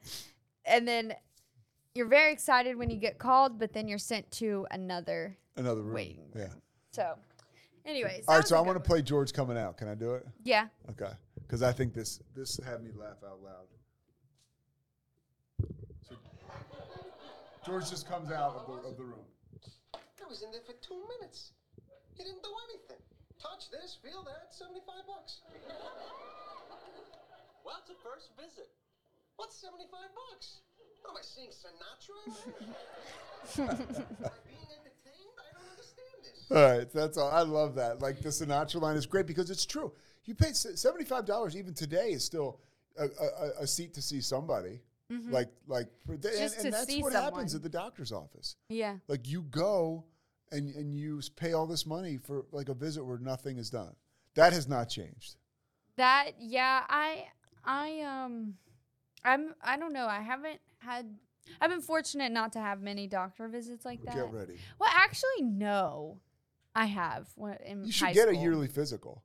and 0.64 0.86
then 0.86 1.14
you're 1.94 2.06
very 2.06 2.32
excited 2.32 2.76
when 2.76 2.90
you 2.90 2.96
get 2.96 3.18
called, 3.18 3.58
but 3.58 3.72
then 3.72 3.88
you're 3.88 3.98
sent 3.98 4.30
to 4.32 4.66
another. 4.70 5.36
Another 5.56 5.82
room. 5.82 5.94
Waiting 5.94 6.30
Yeah. 6.36 6.48
So, 6.92 7.14
anyways. 7.84 8.24
All 8.28 8.36
right. 8.36 8.46
so 8.46 8.56
I 8.56 8.60
want 8.60 8.76
to 8.76 8.80
play 8.88 9.02
George 9.02 9.32
coming 9.32 9.56
out. 9.58 9.76
Can 9.76 9.88
I 9.88 9.94
do 9.94 10.14
it? 10.14 10.26
Yeah. 10.44 10.68
Okay. 10.90 11.12
Because 11.42 11.62
I 11.62 11.72
think 11.72 11.94
this 11.94 12.20
this 12.34 12.58
had 12.64 12.82
me 12.82 12.90
laugh 12.94 13.18
out 13.24 13.42
loud. 13.42 13.68
So 16.08 16.16
George 17.66 17.90
just 17.90 18.08
comes 18.08 18.30
out 18.30 18.56
of 18.56 18.66
the, 18.66 18.88
of 18.88 18.96
the 18.96 19.04
room. 19.04 19.26
I 19.94 20.28
was 20.28 20.42
in 20.42 20.50
there 20.50 20.62
for 20.64 20.74
two 20.80 21.00
minutes. 21.18 21.52
He 22.14 22.24
didn't 22.24 22.42
do 22.42 22.54
anything. 22.70 23.02
Touch 23.40 23.70
this, 23.70 23.98
feel 24.02 24.22
that, 24.24 24.54
75 24.54 25.06
bucks. 25.06 25.40
Well, 27.64 27.76
it's 27.78 27.90
a 27.90 27.94
first 28.02 28.30
visit. 28.36 28.70
What's 29.36 29.56
75 29.56 29.88
bucks? 30.14 30.62
What 31.02 31.10
am 31.10 31.16
I 31.16 31.22
seeing 31.22 31.50
Sinatra? 31.50 32.18
Am 33.58 33.68
I 33.68 34.30
being 34.46 34.66
entertained? 34.66 35.36
I 35.38 35.46
don't 35.54 35.70
understand 35.70 36.18
this. 36.22 36.50
All 36.50 36.78
right, 36.78 36.92
that's 36.92 37.16
all. 37.18 37.30
I 37.30 37.42
love 37.42 37.76
that. 37.76 38.00
Like 38.00 38.20
the 38.20 38.30
Sinatra 38.30 38.80
line 38.80 38.96
is 38.96 39.06
great 39.06 39.26
because 39.26 39.50
it's 39.50 39.64
true. 39.64 39.92
You 40.24 40.34
pay 40.34 40.52
seventy 40.52 41.04
five 41.04 41.26
dollars 41.26 41.56
even 41.56 41.74
today 41.74 42.10
is 42.12 42.24
still 42.24 42.60
a, 42.98 43.04
a, 43.04 43.62
a 43.62 43.66
seat 43.66 43.94
to 43.94 44.02
see 44.02 44.20
somebody. 44.20 44.80
Like 45.30 45.48
like 45.66 45.88
for 46.06 46.16
the, 46.16 46.28
and, 46.28 46.50
Mm-hmm. 46.50 46.64
And 46.64 46.74
that's 46.74 46.96
what 46.96 47.12
happens 47.12 47.54
at 47.54 47.62
the 47.62 47.68
doctor's 47.68 48.12
office. 48.12 48.56
Yeah. 48.68 48.96
Like 49.08 49.28
you 49.28 49.42
go 49.42 50.04
and 50.50 50.74
and 50.74 50.94
you 50.94 51.20
pay 51.36 51.52
all 51.52 51.66
this 51.66 51.84
money 51.84 52.16
for 52.16 52.46
like 52.50 52.68
a 52.68 52.74
visit 52.74 53.04
where 53.04 53.18
nothing 53.18 53.58
is 53.58 53.68
done. 53.68 53.94
That 54.36 54.52
has 54.54 54.68
not 54.68 54.88
changed. 54.88 55.36
That 55.96 56.32
yeah, 56.38 56.84
I 56.88 57.26
I 57.64 58.00
um 58.00 58.54
I'm 59.24 59.54
I 59.62 59.76
don't 59.76 59.92
know. 59.92 60.06
I 60.06 60.20
haven't 60.20 60.60
had 60.78 61.14
I've 61.60 61.70
been 61.70 61.82
fortunate 61.82 62.32
not 62.32 62.52
to 62.54 62.60
have 62.60 62.80
many 62.80 63.06
doctor 63.06 63.48
visits 63.48 63.84
like 63.84 64.02
that. 64.04 64.14
Get 64.14 64.32
ready. 64.32 64.54
Well, 64.78 64.90
actually 64.94 65.42
no. 65.42 66.20
I 66.74 66.86
have 66.86 67.28
in 67.66 67.84
You 67.84 67.92
should 67.92 68.14
get 68.14 68.28
a 68.28 68.36
yearly 68.36 68.68
physical. 68.68 69.22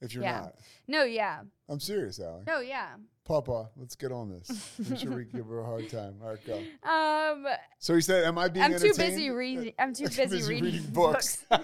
If 0.00 0.12
you're 0.14 0.22
Yeah. 0.24 0.40
not, 0.40 0.54
No, 0.86 1.04
yeah. 1.04 1.40
I'm 1.68 1.80
serious, 1.80 2.20
Allie. 2.20 2.44
No, 2.46 2.60
yeah. 2.60 2.96
Papa, 3.24 3.70
let's 3.76 3.96
get 3.96 4.12
on 4.12 4.28
this. 4.30 4.78
Make 4.90 5.00
sure 5.00 5.12
we 5.16 5.24
give 5.24 5.46
her 5.46 5.60
a 5.60 5.64
hard 5.64 5.88
time. 5.88 6.16
All 6.22 6.28
right, 6.30 6.44
go. 6.46 6.62
Um 6.88 7.46
So 7.78 7.94
he 7.94 8.00
said, 8.00 8.24
"Am 8.24 8.38
I 8.38 8.48
being 8.48 8.64
I'm 8.66 8.78
too 8.78 8.92
busy 8.96 9.30
reading 9.30 9.72
I'm 9.78 9.94
too 9.94 10.04
busy, 10.08 10.42
reading, 10.60 10.82
books. 10.92 11.44
All 11.50 11.60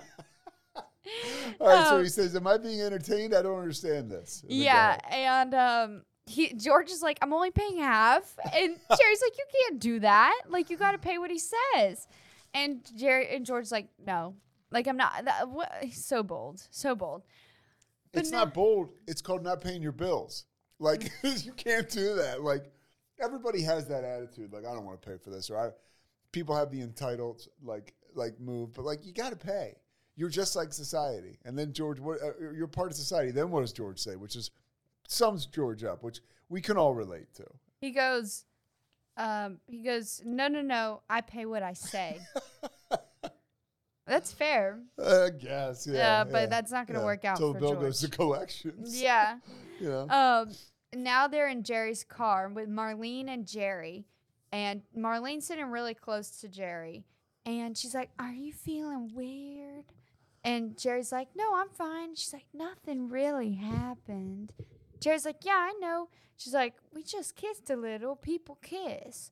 right, 1.68 1.86
so 1.88 1.96
Um, 1.96 2.02
he 2.02 2.08
says, 2.08 2.34
"Am 2.34 2.46
I 2.46 2.58
being 2.58 2.80
entertained? 2.80 3.34
I 3.34 3.42
don't 3.42 3.58
understand 3.58 4.10
this." 4.10 4.42
And 4.42 4.52
Yeah, 4.52 4.98
and 5.10 5.54
um 5.54 6.02
he 6.26 6.54
George 6.54 6.90
is 6.90 7.02
like, 7.02 7.18
I'm 7.20 7.32
only 7.32 7.50
paying 7.50 7.78
half. 7.78 8.36
And 8.54 8.76
Jerry's 8.98 9.22
like, 9.22 9.36
You 9.38 9.44
can't 9.60 9.80
do 9.80 10.00
that. 10.00 10.40
Like 10.48 10.70
you 10.70 10.76
gotta 10.76 10.98
pay 10.98 11.18
what 11.18 11.30
he 11.30 11.38
says. 11.38 12.06
And 12.54 12.80
Jerry 12.96 13.34
and 13.34 13.44
George's 13.44 13.72
like, 13.72 13.88
No. 14.04 14.34
Like 14.70 14.86
I'm 14.86 14.96
not 14.96 15.24
that, 15.26 15.48
what, 15.48 15.70
he's 15.82 16.04
so 16.04 16.22
bold. 16.22 16.62
So 16.70 16.94
bold. 16.94 17.22
It's 18.12 18.30
no- 18.30 18.38
not 18.38 18.54
bold. 18.54 18.90
It's 19.06 19.22
called 19.22 19.42
not 19.42 19.60
paying 19.60 19.82
your 19.82 19.92
bills. 19.92 20.44
Like 20.78 21.10
you 21.22 21.52
can't 21.52 21.88
do 21.88 22.14
that. 22.16 22.42
Like 22.42 22.72
everybody 23.20 23.62
has 23.62 23.86
that 23.88 24.04
attitude. 24.04 24.52
Like 24.52 24.66
I 24.66 24.74
don't 24.74 24.84
want 24.84 25.00
to 25.00 25.08
pay 25.08 25.16
for 25.16 25.30
this, 25.30 25.50
or 25.50 25.58
I. 25.58 25.70
People 26.32 26.56
have 26.56 26.70
the 26.70 26.80
entitled 26.80 27.46
like 27.62 27.94
like 28.14 28.40
move, 28.40 28.72
but 28.72 28.84
like 28.84 29.04
you 29.04 29.12
got 29.12 29.30
to 29.30 29.36
pay. 29.36 29.74
You're 30.16 30.30
just 30.30 30.56
like 30.56 30.72
society. 30.72 31.38
And 31.44 31.58
then 31.58 31.72
George, 31.72 31.98
what 32.00 32.18
uh, 32.22 32.52
you're 32.54 32.66
part 32.66 32.90
of 32.90 32.96
society. 32.96 33.30
Then 33.30 33.50
what 33.50 33.60
does 33.60 33.72
George 33.72 33.98
say? 33.98 34.16
Which 34.16 34.36
is 34.36 34.50
sums 35.08 35.46
George 35.46 35.84
up, 35.84 36.02
which 36.02 36.20
we 36.48 36.60
can 36.60 36.76
all 36.76 36.94
relate 36.94 37.32
to. 37.34 37.44
He 37.80 37.90
goes, 37.90 38.44
um, 39.16 39.58
he 39.66 39.82
goes, 39.82 40.22
No, 40.24 40.48
no, 40.48 40.62
no, 40.62 41.02
I 41.08 41.20
pay 41.20 41.46
what 41.46 41.62
I 41.62 41.72
say. 41.72 42.18
That's 44.12 44.30
fair. 44.30 44.78
I 45.02 45.30
guess, 45.30 45.86
yeah. 45.86 45.94
Yeah, 45.94 46.24
but 46.24 46.50
that's 46.50 46.70
not 46.70 46.86
gonna 46.86 47.02
work 47.02 47.24
out 47.24 47.38
So 47.38 47.54
bill 47.54 47.76
goes 47.76 48.00
to 48.00 48.10
collections. 48.10 49.00
Yeah. 49.02 49.38
Know? 49.80 50.06
Um, 50.10 50.50
now 50.94 51.28
they're 51.28 51.48
in 51.48 51.62
Jerry's 51.62 52.04
car 52.04 52.50
with 52.50 52.68
Marlene 52.68 53.28
and 53.28 53.46
Jerry, 53.46 54.04
and 54.52 54.82
Marlene's 54.94 55.46
sitting 55.46 55.64
really 55.64 55.94
close 55.94 56.28
to 56.42 56.48
Jerry, 56.48 57.06
and 57.46 57.74
she's 57.74 57.94
like, 57.94 58.10
"Are 58.18 58.34
you 58.34 58.52
feeling 58.52 59.14
weird?" 59.14 59.86
And 60.44 60.76
Jerry's 60.76 61.10
like, 61.10 61.28
"No, 61.34 61.54
I'm 61.54 61.70
fine." 61.70 62.14
She's 62.14 62.34
like, 62.34 62.46
"Nothing 62.52 63.08
really 63.08 63.54
happened." 63.54 64.52
Jerry's 65.00 65.24
like, 65.24 65.42
"Yeah, 65.42 65.70
I 65.70 65.72
know." 65.80 66.10
She's 66.36 66.52
like, 66.52 66.74
"We 66.92 67.02
just 67.02 67.34
kissed 67.34 67.70
a 67.70 67.76
little. 67.76 68.14
People 68.14 68.58
kiss." 68.60 69.30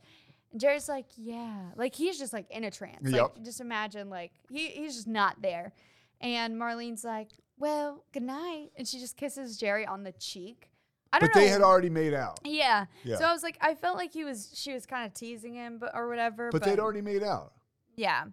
And 0.52 0.60
Jerry's 0.60 0.88
like, 0.88 1.06
"Yeah," 1.16 1.70
like 1.76 1.94
he's 1.94 2.18
just 2.18 2.32
like 2.32 2.50
in 2.50 2.64
a 2.64 2.70
trance. 2.70 3.10
Yep. 3.10 3.20
Like 3.36 3.44
just 3.44 3.60
imagine, 3.60 4.10
like 4.10 4.32
he 4.50 4.68
he's 4.68 4.94
just 4.96 5.08
not 5.08 5.40
there. 5.42 5.72
And 6.20 6.60
Marlene's 6.60 7.04
like, 7.04 7.28
"Well, 7.58 8.04
good 8.12 8.22
night," 8.22 8.70
and 8.76 8.86
she 8.86 8.98
just 8.98 9.16
kisses 9.16 9.56
Jerry 9.56 9.86
on 9.86 10.02
the 10.02 10.12
cheek. 10.12 10.70
I 11.12 11.18
don't 11.18 11.32
but 11.32 11.40
know. 11.40 11.44
they 11.44 11.50
had 11.50 11.62
already 11.62 11.90
made 11.90 12.14
out. 12.14 12.38
Yeah. 12.44 12.86
Yeah. 13.02 13.16
So 13.16 13.24
I 13.24 13.32
was 13.32 13.42
like, 13.42 13.58
I 13.60 13.74
felt 13.74 13.96
like 13.96 14.12
he 14.12 14.22
was, 14.22 14.52
she 14.54 14.72
was 14.72 14.86
kind 14.86 15.04
of 15.04 15.12
teasing 15.12 15.54
him, 15.54 15.78
but 15.78 15.90
or 15.92 16.08
whatever. 16.08 16.50
But 16.52 16.62
they'd 16.62 16.78
already 16.78 17.00
made 17.00 17.24
out. 17.24 17.52
Yeah. 17.96 18.26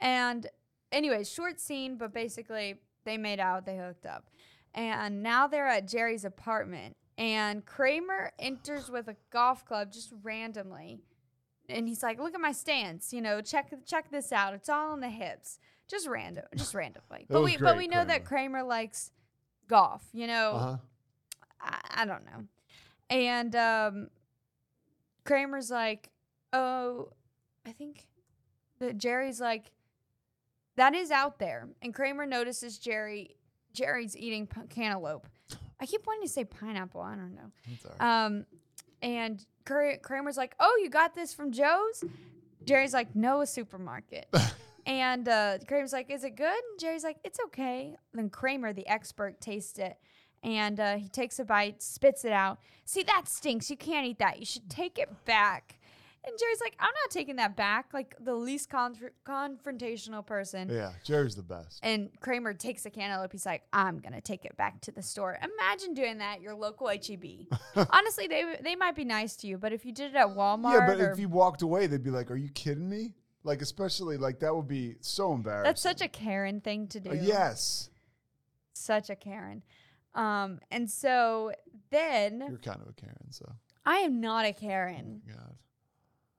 And 0.00 0.46
anyway, 0.90 1.24
short 1.24 1.58
scene, 1.60 1.96
but 1.96 2.12
basically 2.12 2.76
they 3.04 3.16
made 3.16 3.40
out, 3.40 3.64
they 3.64 3.78
hooked 3.78 4.04
up, 4.04 4.28
and 4.74 5.22
now 5.22 5.46
they're 5.46 5.66
at 5.66 5.88
Jerry's 5.88 6.24
apartment, 6.24 6.96
and 7.16 7.64
Kramer 7.64 8.32
enters 8.38 8.90
with 8.90 9.08
a 9.08 9.16
golf 9.30 9.64
club 9.64 9.92
just 9.92 10.12
randomly, 10.22 11.00
and 11.72 11.88
he's 11.88 12.02
like, 12.02 12.20
"Look 12.20 12.34
at 12.34 12.40
my 12.40 12.52
stance, 12.52 13.12
you 13.12 13.20
know, 13.20 13.40
check 13.40 13.72
check 13.86 14.10
this 14.10 14.32
out. 14.32 14.54
It's 14.54 14.68
all 14.68 14.92
on 14.92 15.00
the 15.00 15.08
hips, 15.10 15.58
just 15.88 16.06
random, 16.06 16.44
just 16.56 16.74
randomly." 16.74 17.26
but 17.28 17.42
we 17.42 17.56
but 17.56 17.76
we 17.76 17.88
know 17.88 18.04
that 18.04 18.24
Kramer 18.24 18.62
likes 18.62 19.10
golf, 19.68 20.02
you 20.12 20.26
know. 20.26 20.52
Uh 20.52 20.58
huh. 20.58 20.76
I, 21.60 22.02
I 22.02 22.04
don't 22.04 22.24
know. 22.24 22.44
And 23.10 23.54
um, 23.56 24.08
Kramer's 25.24 25.70
like, 25.70 26.10
oh, 26.52 27.10
I 27.66 27.72
think 27.72 28.06
that 28.78 28.98
Jerry's 28.98 29.40
like, 29.40 29.70
that 30.76 30.94
is 30.94 31.10
out 31.10 31.38
there. 31.38 31.68
And 31.82 31.94
Kramer 31.94 32.26
notices 32.26 32.78
Jerry, 32.78 33.36
Jerry's 33.72 34.16
eating 34.16 34.46
p- 34.46 34.62
cantaloupe. 34.70 35.26
I 35.78 35.86
keep 35.86 36.06
wanting 36.06 36.22
to 36.22 36.28
say 36.32 36.44
pineapple. 36.44 37.00
I 37.00 37.14
don't 37.14 37.34
know. 37.34 37.50
Um, 38.00 38.46
and 39.02 39.44
Kramer's 39.64 40.36
like, 40.36 40.54
oh, 40.60 40.80
you 40.82 40.90
got 40.90 41.14
this 41.14 41.34
from 41.34 41.52
Joe's? 41.52 42.04
Jerry's 42.64 42.92
like, 42.92 43.14
no, 43.14 43.40
a 43.40 43.46
supermarket. 43.46 44.26
and 44.86 45.28
uh, 45.28 45.58
Kramer's 45.66 45.92
like, 45.92 46.10
is 46.10 46.24
it 46.24 46.36
good? 46.36 46.46
And 46.46 46.80
Jerry's 46.80 47.04
like, 47.04 47.18
it's 47.24 47.38
okay. 47.46 47.96
Then 48.14 48.30
Kramer, 48.30 48.72
the 48.72 48.86
expert, 48.86 49.40
tastes 49.40 49.78
it. 49.78 49.96
And 50.42 50.80
uh, 50.80 50.96
he 50.96 51.08
takes 51.08 51.38
a 51.38 51.44
bite, 51.44 51.82
spits 51.82 52.24
it 52.24 52.32
out. 52.32 52.58
See, 52.84 53.02
that 53.04 53.28
stinks. 53.28 53.70
You 53.70 53.76
can't 53.76 54.06
eat 54.06 54.18
that. 54.18 54.40
You 54.40 54.44
should 54.44 54.68
take 54.68 54.98
it 54.98 55.24
back. 55.24 55.78
And 56.24 56.38
Jerry's 56.38 56.60
like, 56.60 56.76
I'm 56.78 56.86
not 56.86 57.10
taking 57.10 57.36
that 57.36 57.56
back. 57.56 57.86
Like 57.92 58.14
the 58.20 58.34
least 58.34 58.70
conf- 58.70 59.10
confrontational 59.26 60.24
person. 60.24 60.68
Yeah, 60.70 60.92
Jerry's 61.04 61.34
the 61.34 61.42
best. 61.42 61.80
And 61.82 62.10
Kramer 62.20 62.54
takes 62.54 62.86
a 62.86 62.90
cantaloupe. 62.90 63.32
He's 63.32 63.44
like, 63.44 63.62
I'm 63.72 63.98
gonna 63.98 64.20
take 64.20 64.44
it 64.44 64.56
back 64.56 64.80
to 64.82 64.92
the 64.92 65.02
store. 65.02 65.36
Imagine 65.42 65.94
doing 65.94 66.18
that 66.18 66.40
your 66.40 66.54
local 66.54 66.88
HEB. 66.88 67.48
Honestly, 67.90 68.28
they 68.28 68.56
they 68.62 68.76
might 68.76 68.94
be 68.94 69.04
nice 69.04 69.34
to 69.36 69.48
you, 69.48 69.58
but 69.58 69.72
if 69.72 69.84
you 69.84 69.92
did 69.92 70.12
it 70.12 70.16
at 70.16 70.28
Walmart, 70.28 70.72
yeah, 70.74 70.86
but 70.86 71.00
if 71.00 71.18
you 71.18 71.28
walked 71.28 71.62
away, 71.62 71.88
they'd 71.88 72.04
be 72.04 72.10
like, 72.10 72.30
"Are 72.30 72.36
you 72.36 72.50
kidding 72.50 72.88
me?" 72.88 73.14
Like, 73.44 73.60
especially 73.60 74.16
like 74.16 74.38
that 74.40 74.54
would 74.54 74.68
be 74.68 74.94
so 75.00 75.32
embarrassing. 75.32 75.64
that's 75.64 75.82
such 75.82 76.00
a 76.00 76.08
Karen 76.08 76.60
thing 76.60 76.86
to 76.88 77.00
do. 77.00 77.10
Uh, 77.10 77.14
yes, 77.14 77.90
such 78.74 79.10
a 79.10 79.16
Karen. 79.16 79.62
Um, 80.14 80.60
and 80.70 80.88
so 80.88 81.52
then 81.90 82.44
you're 82.48 82.58
kind 82.58 82.80
of 82.80 82.88
a 82.88 82.92
Karen. 82.92 83.30
So, 83.30 83.50
I 83.84 83.96
am 83.98 84.20
not 84.20 84.44
a 84.44 84.52
Karen. 84.52 85.22
God, 85.26 85.56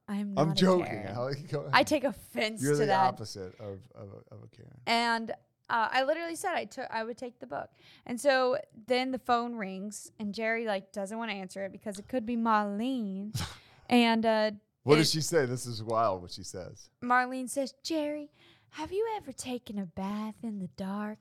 I 0.07 0.17
am 0.17 0.33
not 0.33 0.41
I'm 0.41 0.51
a 0.51 0.55
joking. 0.55 0.85
Karen. 0.85 1.45
Go 1.51 1.59
ahead. 1.61 1.71
I 1.73 1.83
take 1.83 2.03
offense 2.03 2.61
You're 2.61 2.73
to 2.73 2.79
the 2.79 2.85
that. 2.87 2.99
opposite 3.07 3.55
of 3.59 3.79
of 3.95 4.09
a, 4.09 4.35
of 4.35 4.43
a 4.43 4.55
Karen. 4.55 4.79
And 4.85 5.31
uh, 5.69 5.87
I 5.91 6.03
literally 6.03 6.35
said 6.35 6.53
I 6.55 6.65
took 6.65 6.87
I 6.89 7.03
would 7.03 7.17
take 7.17 7.39
the 7.39 7.47
book. 7.47 7.69
And 8.05 8.19
so 8.19 8.57
then 8.87 9.11
the 9.11 9.19
phone 9.19 9.55
rings 9.55 10.11
and 10.19 10.33
Jerry 10.33 10.65
like 10.65 10.91
doesn't 10.91 11.17
want 11.17 11.31
to 11.31 11.37
answer 11.37 11.63
it 11.65 11.71
because 11.71 11.99
it 11.99 12.07
could 12.07 12.25
be 12.25 12.35
Marlene. 12.35 13.39
and 13.89 14.25
uh, 14.25 14.51
What 14.83 14.97
does 14.97 15.11
she 15.11 15.21
say? 15.21 15.45
This 15.45 15.65
is 15.65 15.81
wild. 15.81 16.21
What 16.21 16.31
she 16.31 16.43
says. 16.43 16.89
Marlene 17.01 17.49
says, 17.49 17.73
"Jerry, 17.83 18.29
have 18.71 18.91
you 18.91 19.07
ever 19.15 19.31
taken 19.31 19.79
a 19.79 19.85
bath 19.85 20.35
in 20.43 20.59
the 20.59 20.69
dark? 20.75 21.19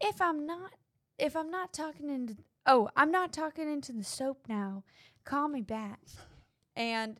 If 0.00 0.20
I'm 0.22 0.46
not 0.46 0.72
if 1.18 1.36
I'm 1.36 1.50
not 1.50 1.72
talking 1.74 2.08
into 2.08 2.36
oh, 2.66 2.88
I'm 2.96 3.10
not 3.10 3.32
talking 3.34 3.70
into 3.70 3.92
the 3.92 4.04
soap 4.04 4.46
now. 4.48 4.82
Call 5.24 5.48
me 5.48 5.60
back." 5.60 6.00
And 6.76 7.18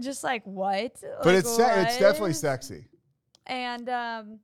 just 0.00 0.22
like 0.24 0.42
what? 0.44 1.02
But 1.22 1.34
it's 1.34 1.54
se- 1.56 1.82
it's 1.82 1.98
definitely 1.98 2.32
sexy. 2.34 2.86
And 3.46 3.88
um, 3.88 4.40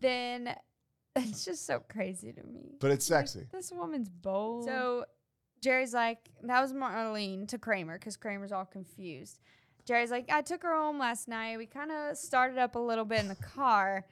then 0.00 0.54
it's 1.16 1.44
just 1.44 1.66
so 1.66 1.80
crazy 1.88 2.32
to 2.32 2.42
me. 2.44 2.76
But 2.80 2.90
it's 2.92 3.08
Like, 3.10 3.26
sexy. 3.28 3.46
this 3.52 3.72
woman's 3.72 4.08
bold. 4.08 4.64
So 4.64 5.04
Jerry's 5.60 5.94
like, 5.94 6.18
that 6.44 6.60
was 6.60 6.72
Marlene 6.72 7.48
to 7.48 7.58
Kramer 7.58 7.98
because 7.98 8.16
Kramer's 8.16 8.52
all 8.52 8.64
confused. 8.64 9.40
Jerry's 9.84 10.10
like, 10.10 10.30
I 10.30 10.42
took 10.42 10.62
her 10.62 10.76
home 10.76 10.98
last 10.98 11.28
night. 11.28 11.56
We 11.58 11.66
kind 11.66 11.90
of 11.90 12.16
started 12.16 12.58
up 12.58 12.74
a 12.74 12.78
little 12.78 13.04
bit 13.06 13.20
in 13.20 13.28
the 13.28 13.34
car. 13.36 14.04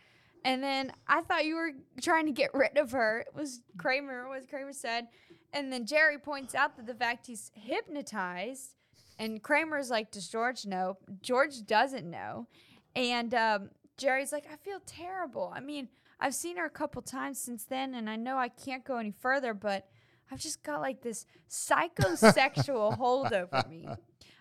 And 0.45 0.63
then 0.63 0.93
I 1.07 1.21
thought 1.23 1.45
you 1.45 1.57
were 1.57 1.73
trying 2.01 2.27
to 2.27 2.33
get 2.33 2.55
rid 2.55 2.79
of 2.79 2.93
her. 2.93 3.21
It 3.27 3.35
was 3.35 3.61
Kramer, 3.77 4.29
what 4.29 4.49
Kramer 4.49 4.73
said. 4.73 5.09
And 5.53 5.73
then 5.73 5.85
Jerry 5.87 6.19
points 6.19 6.55
out 6.55 6.77
that 6.77 6.87
the 6.87 6.95
fact 6.95 7.27
he's 7.27 7.51
hypnotized. 7.55 8.75
And 9.19 9.43
Kramer's 9.43 9.91
like, 9.91 10.11
Does 10.11 10.29
George 10.29 10.67
know? 10.67 10.99
George 11.23 11.65
doesn't 11.65 12.09
know. 12.09 12.47
And 12.95 13.35
um, 13.35 13.71
Jerry's 13.97 14.33
like, 14.33 14.47
I 14.53 14.57
feel 14.57 14.81
terrible. 14.87 15.53
I 15.55 15.61
mean, 15.61 15.89
I've 16.21 16.35
seen 16.35 16.57
her 16.57 16.65
a 16.65 16.71
couple 16.71 17.03
times 17.03 17.39
since 17.39 17.65
then, 17.65 17.95
and 17.95 18.09
I 18.09 18.17
know 18.17 18.39
I 18.39 18.49
can't 18.49 18.85
go 18.85 18.97
any 18.97 19.11
further, 19.11 19.53
but 19.53 19.87
I've 20.31 20.41
just 20.41 20.63
got 20.63 20.81
like 20.81 21.03
this 21.03 21.27
psychosexual 21.51 22.95
hold 22.97 23.33
over 23.33 23.65
me. 23.69 23.89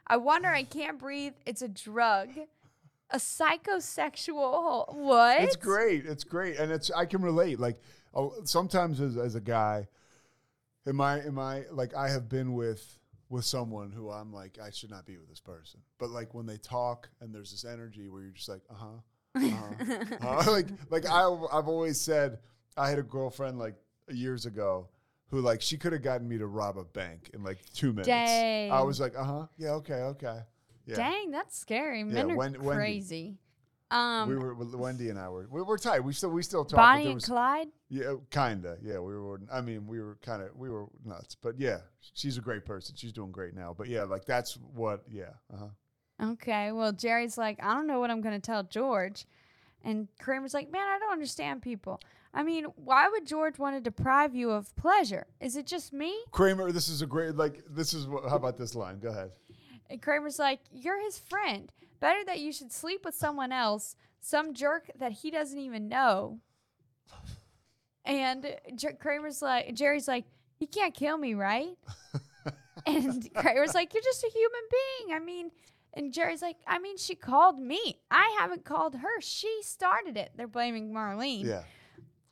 I 0.08 0.18
wonder, 0.18 0.50
I 0.50 0.64
can't 0.64 0.98
breathe. 1.00 1.34
It's 1.46 1.62
a 1.62 1.68
drug. 1.68 2.30
A 3.12 3.18
psychosexual. 3.18 4.96
What? 4.96 5.42
It's 5.42 5.56
great. 5.56 6.06
It's 6.06 6.24
great, 6.24 6.58
and 6.58 6.72
it's 6.72 6.90
I 6.92 7.06
can 7.06 7.22
relate. 7.22 7.60
Like 7.60 7.78
oh, 8.14 8.34
sometimes 8.46 9.00
as, 9.00 9.18
as 9.18 9.36
a 9.36 9.42
guy, 9.42 9.88
am 10.88 11.02
I 11.02 11.20
am 11.20 11.38
I 11.38 11.64
like 11.72 11.94
I 11.94 12.10
have 12.10 12.30
been 12.30 12.54
with 12.54 12.98
with 13.30 13.46
someone 13.46 13.92
who 13.92 14.12
I'm 14.12 14.32
like 14.34 14.58
I 14.64 14.70
should 14.70 14.92
not 14.92 15.06
be 15.06 15.18
with 15.18 15.30
this 15.30 15.40
person, 15.40 15.80
but 15.98 16.10
like 16.10 16.34
when 16.34 16.46
they 16.46 16.58
talk 16.58 17.10
and 17.22 17.34
there's 17.34 17.52
this 17.52 17.66
energy 17.66 18.10
where 18.10 18.22
you're 18.22 18.32
just 18.32 18.50
like 18.50 18.62
uh 18.70 18.76
huh, 18.76 19.00
uh-huh. 19.36 20.16
uh, 20.50 20.52
like 20.52 20.68
like 20.90 21.06
I 21.06 21.24
I've 21.52 21.68
always 21.68 22.00
said 22.00 22.40
I 22.78 22.90
had 22.90 23.00
a 23.00 23.04
girlfriend 23.04 23.60
like 23.60 23.76
years 24.10 24.46
ago 24.46 24.88
who 25.30 25.42
like 25.42 25.62
she 25.62 25.78
could 25.78 25.94
have 25.94 26.04
gotten 26.04 26.28
me 26.28 26.38
to 26.38 26.48
rob 26.48 26.78
a 26.78 26.86
bank 26.86 27.32
in 27.34 27.44
like 27.44 27.58
two 27.74 27.92
minutes. 27.94 28.08
I 28.10 28.82
was 28.82 29.00
like 29.00 29.18
uh 29.18 29.24
huh 29.24 29.48
yeah 29.58 29.72
okay 29.72 29.94
okay 29.94 30.40
yeah. 30.86 30.96
Dang, 30.96 31.32
that's 31.32 31.58
scary. 31.58 32.04
Men 32.04 32.32
are 32.32 32.36
Wen- 32.36 32.64
Wendy. 32.64 32.78
crazy. 32.78 33.38
Um, 33.96 34.30
we 34.30 34.36
were 34.36 34.54
Wendy 34.56 35.10
and 35.10 35.18
I 35.18 35.30
were 35.30 35.48
we 35.50 35.62
were 35.62 35.78
tight. 35.78 36.04
We 36.04 36.14
still 36.14 36.30
we 36.32 36.44
still 36.44 36.66
talk. 36.66 36.78
Bonnie 36.78 37.06
and 37.06 37.16
was- 37.16 37.26
Clyde. 37.26 37.68
Yeah, 37.90 38.16
kinda. 38.30 38.78
Yeah, 38.82 39.00
we 39.00 39.16
were. 39.18 39.40
I 39.52 39.62
mean, 39.62 39.88
we 39.88 40.02
were 40.02 40.18
kind 40.22 40.42
of 40.42 40.50
we 40.56 40.70
were 40.70 40.88
nuts, 41.06 41.36
but 41.42 41.60
yeah, 41.60 41.78
she's 42.14 42.38
a 42.38 42.42
great 42.42 42.66
person. 42.66 42.96
She's 42.98 43.14
doing 43.14 43.32
great 43.32 43.54
now. 43.54 43.74
But 43.78 43.88
yeah, 43.88 44.04
like 44.04 44.26
that's 44.26 44.58
what. 44.74 45.04
Yeah. 45.10 45.34
Uh 45.54 45.58
huh. 45.58 46.32
Okay, 46.32 46.72
well, 46.72 46.92
Jerry's 46.94 47.38
like, 47.38 47.60
I 47.62 47.74
don't 47.74 47.88
know 47.88 48.00
what 48.00 48.10
I'm 48.10 48.22
going 48.22 48.36
to 48.36 48.46
tell 48.46 48.64
George. 48.64 49.26
And 49.84 50.08
Kramer's 50.20 50.54
like, 50.54 50.72
man, 50.72 50.88
I 50.88 50.98
don't 50.98 51.12
understand 51.12 51.62
people. 51.62 52.00
I 52.34 52.42
mean, 52.42 52.66
why 52.76 53.08
would 53.10 53.28
George 53.28 53.60
want 53.60 53.76
to 53.76 53.82
deprive 53.82 54.34
you 54.34 54.52
of 54.52 54.76
pleasure? 54.76 55.28
Is 55.40 55.56
it 55.56 55.68
just 55.68 55.94
me? 55.94 56.18
Kramer, 56.32 56.72
this 56.72 56.90
is 56.90 57.02
a 57.02 57.06
great. 57.06 57.36
Like 57.36 57.64
this 57.70 57.94
is. 57.94 58.08
what 58.08 58.30
How 58.30 58.36
about 58.38 58.58
this 58.58 58.76
line? 58.76 59.00
Go 59.00 59.10
ahead. 59.10 59.32
And 59.90 60.02
Kramer's 60.02 60.40
like, 60.40 60.60
you're 60.72 61.02
his 61.04 61.20
friend. 61.20 61.72
Better 62.06 62.24
that 62.28 62.40
you 62.40 62.52
should 62.52 62.72
sleep 62.72 63.04
with 63.04 63.16
someone 63.16 63.52
else, 63.52 63.96
some 64.22 64.54
jerk 64.54 64.92
that 65.00 65.12
he 65.12 65.32
doesn't 65.32 65.58
even 65.58 65.88
know. 65.88 66.38
And 68.06 68.46
Jer- 68.76 68.94
Kramer's 68.94 69.42
like, 69.42 69.74
Jerry's 69.74 70.08
like, 70.08 70.26
you 70.60 70.68
can't 70.68 70.94
kill 70.94 71.18
me, 71.18 71.34
right? 71.34 71.74
and 72.86 73.28
Kramer's 73.34 73.74
like, 73.74 73.92
you're 73.92 74.04
just 74.04 74.24
a 74.24 74.30
human 74.30 74.62
being. 74.70 75.16
I 75.16 75.20
mean, 75.20 75.50
and 75.96 76.14
Jerry's 76.14 76.44
like, 76.44 76.58
I 76.68 76.78
mean, 76.78 76.98
she 76.98 77.16
called 77.16 77.58
me. 77.58 77.98
I 78.12 78.38
haven't 78.40 78.66
called 78.66 78.98
her. 78.98 79.20
She 79.22 79.62
started 79.64 80.16
it. 80.16 80.30
They're 80.36 80.48
blaming 80.48 80.94
Marlene. 80.94 81.44
Yeah. 81.44 81.64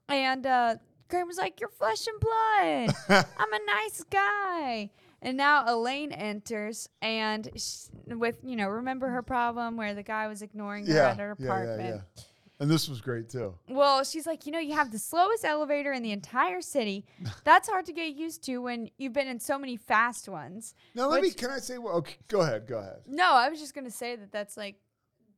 And 0.07 0.45
uh, 0.45 0.75
Kramer's 1.09 1.39
like, 1.39 1.59
You're 1.59 1.69
flesh 1.69 2.05
and 2.05 2.19
blood. 2.19 3.25
I'm 3.39 3.53
a 3.53 3.65
nice 3.65 4.03
guy. 4.07 4.91
And 5.23 5.37
now 5.37 5.63
Elaine 5.65 6.11
enters 6.11 6.87
and 7.01 7.49
sh 7.55 7.85
with, 8.07 8.35
you 8.43 8.55
know, 8.55 8.67
remember 8.67 9.07
her 9.07 9.21
problem 9.23 9.77
where 9.77 9.93
the 9.95 10.03
guy 10.03 10.27
was 10.27 10.41
ignoring 10.41 10.85
her 10.85 10.99
at 10.99 11.17
her 11.17 11.31
apartment. 11.31 11.81
Yeah. 11.81 11.87
Yeah. 11.95 12.23
And 12.59 12.69
this 12.69 12.87
was 12.87 13.01
great 13.01 13.29
too. 13.29 13.55
Well, 13.67 14.03
she's 14.03 14.27
like, 14.27 14.45
you 14.45 14.51
know, 14.51 14.59
you 14.59 14.73
have 14.73 14.91
the 14.91 14.99
slowest 14.99 15.43
elevator 15.43 15.91
in 15.91 16.03
the 16.03 16.11
entire 16.11 16.61
city. 16.61 17.05
That's 17.45 17.67
hard 17.67 17.85
to 17.87 17.93
get 17.93 18.15
used 18.15 18.43
to 18.45 18.57
when 18.59 18.89
you've 18.97 19.13
been 19.13 19.27
in 19.27 19.39
so 19.39 19.57
many 19.57 19.75
fast 19.75 20.29
ones. 20.29 20.75
Now 20.93 21.07
let 21.09 21.21
me. 21.21 21.29
Which- 21.29 21.37
Can 21.37 21.49
I 21.49 21.57
say? 21.59 21.77
Well, 21.77 21.95
okay, 21.95 22.15
go 22.27 22.41
ahead. 22.41 22.67
Go 22.67 22.77
ahead. 22.79 22.99
No, 23.07 23.31
I 23.33 23.49
was 23.49 23.59
just 23.59 23.73
going 23.73 23.85
to 23.85 23.91
say 23.91 24.15
that 24.17 24.31
that's 24.31 24.55
like 24.57 24.75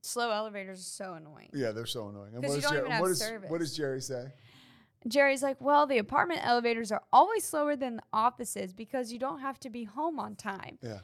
slow 0.02 0.30
elevators 0.30 0.80
are 0.80 0.84
so 0.84 1.14
annoying. 1.14 1.50
Yeah, 1.54 1.72
they're 1.72 1.86
so 1.86 2.10
annoying. 2.10 2.36
And 2.36 2.44
'Cause 2.44 2.56
you 2.58 2.62
don't 2.62 2.78
even 2.78 2.92
have 2.92 3.02
what 3.02 3.12
is- 3.12 3.20
service. 3.20 3.50
what 3.50 3.60
does 3.60 3.76
Jerry 3.76 4.02
say? 4.02 4.26
Jerry's 5.08 5.44
like, 5.44 5.62
well, 5.62 5.86
the 5.86 5.98
apartment 5.98 6.42
elevators 6.44 6.92
are 6.92 7.02
always 7.14 7.44
slower 7.44 7.76
than 7.76 7.98
the 7.98 8.04
offices 8.12 8.74
because 8.74 9.12
you 9.12 9.20
don't 9.20 9.40
have 9.40 9.60
to 9.62 9.70
be 9.70 9.84
home 9.84 10.20
on 10.20 10.36
time. 10.36 10.80
Yeah. 10.82 11.00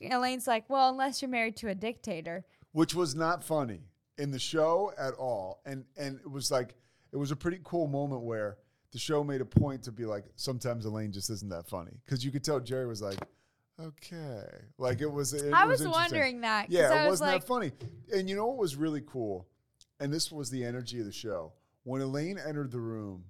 Elaine's 0.00 0.46
like, 0.46 0.68
well, 0.70 0.88
unless 0.88 1.20
you're 1.20 1.28
married 1.30 1.56
to 1.56 1.68
a 1.68 1.74
dictator. 1.74 2.44
which 2.72 2.94
was 2.94 3.14
not 3.14 3.44
funny 3.44 3.80
in 4.18 4.30
the 4.30 4.38
show 4.38 4.92
at 4.98 5.14
all. 5.14 5.60
And 5.66 5.84
and 5.96 6.20
it 6.20 6.30
was 6.30 6.50
like 6.50 6.74
it 7.12 7.16
was 7.16 7.30
a 7.30 7.36
pretty 7.36 7.60
cool 7.64 7.86
moment 7.88 8.22
where 8.22 8.58
the 8.92 8.98
show 8.98 9.24
made 9.24 9.40
a 9.40 9.44
point 9.44 9.82
to 9.84 9.92
be 9.92 10.04
like 10.04 10.24
sometimes 10.36 10.84
Elaine 10.84 11.12
just 11.12 11.30
isn't 11.30 11.48
that 11.50 11.66
funny 11.68 11.92
because 12.04 12.24
you 12.24 12.30
could 12.30 12.44
tell 12.44 12.60
Jerry 12.60 12.86
was 12.86 13.02
like, 13.02 13.18
okay, 13.80 14.44
like 14.78 15.00
it 15.00 15.10
was. 15.10 15.32
It 15.34 15.52
I 15.52 15.64
was 15.66 15.80
was 15.80 15.88
wondering 15.88 16.42
that. 16.42 16.70
Yeah, 16.70 16.90
I 16.90 17.04
it 17.06 17.10
was 17.10 17.20
wasn't 17.20 17.32
like, 17.32 17.40
that 17.40 17.46
funny. 17.46 17.72
And 18.14 18.28
you 18.28 18.36
know 18.36 18.46
what 18.46 18.58
was 18.58 18.76
really 18.76 19.02
cool, 19.06 19.48
and 20.00 20.12
this 20.12 20.30
was 20.30 20.50
the 20.50 20.64
energy 20.64 21.00
of 21.00 21.06
the 21.06 21.12
show 21.12 21.52
when 21.84 22.00
Elaine 22.00 22.38
entered 22.38 22.70
the 22.70 22.80
room, 22.80 23.24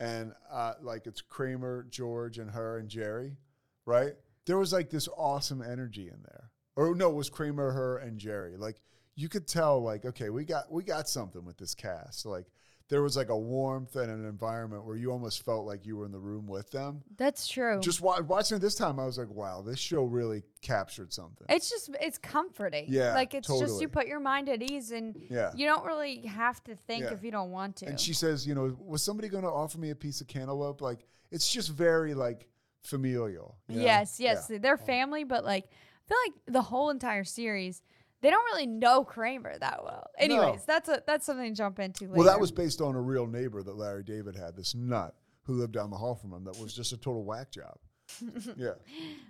and 0.00 0.32
uh, 0.50 0.74
like 0.82 1.06
it's 1.06 1.20
Kramer, 1.20 1.86
George, 1.90 2.38
and 2.38 2.50
her 2.50 2.78
and 2.78 2.88
Jerry, 2.88 3.36
right? 3.84 4.12
There 4.46 4.58
was 4.58 4.72
like 4.72 4.90
this 4.90 5.08
awesome 5.16 5.62
energy 5.62 6.08
in 6.08 6.22
there. 6.22 6.50
Or 6.76 6.94
no, 6.94 7.10
it 7.10 7.14
was 7.14 7.30
Kramer, 7.30 7.72
her, 7.72 7.98
and 7.98 8.18
Jerry. 8.18 8.56
Like 8.56 8.80
you 9.14 9.28
could 9.28 9.46
tell, 9.48 9.82
like 9.82 10.04
okay, 10.04 10.30
we 10.30 10.44
got 10.44 10.70
we 10.70 10.82
got 10.82 11.08
something 11.08 11.44
with 11.44 11.56
this 11.56 11.74
cast. 11.74 12.26
Like 12.26 12.46
there 12.88 13.02
was 13.02 13.16
like 13.16 13.30
a 13.30 13.36
warmth 13.36 13.96
and 13.96 14.10
an 14.10 14.24
environment 14.26 14.84
where 14.84 14.96
you 14.96 15.10
almost 15.10 15.44
felt 15.44 15.66
like 15.66 15.84
you 15.84 15.96
were 15.96 16.06
in 16.06 16.12
the 16.12 16.18
room 16.20 16.46
with 16.46 16.70
them. 16.70 17.02
That's 17.16 17.48
true. 17.48 17.80
Just 17.80 18.00
wa- 18.00 18.20
watching 18.20 18.58
it 18.58 18.60
this 18.60 18.76
time, 18.76 19.00
I 19.00 19.04
was 19.06 19.18
like, 19.18 19.28
wow, 19.28 19.60
this 19.60 19.78
show 19.80 20.04
really 20.04 20.44
captured 20.62 21.12
something. 21.12 21.46
it's 21.48 21.68
just 21.68 21.90
it's 22.00 22.16
comforting. 22.18 22.86
Yeah, 22.88 23.14
like 23.14 23.34
it's 23.34 23.48
just 23.48 23.80
you 23.80 23.88
put 23.88 24.06
your 24.06 24.20
mind 24.20 24.48
at 24.48 24.62
ease 24.62 24.92
and 24.92 25.16
Yeah. 25.30 25.50
you 25.56 25.66
don't 25.66 25.84
really 25.84 26.20
have 26.26 26.62
to 26.64 26.76
think 26.76 27.04
Yeah. 27.04 27.12
if 27.12 27.24
you 27.24 27.30
don't 27.32 27.50
want 27.50 27.76
to. 27.76 27.86
And 27.86 27.98
she 27.98 28.12
says, 28.14 28.46
you 28.46 28.54
know, 28.54 28.76
was 28.80 29.02
somebody 29.02 29.28
going 29.28 29.44
to 29.44 29.50
offer 29.50 29.78
me 29.78 29.90
a 29.90 29.96
piece 29.96 30.20
of 30.20 30.28
cantaloupe? 30.28 30.80
Like, 30.80 31.06
it's 31.32 31.50
just 31.52 31.70
very 31.70 32.14
like 32.14 32.48
familial. 32.82 33.56
you 33.68 33.78
know? 33.78 33.82
yes, 33.84 34.20
yes, 34.20 34.46
Yeah. 34.48 34.58
they're 34.58 34.76
family, 34.78 35.24
but 35.24 35.44
like 35.44 35.64
I 35.64 36.08
feel 36.08 36.18
like 36.26 36.34
the 36.54 36.62
whole 36.62 36.90
entire 36.90 37.24
series. 37.24 37.82
They 38.22 38.30
don't 38.30 38.44
really 38.46 38.66
know 38.66 39.04
Kramer 39.04 39.56
that 39.58 39.84
well. 39.84 40.06
Anyways, 40.18 40.64
that's 40.64 40.88
a 40.88 41.02
that's 41.06 41.26
something 41.26 41.52
to 41.52 41.56
jump 41.56 41.78
into 41.78 42.04
later. 42.04 42.14
Well, 42.14 42.24
that 42.26 42.40
was 42.40 42.50
based 42.50 42.80
on 42.80 42.94
a 42.94 43.00
real 43.00 43.26
neighbor 43.26 43.62
that 43.62 43.76
Larry 43.76 44.02
David 44.04 44.36
had, 44.36 44.56
this 44.56 44.74
nut 44.74 45.14
who 45.44 45.54
lived 45.54 45.72
down 45.72 45.90
the 45.90 45.96
hall 45.96 46.14
from 46.14 46.32
him 46.32 46.44
that 46.44 46.58
was 46.58 46.74
just 46.74 46.92
a 46.92 46.96
total 46.96 47.24
whack 47.24 47.50
job. 47.50 47.76
yeah. 48.56 48.70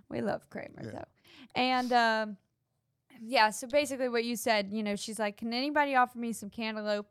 We 0.08 0.20
love 0.22 0.48
Kramer 0.50 0.82
Yeah. 0.84 0.90
though. 0.92 1.04
And 1.54 1.92
um, 1.92 2.36
yeah, 3.20 3.50
so 3.50 3.66
basically 3.66 4.08
what 4.08 4.24
you 4.24 4.36
said, 4.36 4.68
you 4.70 4.82
know, 4.82 4.96
she's 4.96 5.18
like, 5.18 5.36
"Can 5.38 5.52
anybody 5.52 5.94
offer 5.94 6.18
me 6.18 6.32
some 6.32 6.50
cantaloupe?" 6.50 7.06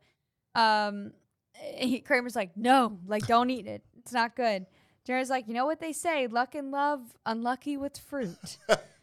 Um, 0.54 1.12
he, 1.52 2.00
Kramer's 2.00 2.36
like, 2.36 2.56
"No, 2.56 2.98
like 3.06 3.26
don't 3.26 3.50
eat 3.50 3.66
it. 3.66 3.82
It's 3.98 4.12
not 4.12 4.34
good." 4.34 4.66
Jared's 5.04 5.30
like, 5.30 5.46
"You 5.46 5.54
know 5.54 5.66
what 5.66 5.80
they 5.80 5.92
say? 5.92 6.26
Luck 6.26 6.54
and 6.54 6.70
love, 6.70 7.00
unlucky 7.26 7.76
with 7.76 7.98
fruit." 7.98 8.58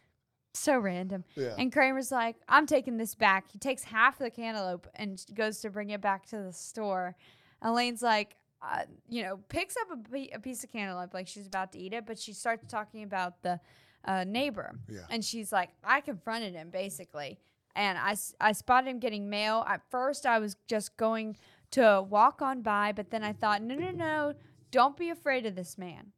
so 0.54 0.78
random. 0.78 1.24
Yeah. 1.36 1.56
And 1.58 1.72
Kramer's 1.72 2.12
like, 2.12 2.36
"I'm 2.48 2.66
taking 2.66 2.98
this 2.98 3.16
back." 3.16 3.52
He 3.52 3.60
takes 3.60 3.84
half 3.84 4.20
the 4.20 4.30
cantaloupe 4.30 4.88
and 4.96 5.24
goes 5.34 5.60
to 5.62 5.70
bring 5.70 5.90
it 5.90 6.02
back 6.02 6.26
to 6.28 6.38
the 6.38 6.54
store. 6.54 7.16
Elaine's 7.62 8.02
like, 8.02 8.36
uh, 8.62 8.84
you 9.10 9.24
know, 9.24 9.40
picks 9.50 9.76
up 9.78 9.98
a, 10.14 10.40
piece 10.40 10.64
of 10.64 10.72
cantaloupe 10.72 11.14
like 11.14 11.28
she's 11.28 11.48
about 11.48 11.72
to 11.74 11.80
eat 11.80 11.94
it, 11.94 12.06
but 12.06 12.18
she 12.20 12.34
starts 12.34 12.66
talking 12.72 13.04
about 13.04 13.42
the 13.42 13.60
uh, 14.06 14.24
neighbor. 14.26 14.76
Yeah. 14.90 15.02
And 15.10 15.24
she's 15.24 15.52
like, 15.52 15.70
I 15.84 16.02
confronted 16.02 16.54
him 16.54 16.70
basically. 16.70 17.40
And 17.76 17.98
I, 17.98 18.12
s- 18.12 18.36
I 18.40 18.52
spotted 18.52 18.90
him 18.90 19.00
getting 19.00 19.30
mail. 19.30 19.66
At 19.68 19.82
first, 19.90 20.26
I 20.26 20.40
was 20.40 20.56
just 20.68 20.96
going 20.98 21.36
to 21.72 22.06
walk 22.08 22.42
on 22.42 22.62
by, 22.62 22.92
but 22.92 23.10
then 23.10 23.24
I 23.24 23.34
thought, 23.34 23.62
no, 23.64 23.76
no, 23.76 23.90
no, 23.92 24.34
don't 24.72 24.96
be 24.96 25.10
afraid 25.10 25.46
of 25.46 25.56
this 25.56 25.78
man. 25.78 26.12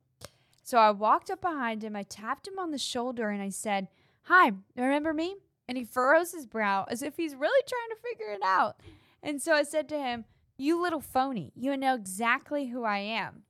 So 0.63 0.77
I 0.79 0.91
walked 0.91 1.29
up 1.29 1.41
behind 1.41 1.83
him, 1.83 1.95
I 1.95 2.03
tapped 2.03 2.47
him 2.47 2.57
on 2.59 2.71
the 2.71 2.77
shoulder, 2.77 3.29
and 3.29 3.41
I 3.41 3.49
said, 3.49 3.88
Hi, 4.28 4.51
remember 4.76 5.13
me? 5.13 5.36
And 5.67 5.78
he 5.78 5.84
furrows 5.84 6.32
his 6.32 6.47
brow 6.47 6.86
as 6.89 7.01
if 7.01 7.15
he's 7.15 7.36
really 7.36 7.63
trying 7.67 7.89
to 7.89 8.09
figure 8.09 8.34
it 8.34 8.41
out. 8.43 8.80
And 9.21 9.41
so 9.41 9.53
I 9.53 9.63
said 9.63 9.88
to 9.89 9.99
him, 9.99 10.26
You 10.57 10.82
little 10.82 10.99
phony, 10.99 11.51
you 11.55 11.76
know 11.78 11.95
exactly 11.95 12.67
who 12.67 12.84
I 12.84 12.97
am. 12.99 13.43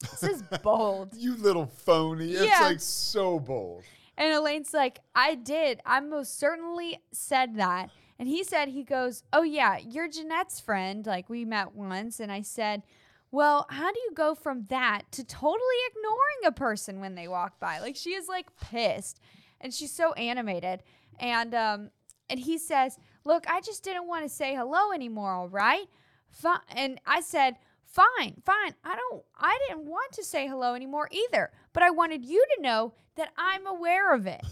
This 0.00 0.22
is 0.22 0.42
bold. 0.62 1.14
You 1.14 1.36
little 1.36 1.66
phony. 1.66 2.32
It's 2.32 2.60
like 2.60 2.80
so 2.80 3.38
bold. 3.38 3.84
And 4.16 4.32
Elaine's 4.32 4.72
like, 4.72 5.00
I 5.14 5.34
did. 5.34 5.80
I 5.84 6.00
most 6.00 6.38
certainly 6.38 7.00
said 7.12 7.56
that. 7.56 7.90
And 8.18 8.28
he 8.28 8.42
said, 8.42 8.68
he 8.68 8.84
goes, 8.84 9.22
Oh, 9.32 9.42
yeah, 9.42 9.76
you're 9.78 10.08
Jeanette's 10.08 10.60
friend. 10.60 11.04
Like, 11.06 11.28
we 11.28 11.44
met 11.44 11.74
once. 11.74 12.20
And 12.20 12.32
I 12.32 12.40
said, 12.40 12.82
Well, 13.30 13.66
how 13.68 13.92
do 13.92 14.00
you 14.00 14.12
go 14.14 14.34
from 14.34 14.64
that 14.70 15.02
to 15.12 15.24
totally 15.24 15.60
ignoring 15.90 16.46
a 16.46 16.52
person 16.52 17.00
when 17.00 17.14
they 17.14 17.28
walk 17.28 17.60
by? 17.60 17.80
Like 17.80 17.96
she 17.96 18.10
is 18.14 18.28
like 18.28 18.46
pissed, 18.58 19.20
and 19.66 19.74
she's 19.74 19.92
so 19.92 20.12
animated. 20.12 20.84
And 21.18 21.54
um, 21.54 21.90
and 22.30 22.38
he 22.38 22.56
says, 22.56 22.98
"Look, 23.24 23.50
I 23.50 23.60
just 23.60 23.82
didn't 23.82 24.06
want 24.06 24.24
to 24.24 24.28
say 24.28 24.54
hello 24.54 24.92
anymore. 24.92 25.32
All 25.32 25.48
right, 25.48 25.86
fine." 26.30 26.60
And 26.68 27.00
I 27.04 27.20
said, 27.20 27.56
"Fine, 27.84 28.42
fine. 28.44 28.74
I 28.84 28.96
don't. 28.96 29.24
I 29.36 29.58
didn't 29.66 29.86
want 29.86 30.12
to 30.12 30.24
say 30.24 30.46
hello 30.46 30.74
anymore 30.74 31.08
either. 31.10 31.50
But 31.72 31.82
I 31.82 31.90
wanted 31.90 32.24
you 32.24 32.44
to 32.56 32.62
know 32.62 32.94
that 33.16 33.32
I'm 33.36 33.66
aware 33.66 34.14
of 34.14 34.26
it." 34.26 34.42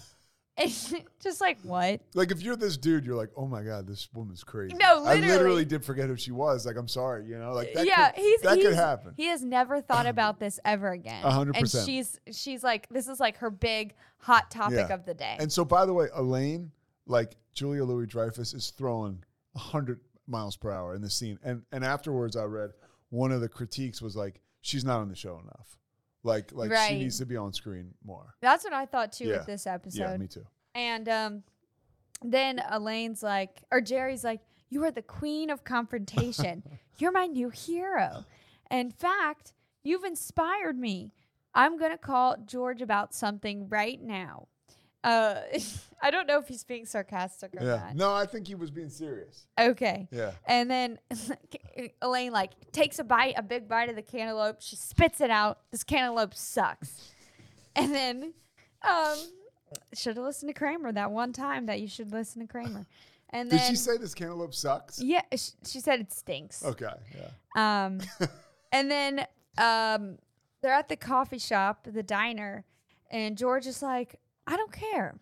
And 0.56 0.70
just 1.20 1.40
like 1.40 1.58
what? 1.62 2.00
Like 2.14 2.30
if 2.30 2.40
you're 2.42 2.54
this 2.56 2.76
dude, 2.76 3.04
you're 3.04 3.16
like, 3.16 3.30
oh 3.36 3.46
my 3.46 3.62
god, 3.62 3.86
this 3.86 4.08
woman's 4.14 4.44
crazy. 4.44 4.74
No, 4.76 5.04
I 5.04 5.14
literally. 5.14 5.26
literally 5.28 5.64
did 5.64 5.84
forget 5.84 6.08
who 6.08 6.16
she 6.16 6.30
was. 6.30 6.64
Like 6.64 6.76
I'm 6.76 6.86
sorry, 6.88 7.26
you 7.26 7.38
know, 7.38 7.52
like 7.52 7.72
that 7.74 7.86
yeah, 7.86 8.10
could, 8.10 8.22
he's 8.22 8.40
that 8.42 8.56
he's, 8.56 8.66
could 8.66 8.74
happen. 8.74 9.14
He 9.16 9.26
has 9.26 9.42
never 9.42 9.80
thought 9.80 10.06
about 10.14 10.38
this 10.38 10.60
ever 10.64 10.92
again. 10.92 11.24
A 11.24 11.30
hundred 11.30 11.56
And 11.56 11.64
percent. 11.64 11.86
she's 11.86 12.20
she's 12.32 12.62
like 12.62 12.88
this 12.88 13.08
is 13.08 13.18
like 13.18 13.38
her 13.38 13.50
big 13.50 13.94
hot 14.18 14.50
topic 14.50 14.86
Yeah. 14.88 14.94
of 14.94 15.04
the 15.04 15.14
day. 15.14 15.36
And 15.40 15.52
so, 15.52 15.64
by 15.64 15.84
the 15.86 15.92
way, 15.92 16.06
Elaine, 16.14 16.70
like 17.06 17.36
Julia 17.52 17.82
Louis 17.84 18.06
Dreyfus, 18.06 18.54
is 18.54 18.70
throwing 18.70 19.24
hundred 19.56 20.00
miles 20.28 20.56
per 20.56 20.70
hour 20.70 20.94
in 20.94 21.02
the 21.02 21.10
scene. 21.10 21.38
And 21.42 21.62
and 21.72 21.84
afterwards, 21.84 22.36
I 22.36 22.44
read 22.44 22.70
one 23.10 23.32
of 23.32 23.40
the 23.40 23.48
critiques 23.48 24.00
was 24.00 24.14
like, 24.14 24.40
she's 24.60 24.84
not 24.84 25.00
on 25.00 25.08
the 25.08 25.16
show 25.16 25.38
enough. 25.40 25.78
Like 26.24 26.50
like 26.52 26.74
she 26.88 26.98
needs 26.98 27.18
to 27.18 27.26
be 27.26 27.36
on 27.36 27.52
screen 27.52 27.92
more. 28.04 28.34
That's 28.40 28.64
what 28.64 28.72
I 28.72 28.86
thought 28.86 29.12
too 29.12 29.26
Yeah. 29.26 29.38
with 29.38 29.46
this 29.46 29.66
episode. 29.66 30.00
Yeah, 30.00 30.16
me 30.16 30.26
too. 30.26 30.44
And 30.74 31.08
um, 31.08 31.42
then 32.22 32.60
Elaine's 32.70 33.22
like, 33.22 33.62
or 33.70 33.80
Jerry's 33.80 34.24
like, 34.24 34.40
you 34.70 34.82
are 34.84 34.90
the 34.90 35.02
queen 35.02 35.50
of 35.50 35.62
confrontation. 35.64 36.62
You're 36.98 37.12
my 37.12 37.26
new 37.26 37.50
hero. 37.50 38.24
In 38.70 38.90
fact, 38.90 39.52
you've 39.82 40.04
inspired 40.04 40.78
me. 40.78 41.12
I'm 41.54 41.78
gonna 41.78 41.98
call 41.98 42.36
George 42.44 42.80
about 42.82 43.14
something 43.14 43.68
right 43.68 44.00
now. 44.02 44.48
Uh, 45.04 45.40
I 46.02 46.10
don't 46.10 46.26
know 46.26 46.38
if 46.38 46.48
he's 46.48 46.64
being 46.64 46.84
sarcastic 46.86 47.54
or 47.56 47.64
Yeah. 47.64 47.76
not. 47.76 47.94
No, 47.96 48.12
I 48.12 48.26
think 48.26 48.46
he 48.48 48.54
was 48.56 48.70
being 48.70 48.90
serious. 48.90 49.46
Okay. 49.58 50.08
Yeah. 50.10 50.32
And 50.46 50.70
then 50.70 50.98
Elaine 52.02 52.32
like 52.32 52.50
takes 52.72 52.98
a 52.98 53.04
bite, 53.04 53.34
a 53.36 53.42
big 53.42 53.68
bite 53.68 53.88
of 53.88 53.96
the 53.96 54.02
cantaloupe. 54.02 54.56
She 54.60 54.76
spits 54.76 55.20
it 55.20 55.30
out. 55.30 55.60
This 55.70 55.84
cantaloupe 55.84 56.34
sucks. 56.34 57.12
And 57.76 57.94
then, 57.94 58.34
um, 58.82 59.16
should 59.94 60.16
have 60.16 60.24
listened 60.24 60.48
to 60.50 60.54
Kramer 60.58 60.92
that 60.92 61.10
one 61.10 61.32
time 61.32 61.66
that 61.66 61.80
you 61.80 61.88
should 61.88 62.12
listen 62.12 62.42
to 62.42 62.46
Kramer. 62.48 62.86
And 63.30 63.50
Did 63.50 63.62
she 63.62 63.74
say 63.76 63.96
this 63.96 64.14
cantaloupe 64.14 64.54
sucks? 64.54 65.00
yeah, 65.02 65.22
sh- 65.34 65.50
she 65.66 65.80
said 65.80 66.00
it 66.00 66.12
stinks. 66.12 66.64
Okay. 66.64 66.86
Yeah. 67.16 67.84
Um, 67.86 68.00
and 68.72 68.90
then 68.90 69.26
um, 69.58 70.18
they're 70.62 70.72
at 70.72 70.88
the 70.88 70.96
coffee 70.96 71.38
shop, 71.38 71.88
the 71.90 72.02
diner, 72.04 72.64
and 73.10 73.36
George 73.36 73.66
is 73.66 73.82
like, 73.82 74.20
I 74.46 74.56
don't 74.56 74.72
care. 74.72 75.14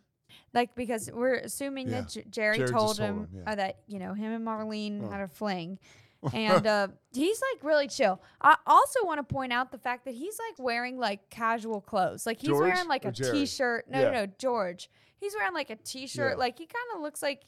Like, 0.55 0.75
because 0.75 1.11
we're 1.13 1.35
assuming 1.37 1.89
Yeah. 1.89 2.01
that 2.03 2.09
J- 2.11 2.25
Jerry 2.31 2.59
just 2.59 2.73
told 2.73 2.97
told 2.97 2.99
him 2.99 3.17
him, 3.19 3.29
yeah. 3.47 3.53
uh, 3.53 3.55
that, 3.57 3.79
you 3.87 3.99
know, 3.99 4.15
him 4.15 4.33
and 4.33 4.47
Marlene 4.47 5.05
Oh. 5.05 5.11
had 5.11 5.21
a 5.21 5.29
fling. 5.29 5.79
And 6.33 6.65
uh, 6.69 6.87
he's 7.13 7.43
like 7.53 7.65
really 7.65 7.89
chill. 7.89 8.23
I 8.41 8.57
also 8.65 9.05
want 9.05 9.19
to 9.19 9.25
point 9.35 9.53
out 9.53 9.73
the 9.73 9.79
fact 9.79 10.05
that 10.05 10.15
he's 10.15 10.39
like 10.39 10.57
wearing 10.65 10.97
like 10.97 11.29
casual 11.31 11.81
clothes. 11.81 12.27
Like 12.27 12.41
he's 12.41 12.51
George 12.51 12.61
wearing 12.73 12.87
like 12.87 13.05
or 13.05 13.09
a 13.09 13.13
Jerry? 13.13 13.45
shirt 13.45 13.91
No, 13.91 13.99
Yeah. 13.99 14.05
no, 14.11 14.13
no, 14.27 14.33
George. 14.39 14.89
He's 15.19 15.35
wearing 15.35 15.53
like 15.53 15.71
a 15.71 15.75
t 15.77 16.07
shirt. 16.07 16.33
Yeah. 16.35 16.39
Like 16.39 16.59
he 16.59 16.67
kind 16.67 16.87
of 16.95 17.03
looks 17.03 17.23
like 17.23 17.43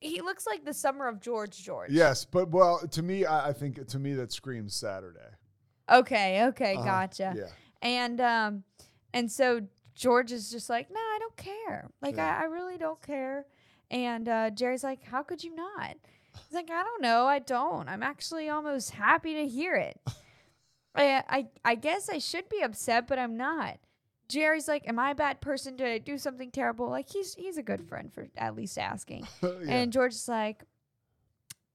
he 0.00 0.20
looks 0.20 0.46
like 0.46 0.62
the 0.66 0.74
summer 0.74 1.08
of 1.08 1.20
George 1.20 1.56
George. 1.62 1.90
Yes, 1.90 2.26
but 2.26 2.50
well, 2.50 2.86
to 2.86 3.02
me, 3.02 3.24
I, 3.24 3.48
I 3.48 3.52
think 3.54 3.86
to 3.86 3.98
me 3.98 4.12
that 4.12 4.30
screams 4.30 4.74
Saturday. 4.76 5.30
Okay, 5.90 6.44
okay, 6.48 6.74
Uh-huh, 6.74 6.84
gotcha. 6.84 7.32
Yeah. 7.34 7.46
And 7.80 8.20
um 8.20 8.64
and 9.14 9.32
so 9.32 9.62
George 9.96 10.30
is 10.30 10.50
just 10.50 10.70
like, 10.70 10.88
no, 10.90 11.00
I 11.00 11.18
don't 11.18 11.36
care. 11.36 11.90
Like 12.00 12.16
Yeah. 12.16 12.36
I, 12.38 12.42
I 12.42 12.44
really 12.44 12.78
don't 12.78 13.00
care. 13.02 13.46
And 13.90 14.28
uh, 14.28 14.50
Jerry's 14.50 14.84
like, 14.84 15.02
how 15.02 15.22
could 15.24 15.42
you 15.42 15.54
not? 15.56 15.96
He's 16.46 16.54
like, 16.54 16.70
I 16.70 16.82
don't 16.84 17.02
know, 17.02 17.26
I 17.26 17.38
don't. 17.40 17.88
I'm 17.88 18.02
actually 18.02 18.48
almost 18.48 18.90
happy 18.90 19.34
to 19.34 19.48
hear 19.48 19.74
it. 19.74 19.98
I, 20.94 21.22
I 21.28 21.46
I 21.64 21.74
guess 21.74 22.08
I 22.08 22.18
should 22.18 22.48
be 22.48 22.60
upset, 22.62 23.06
but 23.08 23.18
I'm 23.18 23.36
not. 23.36 23.78
Jerry's 24.28 24.66
like, 24.68 24.86
am 24.88 24.98
I 24.98 25.10
a 25.10 25.14
bad 25.14 25.40
person? 25.40 25.76
Did 25.76 25.86
I 25.88 25.98
do 25.98 26.18
something 26.18 26.50
terrible? 26.50 26.88
Like 26.90 27.08
he's 27.08 27.34
he's 27.34 27.56
a 27.58 27.62
good 27.62 27.86
friend 27.88 28.12
for 28.12 28.28
at 28.36 28.54
least 28.56 28.76
asking. 28.78 29.26
Yeah. 29.42 29.50
And 29.68 29.92
George 29.92 30.14
is 30.14 30.28
like, 30.28 30.62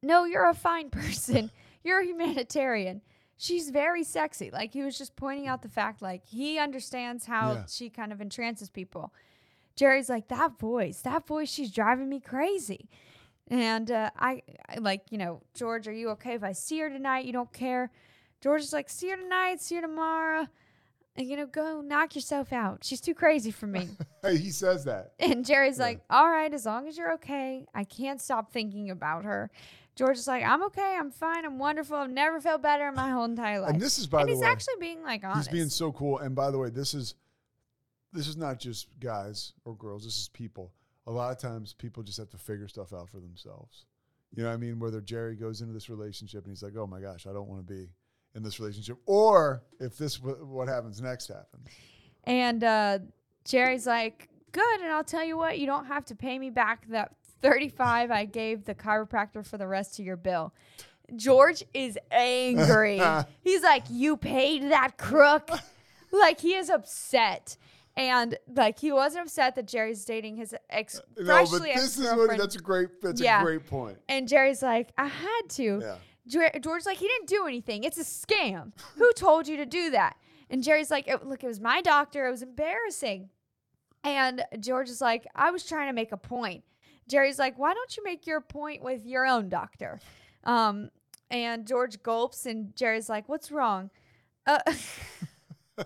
No, 0.03 0.25
you're 0.25 0.49
a 0.49 0.53
fine 0.53 0.89
person. 1.01 1.49
you're 1.83 1.99
a 2.01 2.05
humanitarian. 2.05 3.01
She's 3.41 3.71
very 3.71 4.03
sexy. 4.03 4.51
Like 4.51 4.71
he 4.71 4.83
was 4.83 4.95
just 4.95 5.15
pointing 5.15 5.47
out 5.47 5.63
the 5.63 5.67
fact, 5.67 5.99
like 6.03 6.23
he 6.23 6.59
understands 6.59 7.25
how 7.25 7.53
Yeah. 7.53 7.63
she 7.67 7.89
kind 7.89 8.11
of 8.11 8.21
entrances 8.21 8.69
people. 8.69 9.11
Jerry's 9.75 10.09
like, 10.09 10.27
That 10.27 10.59
voice, 10.59 11.01
that 11.01 11.25
voice, 11.25 11.49
she's 11.49 11.71
driving 11.71 12.07
me 12.07 12.19
crazy. 12.19 12.87
And 13.47 13.89
uh, 13.89 14.11
I, 14.15 14.43
I 14.69 14.77
like, 14.77 15.01
you 15.09 15.17
know, 15.17 15.41
George, 15.55 15.87
are 15.87 15.91
you 15.91 16.09
okay 16.11 16.35
if 16.35 16.43
I 16.43 16.51
see 16.51 16.79
her 16.81 16.89
tonight? 16.89 17.25
You 17.25 17.33
don't 17.33 17.51
care. 17.51 17.89
George 18.41 18.61
is 18.61 18.73
like, 18.73 18.89
see 18.91 19.09
her 19.09 19.17
tonight, 19.17 19.59
see 19.59 19.75
her 19.75 19.81
tomorrow. 19.81 20.45
And, 21.15 21.27
you 21.27 21.35
know, 21.35 21.47
go 21.47 21.81
knock 21.81 22.13
yourself 22.15 22.53
out. 22.53 22.83
She's 22.83 23.01
too 23.01 23.15
crazy 23.15 23.49
for 23.49 23.65
me. 23.65 23.89
Hey, 24.23 24.37
he 24.37 24.51
says 24.51 24.85
that. 24.85 25.13
And 25.19 25.43
Jerry's 25.43 25.79
Yeah. 25.79 25.85
like, 25.85 26.01
all 26.11 26.29
right, 26.29 26.53
as 26.53 26.63
long 26.67 26.87
as 26.87 26.95
you're 26.95 27.13
okay, 27.13 27.65
I 27.73 27.85
can't 27.85 28.21
stop 28.21 28.53
thinking 28.53 28.91
about 28.91 29.25
her. 29.25 29.49
George 29.95 30.17
is 30.17 30.27
like, 30.27 30.43
I'm 30.43 30.63
okay, 30.65 30.95
I'm 30.97 31.11
fine, 31.11 31.45
I'm 31.45 31.59
wonderful, 31.59 31.97
I've 31.97 32.09
never 32.09 32.39
felt 32.39 32.61
better 32.61 32.87
in 32.87 32.95
my 32.95 33.09
whole 33.09 33.25
entire 33.25 33.59
life. 33.59 33.71
And 33.71 33.81
this 33.81 33.99
is 33.99 34.07
by 34.07 34.21
and 34.21 34.29
the 34.29 34.33
he's 34.33 34.41
way, 34.41 34.47
actually 34.47 34.75
being 34.79 35.03
like 35.03 35.23
honest. 35.23 35.49
he's 35.49 35.57
being 35.57 35.69
so 35.69 35.91
cool. 35.91 36.19
And 36.19 36.33
by 36.35 36.49
the 36.51 36.57
way, 36.57 36.69
this 36.69 36.93
is 36.93 37.15
this 38.13 38.27
is 38.27 38.35
not 38.37 38.59
just 38.59 38.87
guys 38.99 39.53
or 39.65 39.75
girls. 39.75 40.03
This 40.03 40.17
is 40.17 40.27
people. 40.29 40.71
A 41.07 41.11
lot 41.11 41.31
of 41.31 41.37
times, 41.39 41.73
people 41.73 42.03
just 42.03 42.17
have 42.17 42.29
to 42.29 42.37
figure 42.37 42.67
stuff 42.67 42.93
out 42.93 43.09
for 43.09 43.19
themselves. 43.19 43.85
You 44.33 44.43
know 44.43 44.49
what 44.49 44.55
I 44.55 44.57
mean? 44.57 44.79
Whether 44.79 45.01
Jerry 45.01 45.35
goes 45.35 45.61
into 45.61 45.73
this 45.73 45.89
relationship 45.89 46.43
and 46.43 46.51
he's 46.51 46.61
like, 46.63 46.75
"Oh 46.77 46.87
my 46.87 47.01
gosh, 47.01 47.25
I 47.27 47.33
don't 47.33 47.47
want 47.47 47.65
to 47.65 47.73
be 47.73 47.89
in 48.35 48.43
this 48.43 48.59
relationship," 48.59 48.97
or 49.05 49.63
if 49.79 49.97
this 49.97 50.17
w- 50.17 50.45
what 50.45 50.67
happens 50.67 51.01
next 51.01 51.27
happens. 51.27 51.67
and 52.25 52.63
uh, 52.63 52.99
Jerry's 53.45 53.87
like, 53.87 54.29
good, 54.51 54.81
and 54.81 54.91
I'll 54.91 55.03
tell 55.03 55.23
you 55.23 55.35
what, 55.37 55.57
you 55.59 55.65
don't 55.65 55.85
have 55.85 56.05
to 56.05 56.15
pay 56.15 56.37
me 56.37 56.49
back 56.49 56.87
that 56.89 57.13
35 57.41 58.11
I 58.11 58.25
gave 58.25 58.65
the 58.65 58.75
chiropractor 58.75 59.45
for 59.45 59.57
the 59.57 59.67
rest 59.67 59.99
of 59.99 60.05
your 60.05 60.17
bill. 60.17 60.53
George 61.15 61.63
is 61.73 61.97
angry. 62.11 63.01
He's 63.41 63.63
like, 63.63 63.83
you 63.89 64.17
paid 64.17 64.63
that 64.71 64.97
crook? 64.97 65.49
like 66.11 66.39
he 66.39 66.53
is 66.55 66.69
upset. 66.69 67.57
And 67.97 68.37
like 68.55 68.79
he 68.79 68.91
wasn't 68.91 69.25
upset 69.25 69.55
that 69.55 69.67
Jerry's 69.67 70.05
dating 70.05 70.37
his 70.37 70.55
ex 70.69 70.97
uh, 70.99 71.01
No, 71.17 71.45
but 71.51 71.61
this 71.63 71.97
is 71.97 72.05
what, 72.15 72.37
that's 72.37 72.55
a 72.55 72.59
great 72.59 73.01
that's 73.01 73.19
Yeah. 73.19 73.41
a 73.41 73.43
great 73.43 73.65
point. 73.67 73.97
And 74.07 74.27
Jerry's 74.27 74.61
like, 74.63 74.91
I 74.97 75.07
had 75.07 75.41
to. 75.49 75.79
Yeah. 75.81 75.95
Jer- 76.27 76.59
George's 76.61 76.85
like, 76.85 76.97
he 76.97 77.07
didn't 77.07 77.27
do 77.27 77.47
anything. 77.47 77.83
It's 77.83 77.97
a 77.97 78.03
scam. 78.03 78.71
Who 78.95 79.11
told 79.13 79.47
you 79.47 79.57
to 79.57 79.65
do 79.65 79.89
that? 79.91 80.15
And 80.49 80.63
Jerry's 80.63 80.91
like, 80.91 81.07
"It- 81.07 81.25
look, 81.25 81.43
it 81.43 81.47
was 81.47 81.59
my 81.59 81.81
doctor. 81.81 82.27
It 82.27 82.31
was 82.31 82.43
embarrassing. 82.43 83.29
And 84.03 84.43
George 84.59 84.89
is 84.89 85.01
like, 85.01 85.25
I 85.35 85.51
was 85.51 85.65
trying 85.65 85.87
to 85.87 85.93
make 85.93 86.11
a 86.11 86.17
point. 86.17 86.63
Jerry's 87.11 87.37
like, 87.37 87.59
why 87.59 87.73
don't 87.73 87.95
you 87.97 88.03
make 88.03 88.25
your 88.25 88.39
point 88.41 88.81
with 88.81 89.05
your 89.05 89.25
own 89.25 89.49
doctor? 89.49 89.99
Um, 90.45 90.89
and 91.29 91.67
George 91.67 92.01
gulps, 92.01 92.45
and 92.45 92.75
Jerry's 92.75 93.09
like, 93.09 93.27
what's 93.29 93.51
wrong? 93.51 93.89
Uh, 94.47 94.59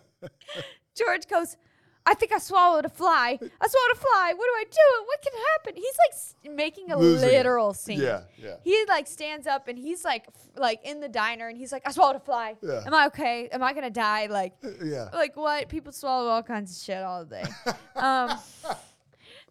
George 0.96 1.28
goes, 1.28 1.58
I 2.06 2.14
think 2.14 2.32
I 2.32 2.38
swallowed 2.38 2.86
a 2.86 2.90
fly. 2.90 3.38
I 3.42 3.68
swallowed 3.68 3.92
a 3.94 3.96
fly. 3.96 4.34
What 4.36 4.46
do 4.46 4.52
I 4.58 4.64
do? 4.70 5.06
What 5.08 5.22
can 5.24 5.34
happen? 5.54 5.74
He's 5.76 5.98
like 6.08 6.14
s- 6.14 6.36
making 6.56 6.92
a 6.92 6.98
Losing 7.00 7.30
it. 7.30 7.32
literal 7.34 7.74
scene. 7.74 8.00
Yeah, 8.00 8.22
yeah. 8.38 8.56
He 8.64 8.86
like 8.88 9.08
stands 9.08 9.48
up 9.48 9.68
and 9.68 9.78
he's 9.78 10.06
like 10.06 10.26
f- 10.28 10.50
like 10.56 10.82
in 10.86 11.00
the 11.00 11.10
diner 11.10 11.48
and 11.48 11.58
he's 11.58 11.72
like, 11.72 11.82
I 11.86 11.92
swallowed 11.92 12.16
a 12.18 12.20
fly. 12.20 12.56
Yeah. 12.62 12.84
Am 12.86 12.94
I 12.94 13.08
okay? 13.08 13.48
Am 13.50 13.64
I 13.64 13.74
gonna 13.74 13.90
die? 13.90 14.28
Like, 14.28 14.54
Yeah. 14.84 15.10
like 15.14 15.36
what? 15.36 15.68
People 15.68 15.92
swallow 15.92 16.30
all 16.30 16.44
kinds 16.44 16.78
of 16.78 16.84
shit 16.84 17.02
all 17.02 17.26
day. 17.26 17.44
um, 17.96 18.38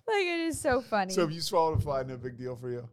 like 0.08 0.24
it 0.26 0.40
is 0.40 0.60
so 0.60 0.80
funny. 0.80 1.12
So 1.12 1.22
if 1.22 1.32
you 1.32 1.40
swallowed 1.40 1.78
a 1.78 1.82
fly, 1.82 2.02
no 2.02 2.16
big 2.16 2.36
deal 2.36 2.56
for 2.56 2.70
you. 2.70 2.88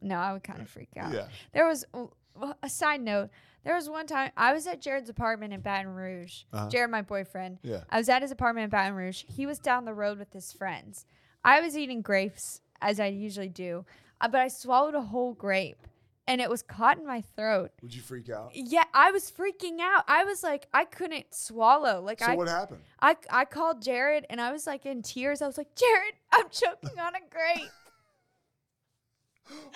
no, 0.00 0.16
I 0.16 0.32
would 0.32 0.42
kind 0.42 0.60
of 0.60 0.68
freak 0.68 0.90
out. 0.96 1.12
Yeah. 1.12 1.28
There 1.52 1.66
was 1.66 1.84
uh, 1.94 2.52
a 2.62 2.68
side 2.68 3.00
note. 3.00 3.30
There 3.64 3.74
was 3.74 3.88
one 3.88 4.06
time 4.06 4.32
I 4.36 4.52
was 4.52 4.66
at 4.66 4.80
Jared's 4.80 5.08
apartment 5.08 5.52
in 5.52 5.60
Baton 5.60 5.94
Rouge. 5.94 6.42
Uh-huh. 6.52 6.68
Jared, 6.68 6.90
my 6.90 7.02
boyfriend. 7.02 7.58
Yeah. 7.62 7.84
I 7.90 7.98
was 7.98 8.08
at 8.08 8.22
his 8.22 8.32
apartment 8.32 8.64
in 8.64 8.70
Baton 8.70 8.94
Rouge. 8.94 9.24
He 9.28 9.46
was 9.46 9.58
down 9.60 9.84
the 9.84 9.94
road 9.94 10.18
with 10.18 10.32
his 10.32 10.52
friends. 10.52 11.06
I 11.44 11.60
was 11.60 11.76
eating 11.76 12.02
grapes 12.02 12.60
as 12.80 12.98
I 12.98 13.06
usually 13.06 13.48
do, 13.48 13.84
uh, 14.20 14.28
but 14.28 14.40
I 14.40 14.48
swallowed 14.48 14.94
a 14.94 15.02
whole 15.02 15.32
grape 15.34 15.86
and 16.26 16.40
it 16.40 16.48
was 16.48 16.62
caught 16.62 16.98
in 16.98 17.06
my 17.06 17.22
throat. 17.36 17.72
Would 17.82 17.94
you 17.94 18.02
freak 18.02 18.30
out? 18.30 18.52
Yeah, 18.54 18.84
I 18.94 19.10
was 19.10 19.30
freaking 19.30 19.80
out. 19.80 20.04
I 20.06 20.24
was 20.24 20.42
like, 20.42 20.66
I 20.72 20.84
couldn't 20.84 21.34
swallow. 21.34 22.00
Like 22.00 22.20
So 22.20 22.26
I, 22.26 22.36
what 22.36 22.48
happened? 22.48 22.80
I, 23.00 23.16
I 23.30 23.44
called 23.44 23.82
Jared 23.82 24.26
and 24.30 24.40
I 24.40 24.52
was 24.52 24.66
like 24.66 24.86
in 24.86 25.02
tears. 25.02 25.42
I 25.42 25.46
was 25.46 25.58
like, 25.58 25.74
Jared, 25.74 26.14
I'm 26.32 26.46
choking 26.50 26.98
on 26.98 27.14
a 27.14 27.20
grape. 27.30 27.70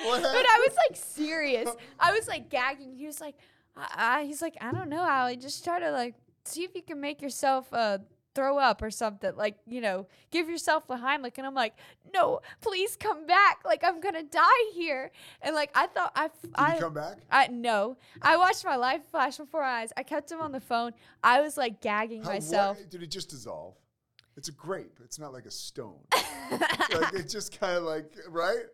What 0.05 0.23
But? 0.23 0.35
I 0.35 0.67
was 0.67 0.77
like 0.89 0.97
serious. 0.97 1.69
I 2.01 2.13
was 2.13 2.29
like 2.29 2.49
gagging. 2.49 2.95
He 2.95 3.05
was 3.05 3.21
like, 3.21 3.35
I, 3.77 4.21
I, 4.21 4.25
he's 4.25 4.41
like, 4.41 4.57
I 4.61 4.73
don't 4.73 4.89
know, 4.89 5.05
Allie. 5.05 5.37
Just 5.37 5.65
try 5.65 5.81
to 5.81 5.91
like 5.91 6.15
see 6.45 6.63
if 6.63 6.75
you 6.75 6.81
can 6.83 7.01
make 7.01 7.21
yourself 7.21 7.67
uh 7.73 7.99
throw 8.37 8.59
up 8.59 8.83
or 8.83 8.91
something. 8.91 9.35
Like 9.35 9.57
you 9.67 9.81
know, 9.81 10.07
give 10.31 10.49
yourself 10.49 10.85
a 10.89 10.97
Heimlich. 10.97 11.39
And 11.39 11.47
I'm 11.47 11.55
like, 11.55 11.75
no, 12.15 12.41
please 12.61 12.97
come 12.97 13.27
back. 13.27 13.61
Like 13.65 13.83
I'm 13.83 14.01
gonna 14.01 14.23
die 14.23 14.71
here. 14.75 15.11
And 15.43 15.57
like 15.57 15.71
I 15.75 15.89
thought 15.89 16.13
I 16.15 16.29
Did 16.29 16.51
I 16.55 16.79
come 16.79 16.95
back? 16.95 17.19
I 17.31 17.49
no. 17.49 17.97
I 18.23 18.37
watched 18.37 18.65
my 18.65 18.77
life 18.77 19.03
flash 19.11 19.39
before 19.39 19.63
my 19.63 19.81
eyes. 19.81 19.93
I 19.97 20.05
kept 20.05 20.31
him 20.31 20.41
on 20.41 20.53
the 20.53 20.61
phone. 20.61 20.93
I 21.25 21.41
was 21.41 21.57
like 21.57 21.81
gagging 21.81 22.23
How- 22.23 22.31
myself. 22.31 22.79
What, 22.79 22.91
did 22.91 23.03
it 23.03 23.11
just 23.11 23.31
dissolve? 23.31 23.75
It's 24.37 24.49
a 24.49 24.53
grape. 24.53 24.99
It's 25.03 25.19
not 25.19 25.33
like 25.33 25.47
a 25.47 25.51
stone. 25.51 25.99
like 26.11 27.15
it 27.15 27.29
just 27.29 27.59
kind 27.59 27.77
of 27.77 27.85
like 27.85 28.13
right. 28.29 28.65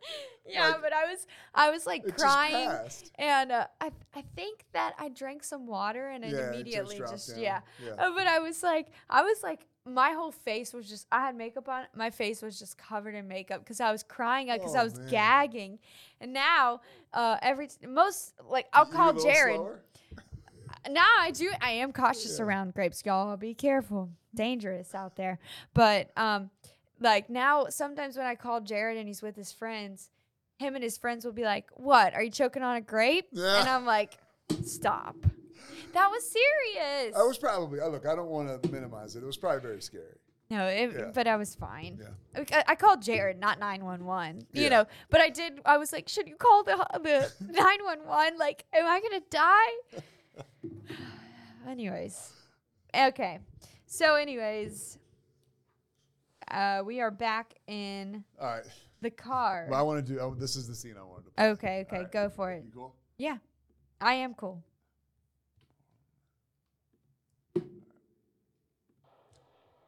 Yeah, 0.44 0.70
Like, 0.72 0.82
but 0.82 0.92
I 0.92 1.04
was 1.04 1.26
I 1.54 1.70
was 1.70 1.86
like 1.86 2.16
crying, 2.16 2.68
and 3.16 3.52
uh, 3.52 3.66
I 3.80 3.92
I 4.14 4.24
think 4.34 4.64
that 4.72 4.94
I 4.98 5.08
drank 5.08 5.44
some 5.44 5.66
water 5.68 6.08
and 6.08 6.24
it 6.24 6.32
Yeah, 6.32 6.38
it 6.38 6.40
just 6.40 6.54
immediately 6.54 6.98
just, 6.98 7.36
yeah. 7.36 7.60
Yeah. 7.84 7.92
Uh, 7.92 8.10
but 8.14 8.26
I 8.26 8.40
was 8.40 8.62
like 8.62 8.88
I 9.08 9.22
was 9.22 9.42
like 9.44 9.66
my 9.84 10.10
whole 10.10 10.32
face 10.32 10.72
was 10.72 10.88
just 10.88 11.06
I 11.12 11.20
had 11.20 11.36
makeup 11.36 11.68
on. 11.68 11.84
My 11.94 12.10
face 12.10 12.42
was 12.42 12.58
just 12.58 12.76
covered 12.76 13.14
in 13.14 13.28
makeup 13.28 13.60
because 13.60 13.80
I 13.80 13.92
was 13.92 14.02
crying 14.02 14.48
because 14.52 14.74
I 14.74 14.80
Oh, 14.80 14.84
was 14.84 14.98
man. 14.98 15.08
gagging, 15.10 15.78
and 16.20 16.32
now 16.32 16.80
uh 17.14 17.36
every 17.40 17.68
t- 17.68 17.86
most 17.86 18.34
like 18.48 18.66
I'll 18.72 18.86
You 18.86 18.92
call 18.92 19.12
Jared. 19.12 19.60
Now 20.90 21.06
I 21.20 21.30
do. 21.30 21.50
I 21.60 21.70
am 21.72 21.92
cautious 21.92 22.40
around 22.40 22.74
grapes, 22.74 23.02
y'all. 23.04 23.36
Be 23.36 23.54
careful, 23.54 24.10
dangerous 24.34 24.94
out 24.94 25.16
there. 25.16 25.38
But 25.74 26.10
um, 26.16 26.50
like 27.00 27.28
now, 27.30 27.66
sometimes 27.68 28.16
when 28.16 28.26
I 28.26 28.34
call 28.34 28.60
Jared 28.60 28.96
and 28.98 29.06
he's 29.08 29.22
with 29.22 29.36
his 29.36 29.52
friends, 29.52 30.10
him 30.58 30.74
and 30.74 30.82
his 30.84 30.96
friends 30.98 31.24
will 31.24 31.32
be 31.32 31.44
like, 31.44 31.68
"What? 31.74 32.14
Are 32.14 32.22
you 32.22 32.30
choking 32.30 32.62
on 32.62 32.76
a 32.76 32.80
grape?" 32.80 33.26
Yeah. 33.32 33.60
And 33.60 33.68
I'm 33.68 33.84
like, 33.84 34.18
"Stop." 34.64 35.16
That 35.92 36.08
was 36.10 36.24
serious. 36.30 37.14
I 37.16 37.22
was 37.22 37.36
probably. 37.38 37.80
I 37.80 37.86
Look, 37.86 38.06
I 38.06 38.14
don't 38.14 38.28
want 38.30 38.62
to 38.62 38.70
minimize 38.70 39.14
it. 39.16 39.22
It 39.22 39.26
was 39.26 39.36
probably 39.36 39.60
very 39.60 39.82
scary. 39.82 40.18
no, 40.50 40.66
it, 40.66 40.90
Yeah. 40.96 41.10
but 41.14 41.26
I 41.26 41.36
was 41.36 41.54
fine. 41.54 41.98
Yeah. 42.00 42.44
I, 42.52 42.72
I 42.72 42.74
called 42.76 43.02
Jared, 43.02 43.38
not 43.40 43.58
nine 43.58 43.84
one 43.84 44.04
one. 44.04 44.46
You 44.52 44.62
Yeah. 44.64 44.68
know, 44.70 44.84
but 45.10 45.20
I 45.20 45.28
did. 45.30 45.60
I 45.66 45.76
was 45.78 45.92
like, 45.92 46.08
"Should 46.08 46.28
you 46.28 46.36
call 46.36 46.62
the 46.64 46.76
the 47.02 47.30
nine 47.52 47.82
one 47.84 48.06
one? 48.06 48.38
Like, 48.38 48.64
am 48.72 48.86
I 48.86 49.00
gonna 49.00 49.22
die?" 49.30 50.02
anyways, 51.68 52.32
okay. 52.96 53.38
So, 53.92 54.14
anyways, 54.14 54.96
uh, 56.50 56.80
we 56.82 57.02
are 57.02 57.10
back 57.10 57.52
in 57.66 58.24
All 58.40 58.46
right. 58.46 58.64
the 59.02 59.10
car. 59.10 59.66
Well, 59.68 59.78
I 59.78 59.82
want 59.82 60.06
to 60.06 60.12
do. 60.14 60.18
Oh, 60.18 60.34
this 60.34 60.56
is 60.56 60.66
the 60.66 60.74
scene 60.74 60.94
I 60.98 61.02
wanted 61.02 61.26
to. 61.26 61.30
Play. 61.32 61.48
Okay, 61.48 61.80
okay, 61.86 61.96
All 61.96 62.02
right. 62.04 62.10
go 62.10 62.30
for 62.30 62.52
it. 62.52 62.64
You 62.64 62.70
cool? 62.74 62.94
Yeah, 63.18 63.36
I 64.00 64.14
am 64.14 64.32
cool. 64.32 64.64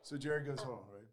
So 0.03 0.19
Jerry 0.19 0.45
goes 0.45 0.61
home, 0.61 0.81
right? 0.93 1.09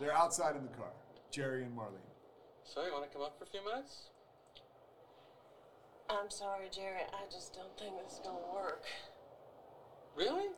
They're 0.00 0.14
outside 0.14 0.56
in 0.56 0.62
the 0.62 0.70
car. 0.70 0.92
Jerry 1.30 1.64
and 1.64 1.76
Marlene. 1.76 1.98
So, 2.64 2.86
you 2.86 2.92
want 2.94 3.04
to 3.04 3.10
come 3.14 3.20
up 3.20 3.36
for 3.36 3.44
a 3.44 3.48
few 3.48 3.62
minutes? 3.62 4.12
I'm 6.08 6.30
sorry, 6.30 6.68
Jerry. 6.70 7.02
I 7.12 7.30
just 7.30 7.54
don't 7.54 7.76
think 7.78 7.94
this 8.02 8.14
is 8.14 8.20
gonna 8.24 8.38
work. 8.54 8.84
Really? 10.16 10.48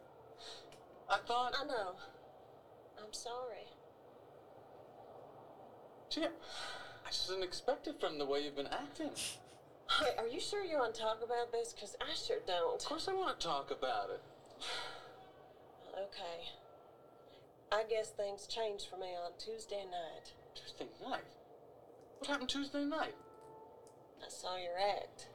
I 1.09 1.19
thought. 1.27 1.55
I 1.59 1.65
know. 1.65 1.95
I'm 2.99 3.13
sorry. 3.13 3.67
Gee, 6.11 6.25
I 6.25 7.11
just 7.11 7.29
didn't 7.29 7.45
expect 7.45 7.87
it 7.87 8.01
from 8.01 8.19
the 8.19 8.27
way 8.27 8.45
you've 8.45 8.57
been 8.57 8.67
acting. 8.67 9.11
Hey, 9.91 10.11
are 10.19 10.27
you 10.27 10.41
sure 10.41 10.63
you 10.63 10.79
want 10.79 10.95
to 10.95 11.01
talk 11.01 11.23
about 11.23 11.51
this? 11.51 11.73
Because 11.73 11.97
I 12.01 12.15
sure 12.15 12.39
don't. 12.47 12.81
Of 12.81 12.85
course, 12.85 13.09
I 13.09 13.15
want 13.15 13.39
to 13.41 13.47
talk 13.47 13.71
about 13.71 14.11
it. 14.11 14.23
Okay. 15.95 16.51
I 17.73 17.85
guess 17.89 18.11
things 18.11 18.47
changed 18.47 18.87
for 18.89 18.97
me 18.97 19.09
on 19.09 19.33
Tuesday 19.39 19.85
night. 19.85 20.33
Tuesday 20.55 20.87
night? 21.03 21.25
What 22.19 22.31
happened 22.31 22.49
Tuesday 22.49 22.85
night? 22.85 23.15
I 24.25 24.29
saw 24.29 24.57
your 24.57 24.79
act. 24.79 25.29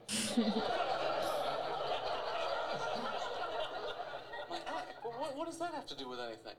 My 4.49 4.57
act? 4.67 4.97
Well, 5.03 5.13
what, 5.19 5.37
what 5.37 5.47
does 5.47 5.57
that 5.59 5.73
have 5.73 5.85
to 5.87 5.95
do 5.97 6.09
with 6.09 6.19
anything? 6.19 6.55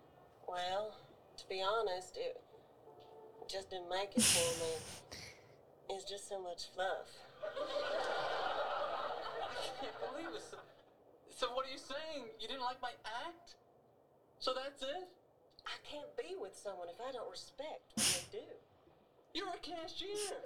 Well, 0.49 0.97
to 1.37 1.49
be 1.49 1.63
honest, 1.63 2.17
it 2.17 2.41
just 3.49 3.71
didn't 3.71 3.91
make 3.91 4.17
it 4.17 4.23
for 4.23 4.65
me. 4.65 4.73
It's 5.91 6.05
just 6.09 6.29
so 6.29 6.41
much 6.41 6.69
fluff. 6.75 7.09
I 7.43 7.51
can't 9.81 9.95
believe 10.11 10.33
this. 10.33 10.49
So, 10.51 10.59
so 11.31 11.53
what 11.55 11.67
are 11.67 11.71
you 11.71 11.79
saying? 11.79 12.29
You 12.41 12.49
didn't 12.49 12.63
like 12.63 12.81
my 12.81 12.93
act? 13.27 13.57
So 14.39 14.53
that's 14.55 14.83
it? 14.83 15.09
I 15.67 15.77
can't 15.91 16.17
be 16.17 16.37
with 16.41 16.57
someone 16.57 16.89
if 16.89 17.01
I 17.01 17.13
don't 17.13 17.31
respect 17.31 17.81
what 17.97 18.25
they 18.33 18.39
do. 18.39 18.45
You're 19.35 19.49
a 19.49 19.59
cashier. 19.59 20.39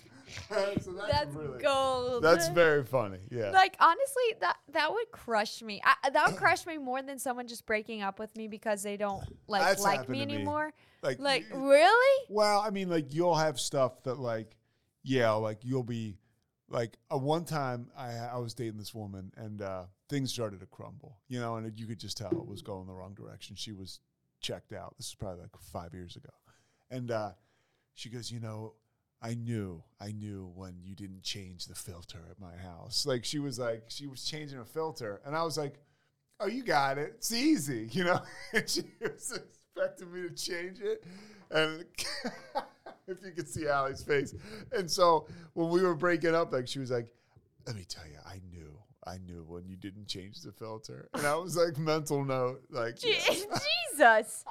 so 0.48 0.92
that's, 0.92 1.12
That's 1.12 1.34
really. 1.34 1.62
gold. 1.62 2.22
That's 2.22 2.48
very 2.48 2.84
funny. 2.84 3.18
Yeah. 3.30 3.50
like 3.50 3.76
honestly, 3.80 4.22
that 4.40 4.56
that 4.72 4.92
would 4.92 5.10
crush 5.10 5.62
me. 5.62 5.80
I, 5.84 6.10
that 6.10 6.26
would 6.28 6.36
crush 6.36 6.66
me 6.66 6.78
more 6.78 7.02
than 7.02 7.18
someone 7.18 7.46
just 7.46 7.66
breaking 7.66 8.02
up 8.02 8.18
with 8.18 8.36
me 8.36 8.48
because 8.48 8.82
they 8.82 8.96
don't 8.96 9.22
like 9.48 9.62
That's 9.62 9.82
like 9.82 10.08
me 10.08 10.20
to 10.20 10.26
me. 10.26 10.34
anymore. 10.34 10.72
Like, 11.02 11.18
Like 11.18 11.46
y- 11.52 11.58
really? 11.60 12.26
Well, 12.28 12.60
I 12.60 12.70
mean, 12.70 12.88
like 12.90 13.12
you'll 13.14 13.34
have 13.34 13.58
stuff 13.58 14.02
that, 14.04 14.18
like, 14.18 14.56
yeah, 15.02 15.30
like 15.32 15.58
you'll 15.64 15.82
be, 15.82 16.18
like, 16.68 16.98
a 17.10 17.16
one 17.16 17.44
time 17.44 17.90
I 17.96 18.10
I 18.16 18.36
was 18.38 18.52
dating 18.54 18.78
this 18.78 18.94
woman 18.94 19.32
and 19.36 19.62
uh, 19.62 19.84
things 20.08 20.30
started 20.32 20.60
to 20.60 20.66
crumble, 20.66 21.16
you 21.28 21.40
know, 21.40 21.56
and 21.56 21.78
you 21.78 21.86
could 21.86 21.98
just 21.98 22.18
tell 22.18 22.30
it 22.32 22.46
was 22.46 22.60
going 22.62 22.86
the 22.86 22.92
wrong 22.92 23.14
direction. 23.14 23.56
She 23.56 23.72
was 23.72 24.00
checked 24.40 24.72
out. 24.72 24.94
This 24.98 25.06
is 25.08 25.14
probably 25.14 25.40
like 25.42 25.56
five 25.72 25.94
years 25.94 26.16
ago, 26.16 26.30
and 26.90 27.10
uh, 27.10 27.30
she 27.94 28.08
goes, 28.10 28.30
you 28.30 28.40
know. 28.40 28.74
I 29.22 29.34
knew, 29.34 29.82
I 30.00 30.12
knew 30.12 30.50
when 30.54 30.76
you 30.82 30.94
didn't 30.94 31.22
change 31.22 31.66
the 31.66 31.74
filter 31.74 32.20
at 32.30 32.40
my 32.40 32.56
house. 32.56 33.04
Like 33.04 33.24
she 33.24 33.38
was 33.38 33.58
like, 33.58 33.84
she 33.88 34.06
was 34.06 34.24
changing 34.24 34.58
a 34.58 34.64
filter, 34.64 35.20
and 35.26 35.36
I 35.36 35.42
was 35.42 35.58
like, 35.58 35.74
"Oh, 36.40 36.46
you 36.46 36.62
got 36.62 36.96
it. 36.98 37.12
It's 37.16 37.32
easy," 37.32 37.88
you 37.92 38.04
know. 38.04 38.20
and 38.54 38.68
she 38.68 38.82
was 39.00 39.38
expecting 39.38 40.12
me 40.12 40.22
to 40.28 40.34
change 40.34 40.80
it, 40.80 41.04
and 41.50 41.84
if 43.06 43.18
you 43.22 43.32
could 43.32 43.48
see 43.48 43.68
Allie's 43.68 44.02
face. 44.02 44.34
And 44.72 44.90
so 44.90 45.26
when 45.52 45.68
we 45.68 45.82
were 45.82 45.94
breaking 45.94 46.34
up, 46.34 46.52
like 46.52 46.66
she 46.66 46.78
was 46.78 46.90
like, 46.90 47.08
"Let 47.66 47.76
me 47.76 47.84
tell 47.86 48.06
you, 48.06 48.18
I 48.24 48.40
knew, 48.50 48.72
I 49.06 49.18
knew 49.18 49.44
when 49.46 49.68
you 49.68 49.76
didn't 49.76 50.06
change 50.06 50.40
the 50.40 50.52
filter," 50.52 51.10
and 51.12 51.26
I 51.26 51.34
was 51.36 51.56
like, 51.56 51.76
mental 51.76 52.24
note, 52.24 52.62
like, 52.70 53.04
yeah. 53.04 53.18
Jesus. 54.00 54.44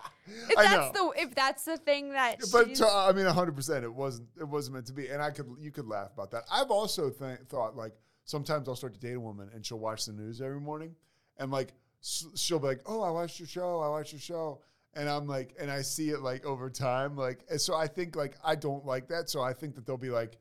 If 0.50 0.58
I 0.58 0.64
that's 0.64 0.94
know. 0.94 1.12
the 1.16 1.22
if 1.22 1.36
that's 1.36 1.66
the 1.66 1.78
thing 1.78 2.12
that 2.12 2.38
But 2.52 2.76
to, 2.76 2.88
I 2.88 3.12
mean, 3.14 3.26
hundred 3.26 3.56
percent, 3.56 3.84
it 3.84 3.94
wasn't. 3.94 4.28
It 4.40 4.48
wasn't 4.48 4.76
meant 4.76 4.86
to 4.88 4.94
be, 4.94 5.08
and 5.08 5.22
I 5.22 5.32
could, 5.32 5.48
you 5.60 5.72
could 5.72 5.88
laugh 5.88 6.12
about 6.14 6.32
that. 6.32 6.44
I've 6.52 6.70
also 6.72 7.10
th- 7.10 7.40
thought 7.50 7.76
like 7.76 7.94
sometimes 8.26 8.68
I'll 8.68 8.76
start 8.76 8.94
to 8.94 9.00
date 9.00 9.14
a 9.16 9.20
woman 9.20 9.50
and 9.54 9.66
she'll 9.66 9.80
watch 9.80 10.06
the 10.06 10.14
news 10.14 10.42
every 10.42 10.60
morning, 10.60 10.96
and 11.38 11.52
like 11.52 11.74
s- 12.02 12.28
she'll 12.36 12.60
be 12.60 12.68
like, 12.68 12.82
"Oh, 12.86 13.02
I 13.02 13.10
watched 13.10 13.40
your 13.40 13.48
show. 13.48 13.80
I 13.80 13.90
watched 13.90 14.14
your 14.14 14.22
show," 14.22 14.62
and 14.94 15.10
I'm 15.10 15.26
like, 15.28 15.56
and 15.60 15.72
I 15.72 15.82
see 15.82 16.10
it 16.10 16.22
like 16.22 16.46
over 16.46 16.70
time, 16.70 17.16
like, 17.18 17.40
and 17.50 17.60
so 17.60 17.76
I 17.76 17.88
think 17.88 18.16
like 18.16 18.36
I 18.44 18.56
don't 18.56 18.86
like 18.86 19.08
that, 19.08 19.30
so 19.30 19.42
I 19.42 19.54
think 19.54 19.76
that 19.76 19.86
they'll 19.86 19.98
be 19.98 20.12
like. 20.12 20.38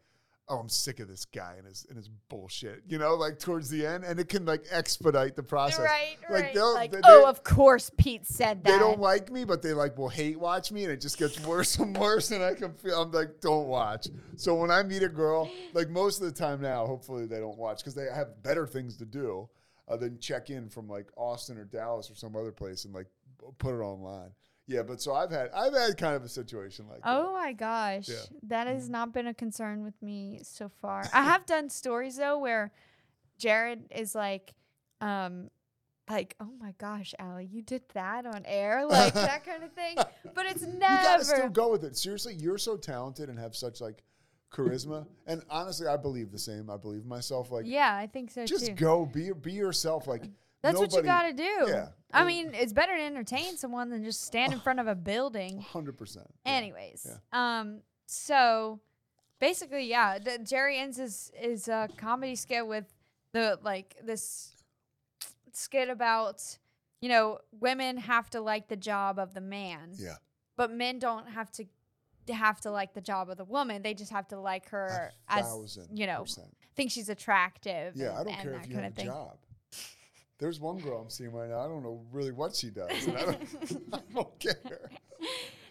Oh, 0.51 0.59
I'm 0.59 0.69
sick 0.71 0.99
of 1.01 1.09
this 1.09 1.27
guy 1.27 1.55
and 1.59 1.67
his 1.67 1.85
and 1.89 1.97
his 1.97 2.09
bullshit. 2.31 2.83
You 2.89 2.97
know, 2.99 3.15
like 3.17 3.39
towards 3.39 3.69
the 3.69 3.85
end, 3.87 4.05
and 4.05 4.19
it 4.19 4.29
can 4.31 4.47
like 4.47 4.65
expedite 4.71 5.37
the 5.37 5.43
process. 5.43 5.81
right, 5.81 6.17
Like, 6.31 6.43
right. 6.43 6.55
they'll- 6.55 6.75
like, 6.75 6.91
they- 6.91 7.01
oh, 7.05 7.21
they- 7.21 7.25
of 7.27 7.45
course 7.45 7.91
Pete 7.99 8.27
said 8.27 8.65
that. 8.65 8.71
they 8.73 8.79
don't 8.79 8.99
like 9.01 9.31
me, 9.31 9.45
but 9.45 9.61
they 9.61 9.75
like 9.75 9.99
will 9.99 10.09
hate 10.09 10.41
watch 10.41 10.73
me, 10.73 10.85
and 10.85 10.93
it 10.93 11.01
just 11.03 11.19
gets 11.19 11.39
worse 11.47 11.79
and 11.79 11.97
worse. 11.97 12.31
And 12.31 12.43
I 12.43 12.55
can 12.55 12.73
feel 12.75 13.03
I'm 13.03 13.13
like, 13.13 13.41
don't 13.41 13.69
watch. 13.69 14.09
So 14.37 14.55
when 14.55 14.71
I 14.71 14.83
meet 14.83 15.03
a 15.03 15.09
girl, 15.09 15.51
like 15.75 15.91
most 15.91 16.21
of 16.23 16.27
the 16.27 16.33
time 16.33 16.63
now, 16.63 16.87
hopefully 16.87 17.27
they 17.27 17.41
don't 17.41 17.59
watch 17.59 17.79
because 17.79 17.95
they 17.95 18.07
have 18.15 18.43
better 18.43 18.67
things 18.67 18.97
to 18.99 19.05
do 19.05 19.49
uh, 19.87 19.97
than 19.97 20.19
check 20.19 20.49
in 20.51 20.69
from 20.71 20.89
like 20.89 21.09
Austin 21.17 21.59
or 21.59 21.65
Dallas 21.65 22.11
or 22.11 22.15
some 22.15 22.35
other 22.37 22.53
place 22.53 22.85
and 22.87 22.95
like 22.95 23.07
put 23.59 23.75
it 23.75 23.83
online. 23.83 24.31
Yeah, 24.69 24.83
but 24.83 25.01
so 25.01 25.15
I've 25.15 25.31
had 25.31 25.49
I've 25.55 25.73
had 25.73 25.97
kind 25.97 26.15
of 26.15 26.23
a 26.23 26.29
situation 26.29 26.87
like 26.89 27.01
that. 27.03 27.09
Oh 27.09 27.33
my 27.33 27.55
gosh. 27.55 28.09
Yeah. 28.09 28.17
That 28.45 28.67
has 28.67 28.91
not 28.91 29.15
been 29.15 29.27
a 29.27 29.33
concern 29.35 29.83
with 29.83 30.01
me 30.03 30.41
so 30.43 30.71
far. 30.83 31.09
I 31.13 31.25
have 31.25 31.47
done 31.47 31.71
stories 31.71 32.17
though 32.19 32.39
where 32.39 32.71
Jared 33.39 33.87
is 33.91 34.15
like, 34.15 34.53
um, 35.01 35.49
like, 36.11 36.37
oh 36.39 36.53
my 36.61 36.75
gosh, 36.79 37.15
Allie, 37.19 37.49
you 37.51 37.63
did 37.63 37.83
that 37.95 38.27
on 38.27 38.43
air, 38.45 38.85
like 38.91 39.15
that 39.15 39.45
kind 39.45 39.65
of 39.65 39.73
thing. 39.73 39.97
But 40.35 40.47
it's 40.47 40.61
that. 40.61 40.73
You 40.73 40.81
gotta 40.81 41.25
still 41.25 41.49
go 41.49 41.71
with 41.71 41.85
it. 41.85 41.97
Seriously, 41.97 42.35
you're 42.35 42.59
so 42.59 42.77
talented 42.77 43.31
and 43.31 43.39
have 43.39 43.57
such 43.57 43.81
like 43.81 44.03
charisma. 44.53 45.07
And 45.27 45.43
honestly, 45.49 45.87
I 45.87 45.97
believe 45.97 46.31
the 46.31 46.39
same. 46.39 46.69
I 46.69 46.77
believe 46.77 47.07
myself. 47.07 47.51
Like, 47.51 47.65
Yeah, 47.67 47.95
I 47.97 48.07
think 48.07 48.31
so 48.31 48.45
just 48.45 48.67
too. 48.67 48.75
go 48.75 49.07
be 49.07 49.33
be 49.33 49.53
yourself. 49.53 50.07
Like 50.07 50.25
That's 50.63 50.79
what 50.79 50.93
you 50.93 51.03
got 51.03 51.23
to 51.25 51.33
do. 51.33 51.67
Yeah. 51.69 51.89
I 52.13 52.25
mean, 52.25 52.53
it's 52.55 52.73
better 52.73 52.97
to 52.97 53.03
entertain 53.03 53.57
someone 53.57 53.91
than 53.91 54.03
just 54.05 54.23
stand 54.25 54.53
in 54.53 54.61
front 54.61 54.81
of 54.81 54.87
a 54.87 54.95
building. 55.13 55.61
Hundred 55.61 55.97
percent. 55.99 56.27
Anyways, 56.47 57.07
Yeah. 57.09 57.59
um, 57.61 57.81
so 58.07 58.81
basically, 59.41 59.87
yeah. 59.89 60.19
The, 60.19 60.39
Jerry 60.39 60.79
ends 60.79 60.97
his 60.97 61.31
is 61.41 61.69
a 61.69 61.89
comedy 61.97 62.35
skit 62.35 62.67
with 62.67 62.87
the 63.33 63.59
like 63.63 63.97
this 64.03 64.55
skit 65.53 65.89
about 65.91 66.43
you 67.01 67.09
know 67.09 67.39
women 67.61 67.97
have 67.99 68.31
to 68.31 68.41
like 68.41 68.69
the 68.69 68.77
job 68.77 69.19
of 69.19 69.35
the 69.35 69.41
man, 69.41 69.93
Yeah. 69.97 70.15
but 70.57 70.73
men 70.73 70.99
don't 70.99 71.29
have 71.29 71.51
to 71.53 71.65
have 72.33 72.61
to 72.63 72.71
like 72.71 72.95
the 72.95 73.01
job 73.01 73.31
of 73.31 73.37
the 73.37 73.45
woman. 73.45 73.83
They 73.83 73.95
just 73.95 74.11
have 74.13 74.29
to 74.29 74.41
like 74.41 74.69
her 74.71 75.13
as 75.29 75.79
you 75.93 76.07
know 76.07 76.23
percent. 76.23 76.49
think 76.75 76.91
she's 76.91 77.09
attractive. 77.09 77.95
Yeah, 77.97 78.13
I 78.13 78.21
and- 78.21 78.25
don't 78.27 78.35
and 78.35 78.43
care 78.43 78.53
that 78.53 78.61
if 78.63 78.69
you 78.69 78.75
kind 78.75 78.85
have 78.85 78.93
of 78.93 78.99
a 78.99 79.01
thing. 79.01 79.07
job. 79.07 79.37
There's 80.39 80.61
one 80.61 80.79
girl 80.79 81.01
I'm 81.03 81.11
seeing 81.11 81.33
right 81.33 81.49
now. 81.51 81.61
I 81.61 81.67
don't 81.69 81.83
know 81.83 82.01
really 82.13 82.33
what 82.33 82.55
she 82.55 82.71
does. 82.71 83.07
And 83.07 83.17
I, 83.19 83.25
don't, 83.25 83.83
I 83.93 83.99
don't 84.15 84.39
care. 84.39 84.91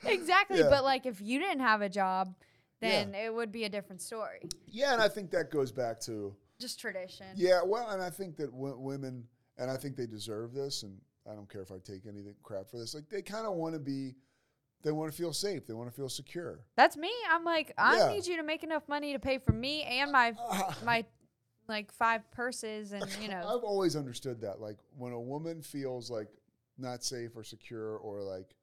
exactly, 0.05 0.59
Yeah. 0.59 0.69
but 0.69 0.83
like 0.83 1.05
if 1.05 1.21
you 1.21 1.39
didn't 1.39 1.61
have 1.61 1.81
a 1.81 1.89
job, 1.89 2.33
Yeah. 2.81 2.89
then 3.05 3.15
it 3.15 3.33
would 3.33 3.51
be 3.51 3.63
a 3.63 3.69
different 3.69 4.01
story. 4.01 4.41
Yeah, 4.67 4.93
and 4.93 5.01
I 5.01 5.07
think 5.07 5.31
that 5.31 5.51
goes 5.51 5.71
back 5.71 5.99
to 6.01 6.35
Just 6.59 6.79
tradition. 6.79 7.27
yeah. 7.35 7.61
Well, 7.63 7.89
and 7.89 8.01
I 8.01 8.09
think 8.09 8.35
that 8.37 8.51
w- 8.51 8.77
women, 8.77 9.23
and 9.57 9.71
I 9.71 9.77
think 9.77 9.95
they 9.95 10.05
deserve 10.05 10.53
this, 10.53 10.83
and 10.83 10.99
I 11.29 11.33
don't 11.33 11.49
care 11.49 11.61
if 11.61 11.71
I 11.71 11.77
take 11.83 12.05
anything 12.05 12.35
crap 12.43 12.69
for 12.69 12.77
this. 12.77 12.93
Like 12.93 13.09
they 13.09 13.21
kind 13.21 13.45
of 13.47 13.53
want 13.53 13.73
to 13.73 13.79
be, 13.79 14.15
they 14.83 14.91
want 14.91 15.11
to 15.11 15.17
feel 15.17 15.33
safe. 15.33 15.65
They 15.65 15.73
want 15.73 15.89
to 15.89 15.95
feel 15.95 16.09
secure. 16.09 16.59
That's 16.75 16.95
me. 16.97 17.11
I'm 17.31 17.43
like, 17.43 17.73
I 17.77 17.97
Yeah. 17.97 18.13
need 18.13 18.27
you 18.27 18.35
to 18.37 18.43
make 18.43 18.63
enough 18.63 18.87
money 18.87 19.13
to 19.13 19.19
pay 19.19 19.37
for 19.37 19.51
me 19.53 19.83
and 19.83 20.11
my 20.11 20.33
my 20.85 21.05
like 21.67 21.91
five 21.91 22.29
purses 22.31 22.93
and 22.93 23.05
you 23.21 23.27
know 23.29 23.37
I've 23.39 23.63
always 23.63 23.95
understood 23.95 24.41
that. 24.41 24.59
Like 24.61 24.77
when 24.97 25.13
a 25.13 25.19
woman 25.19 25.61
feels 25.61 26.09
like 26.09 26.27
not 26.77 27.03
safe 27.03 27.31
or 27.35 27.43
secure 27.43 27.97
or 27.97 28.21
like, 28.21 28.55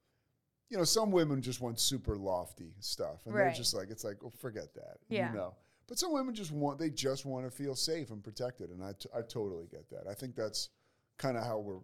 you 0.70 0.78
know, 0.78 0.84
some 0.84 1.10
women 1.10 1.42
just 1.42 1.60
want 1.60 1.78
super 1.80 2.16
lofty 2.16 2.72
stuff, 2.80 3.26
and 3.26 3.34
they're 3.34 3.52
just 3.52 3.74
like, 3.74 3.90
it's 3.90 4.04
like, 4.04 4.16
oh, 4.24 4.30
forget 4.30 4.72
that. 4.74 4.98
Yeah. 5.08 5.30
You 5.30 5.36
know. 5.36 5.54
But 5.86 5.98
some 5.98 6.12
women 6.12 6.34
just 6.34 6.50
want 6.50 6.78
they 6.78 6.88
just 6.90 7.26
want 7.26 7.44
to 7.44 7.50
feel 7.50 7.74
safe 7.74 8.10
and 8.10 8.22
protected, 8.24 8.70
and 8.70 8.82
I, 8.82 8.92
t- 8.98 9.10
I 9.14 9.20
totally 9.20 9.66
get 9.70 9.90
that. 9.90 10.06
I 10.10 10.14
think 10.14 10.34
that's 10.34 10.70
kind 11.18 11.36
of 11.36 11.44
how 11.44 11.58
we're 11.58 11.80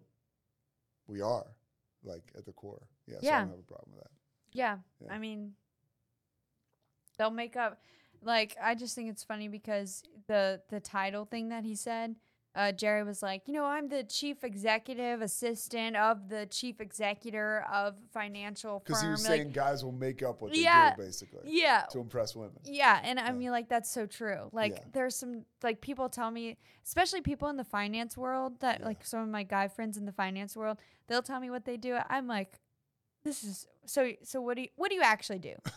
we 1.06 1.20
are, 1.20 1.46
like 2.04 2.22
at 2.38 2.46
the 2.46 2.52
core. 2.52 2.86
Yeah. 3.06 3.16
So 3.20 3.28
I 3.28 3.38
don't 3.40 3.50
have 3.50 3.58
a 3.58 3.62
problem 3.62 3.90
with 3.92 4.04
that. 4.04 4.10
yeah, 4.52 4.76
Yeah. 5.04 5.12
I 5.12 5.18
mean 5.18 5.52
they'll 7.18 7.30
make 7.30 7.56
up 7.56 7.82
like 8.22 8.56
I 8.62 8.74
just 8.74 8.94
think 8.94 9.10
it's 9.10 9.24
funny 9.24 9.48
because 9.48 10.02
the 10.26 10.60
the 10.68 10.80
title 10.80 11.24
thing 11.24 11.48
that 11.48 11.64
he 11.64 11.74
said 11.74 12.16
uh, 12.52 12.72
Jerry 12.72 13.04
was 13.04 13.22
like, 13.22 13.42
you 13.46 13.54
know, 13.54 13.64
I'm 13.64 13.88
the 13.88 14.02
chief 14.02 14.42
executive 14.42 15.22
assistant 15.22 15.94
of 15.94 16.28
the 16.28 16.46
chief 16.46 16.80
executor 16.80 17.64
of 17.72 17.94
financial 18.12 18.80
Because 18.80 19.00
he 19.00 19.08
was 19.08 19.28
like, 19.28 19.38
saying 19.42 19.52
guys 19.52 19.84
will 19.84 19.92
make 19.92 20.20
up 20.24 20.42
what 20.42 20.52
they 20.52 20.62
Yeah. 20.62 20.96
do 20.96 21.02
basically 21.02 21.42
yeah, 21.44 21.82
to 21.92 22.00
impress 22.00 22.34
women. 22.34 22.56
Yeah, 22.64 23.00
and 23.04 23.20
I 23.20 23.30
mean 23.30 23.52
like 23.52 23.68
that's 23.68 23.88
so 23.88 24.04
true. 24.06 24.50
Like 24.52 24.72
Yeah. 24.72 24.84
there's 24.92 25.14
some 25.14 25.44
like 25.62 25.80
people 25.80 26.08
tell 26.08 26.30
me, 26.32 26.58
especially 26.84 27.20
people 27.20 27.48
in 27.48 27.56
the 27.56 27.64
finance 27.64 28.16
world 28.16 28.58
that 28.60 28.80
Yeah. 28.80 28.86
like 28.86 29.04
some 29.04 29.20
of 29.22 29.28
my 29.28 29.44
guy 29.44 29.68
friends 29.68 29.96
in 29.96 30.04
the 30.04 30.12
finance 30.12 30.56
world, 30.56 30.78
they'll 31.06 31.22
tell 31.22 31.38
me 31.38 31.50
what 31.50 31.64
they 31.64 31.76
do. 31.76 31.98
I'm 32.08 32.26
like, 32.26 32.58
this 33.22 33.44
is 33.44 33.68
so 33.86 34.10
so 34.24 34.40
what 34.40 34.56
do 34.56 34.62
you 34.62 34.68
what 34.74 34.88
do 34.90 34.96
you 34.96 35.02
actually 35.02 35.38
do? 35.38 35.54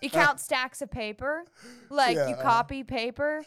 you 0.00 0.10
count 0.10 0.40
stacks 0.40 0.82
of 0.82 0.90
paper? 0.90 1.44
Like 1.90 2.16
Yeah, 2.16 2.28
you 2.28 2.36
copy 2.36 2.84
paper? 2.84 3.44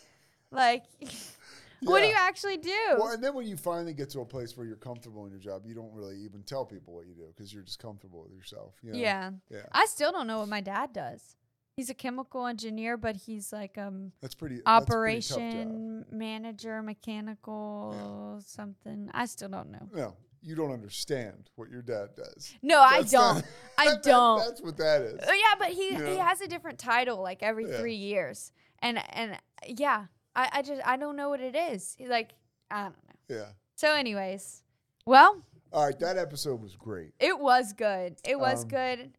Like 0.51 0.83
what 1.81 2.01
do 2.01 2.07
you 2.07 2.15
actually 2.17 2.57
do? 2.57 2.95
Well, 2.97 3.11
and 3.11 3.23
then 3.23 3.33
when 3.33 3.45
you 3.45 3.57
finally 3.57 3.93
get 3.93 4.09
to 4.11 4.21
a 4.21 4.25
place 4.25 4.57
where 4.57 4.65
you're 4.65 4.75
comfortable 4.75 5.25
in 5.25 5.31
your 5.31 5.39
job, 5.39 5.63
you 5.65 5.75
don't 5.75 5.93
really 5.93 6.17
even 6.17 6.43
tell 6.43 6.65
people 6.65 6.93
what 6.93 7.05
you 7.05 7.13
do 7.13 7.27
because 7.35 7.53
you're 7.53 7.63
just 7.63 7.79
comfortable 7.79 8.23
with 8.23 8.33
yourself. 8.33 8.73
You 8.81 8.93
know? 8.93 8.99
yeah. 8.99 9.31
Yeah. 9.49 9.61
I 9.71 9.85
still 9.85 10.11
don't 10.11 10.27
know 10.27 10.39
what 10.39 10.49
my 10.49 10.61
dad 10.61 10.93
does. 10.93 11.35
He's 11.75 11.91
a 11.91 11.93
chemical 11.93 12.47
engineer, 12.47 12.97
but 12.97 13.15
he's 13.15 13.53
like 13.53 13.77
um 13.77 14.11
That's 14.21 14.33
pretty. 14.33 14.61
that's 14.65 14.85
pretty 14.85 15.17
operation 15.19 16.05
manager, 16.11 16.81
mechanical 16.81 18.41
something. 18.43 19.11
I 19.13 19.25
still 19.25 19.49
don't 19.49 19.71
know. 19.71 19.89
No, 19.93 20.15
you 20.41 20.55
don't 20.55 20.71
understand 20.71 21.49
what 21.55 21.69
your 21.69 21.81
dad 21.81 22.09
does. 22.15 22.53
No, 22.61 22.79
I 22.79 22.99
That's 23.01 23.13
not- 23.13 23.33
don't. 23.35 23.45
I 23.77 23.85
that- 23.91 24.03
don't. 24.03 24.39
That's 24.39 24.61
what 24.61 24.77
that 24.77 25.01
is. 25.01 25.19
Oh, 25.27 25.33
yeah, 25.33 25.55
but 25.59 25.69
he 25.69 25.89
You 25.95 26.03
he 26.05 26.17
has 26.17 26.41
a 26.41 26.47
different 26.47 26.79
title 26.79 27.21
like 27.21 27.43
every 27.43 27.69
Yeah. 27.69 27.77
three 27.79 27.95
years, 27.95 28.51
and 28.79 28.97
and 29.13 29.37
yeah, 29.67 30.05
I 30.35 30.49
I 30.53 30.61
just 30.61 30.81
I 30.85 30.97
don't 30.97 31.15
know 31.15 31.29
what 31.29 31.41
it 31.41 31.55
is. 31.55 31.95
He, 31.97 32.07
Like 32.07 32.31
I 32.71 32.83
don't 32.83 32.95
know. 33.29 33.35
Yeah. 33.37 33.45
So, 33.75 33.93
anyways, 33.93 34.63
well, 35.05 35.41
All 35.71 35.85
right, 35.85 35.99
that 35.99 36.17
episode 36.17 36.61
was 36.61 36.75
great. 36.75 37.13
it 37.19 37.37
was 37.39 37.73
good. 37.73 38.15
It 38.23 38.39
was 38.39 38.63
Um, 38.63 38.69
good, 38.69 39.11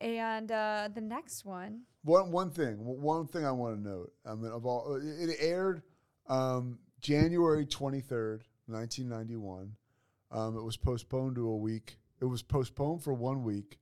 and 0.00 0.50
uh 0.50 0.88
the 0.94 1.00
next 1.00 1.44
one. 1.44 1.82
One 2.02 2.30
one 2.30 2.50
thing, 2.50 2.76
one 2.78 3.26
thing 3.26 3.46
I 3.46 3.50
want 3.52 3.76
to 3.76 3.88
note. 3.88 4.12
I 4.26 4.34
mean, 4.34 4.52
of 4.52 4.66
all, 4.66 4.96
it 4.96 5.04
it 5.30 5.36
aired 5.40 5.82
um, 6.28 6.78
January 7.00 7.64
twenty 7.66 8.00
third, 8.00 8.44
nineteen 8.68 9.08
ninety 9.08 9.36
one. 9.36 9.76
Um, 10.34 10.56
it 10.56 10.62
was 10.62 10.76
postponed 10.76 11.36
to 11.36 11.48
a 11.48 11.56
week. 11.56 11.98
It 12.20 12.24
was 12.24 12.42
postponed 12.42 13.02
for 13.02 13.14
one 13.14 13.44
week 13.44 13.78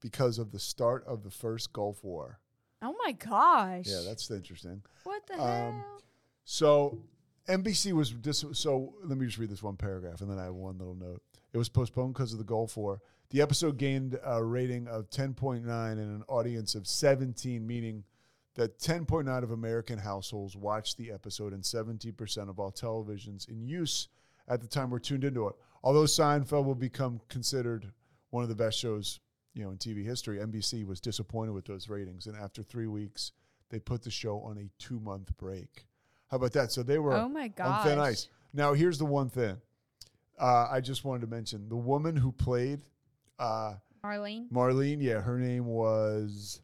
because 0.00 0.38
of 0.38 0.52
the 0.52 0.58
start 0.58 1.04
of 1.06 1.24
the 1.24 1.30
first 1.30 1.72
Gulf 1.72 2.04
War. 2.04 2.38
Oh 2.80 2.94
my 3.04 3.12
gosh! 3.12 3.86
Yeah, 3.88 4.02
that's 4.06 4.30
interesting. 4.30 4.82
what 5.02 5.26
the 5.26 5.34
um, 5.34 5.40
hell. 5.40 6.02
So 6.44 6.98
NBC 7.48 7.92
was 7.92 8.10
dis- 8.12 8.44
so. 8.52 8.94
Let 9.04 9.18
me 9.18 9.26
just 9.26 9.38
read 9.38 9.50
this 9.50 9.62
one 9.62 9.76
paragraph, 9.76 10.20
and 10.20 10.30
then 10.30 10.38
I 10.38 10.44
have 10.44 10.54
one 10.54 10.78
little 10.78 10.94
note. 10.94 11.22
It 11.52 11.58
was 11.58 11.68
postponed 11.68 12.14
because 12.14 12.32
of 12.32 12.38
the 12.38 12.44
Gulf 12.44 12.76
War. 12.76 13.00
The 13.30 13.40
episode 13.42 13.76
gained 13.76 14.18
a 14.24 14.44
rating 14.44 14.86
of 14.86 15.10
10.9 15.10 15.64
and 15.64 15.98
an 15.98 16.22
audience 16.28 16.76
of 16.76 16.86
17, 16.86 17.66
meaning 17.66 18.04
that 18.54 18.78
10.9 18.78 19.42
of 19.42 19.50
American 19.50 19.98
households 19.98 20.56
watched 20.56 20.96
the 20.96 21.10
episode, 21.10 21.52
and 21.52 21.62
70% 21.62 22.48
of 22.48 22.60
all 22.60 22.70
televisions 22.70 23.48
in 23.48 23.66
use 23.66 24.08
at 24.48 24.60
the 24.60 24.66
time 24.66 24.90
we're 24.90 24.98
tuned 24.98 25.24
into 25.24 25.46
it. 25.48 25.54
Although 25.82 26.04
Seinfeld 26.04 26.64
will 26.64 26.74
become 26.74 27.20
considered 27.28 27.92
one 28.30 28.42
of 28.42 28.48
the 28.48 28.54
best 28.54 28.78
shows, 28.78 29.20
you 29.54 29.62
know, 29.64 29.70
in 29.70 29.76
TV 29.78 30.04
history, 30.04 30.38
NBC 30.38 30.86
was 30.86 31.00
disappointed 31.00 31.52
with 31.52 31.64
those 31.64 31.88
ratings, 31.88 32.26
and 32.26 32.36
after 32.36 32.62
three 32.62 32.86
weeks, 32.86 33.32
they 33.70 33.78
put 33.78 34.02
the 34.02 34.10
show 34.10 34.40
on 34.40 34.58
a 34.58 34.82
two-month 34.82 35.36
break. 35.38 35.86
How 36.30 36.36
about 36.38 36.52
that? 36.52 36.72
So 36.72 36.82
they 36.82 36.98
were 36.98 37.14
Oh 37.14 37.28
my 37.28 37.50
on 37.60 37.84
thin 37.86 37.98
ice. 37.98 38.28
Now, 38.52 38.72
here's 38.74 38.98
the 38.98 39.04
one 39.06 39.28
thing 39.28 39.56
uh, 40.38 40.68
I 40.70 40.80
just 40.80 41.04
wanted 41.04 41.20
to 41.22 41.26
mention: 41.28 41.68
the 41.68 41.76
woman 41.76 42.16
who 42.16 42.32
played 42.32 42.80
uh, 43.38 43.74
Marlene. 44.04 44.48
Marlene, 44.50 45.00
yeah, 45.00 45.20
her 45.20 45.38
name 45.38 45.66
was 45.66 46.60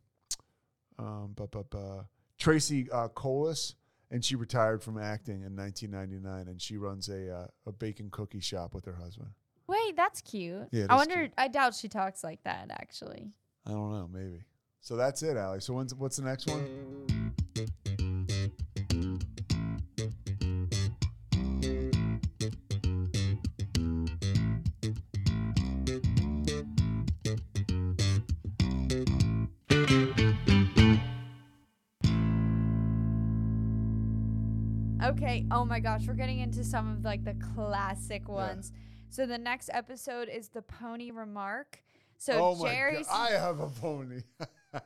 um, 0.99 1.33
bu- 1.35 1.47
bu- 1.49 1.65
bu- 1.65 2.03
Tracy 2.39 2.89
uh, 2.91 3.09
Kolis, 3.09 3.75
and 4.13 4.23
she 4.25 4.37
retired 4.37 4.83
from 4.83 4.99
acting 4.99 5.43
in 5.43 5.57
1999, 5.57 6.47
and 6.47 6.61
she 6.61 6.77
runs 6.77 7.09
a 7.09 7.35
uh, 7.35 7.47
a 7.67 7.73
bacon 7.73 8.11
cookie 8.11 8.41
shop 8.41 8.75
with 8.75 8.85
her 8.85 8.95
husband. 8.95 9.31
Wait, 9.67 9.97
that's 9.97 10.21
cute. 10.21 10.69
Yeah, 10.71 10.87
I 10.91 10.97
wonder. 10.97 11.17
cute. 11.17 11.33
I 11.39 11.49
doubt 11.49 11.75
she 11.75 11.89
talks 11.89 12.23
like 12.23 12.45
that. 12.45 12.67
Actually. 12.71 13.33
I 13.67 13.71
don't 13.71 13.93
know, 13.93 14.09
maybe. 14.13 14.45
So 14.81 14.97
that's 14.97 15.23
it, 15.23 15.37
Ali. 15.37 15.61
So 15.61 15.75
when's, 15.75 15.95
what's 15.95 16.17
the 16.17 16.25
next 16.25 16.49
one? 16.49 18.12
Okay. 35.33 35.47
Oh 35.51 35.65
my 35.65 35.81
gosh, 35.81 36.03
we're 36.07 36.15
getting 36.15 36.41
into 36.41 36.63
some 36.63 36.93
of 36.93 37.05
like 37.05 37.25
the 37.25 37.35
classic 37.55 38.29
ones. 38.29 38.73
So 39.09 39.27
the 39.27 39.39
next 39.39 39.71
episode 39.73 40.29
is 40.29 40.49
the 40.49 40.63
pony 40.63 41.11
remark. 41.11 41.83
So 42.19 42.35
oh 42.59 42.65
Jerry's 42.65 43.09
I 43.11 43.31
have 43.31 43.61
a 43.61 43.69
pony. 43.69 44.23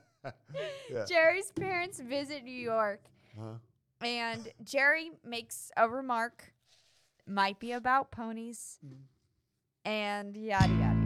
yeah. 0.90 1.04
Jerry's 1.08 1.50
parents 1.52 2.00
visit 2.00 2.44
New 2.44 2.50
York, 2.50 3.00
Huh? 3.38 3.54
and 4.00 4.48
Jerry 4.62 5.10
makes 5.24 5.70
a 5.76 5.88
remark, 5.88 6.52
might 7.26 7.58
be 7.58 7.72
about 7.72 8.10
ponies, 8.10 8.78
mm. 8.86 8.94
and 9.84 10.36
yada 10.36 10.68
yada 10.68 10.74
yada. 10.74 11.05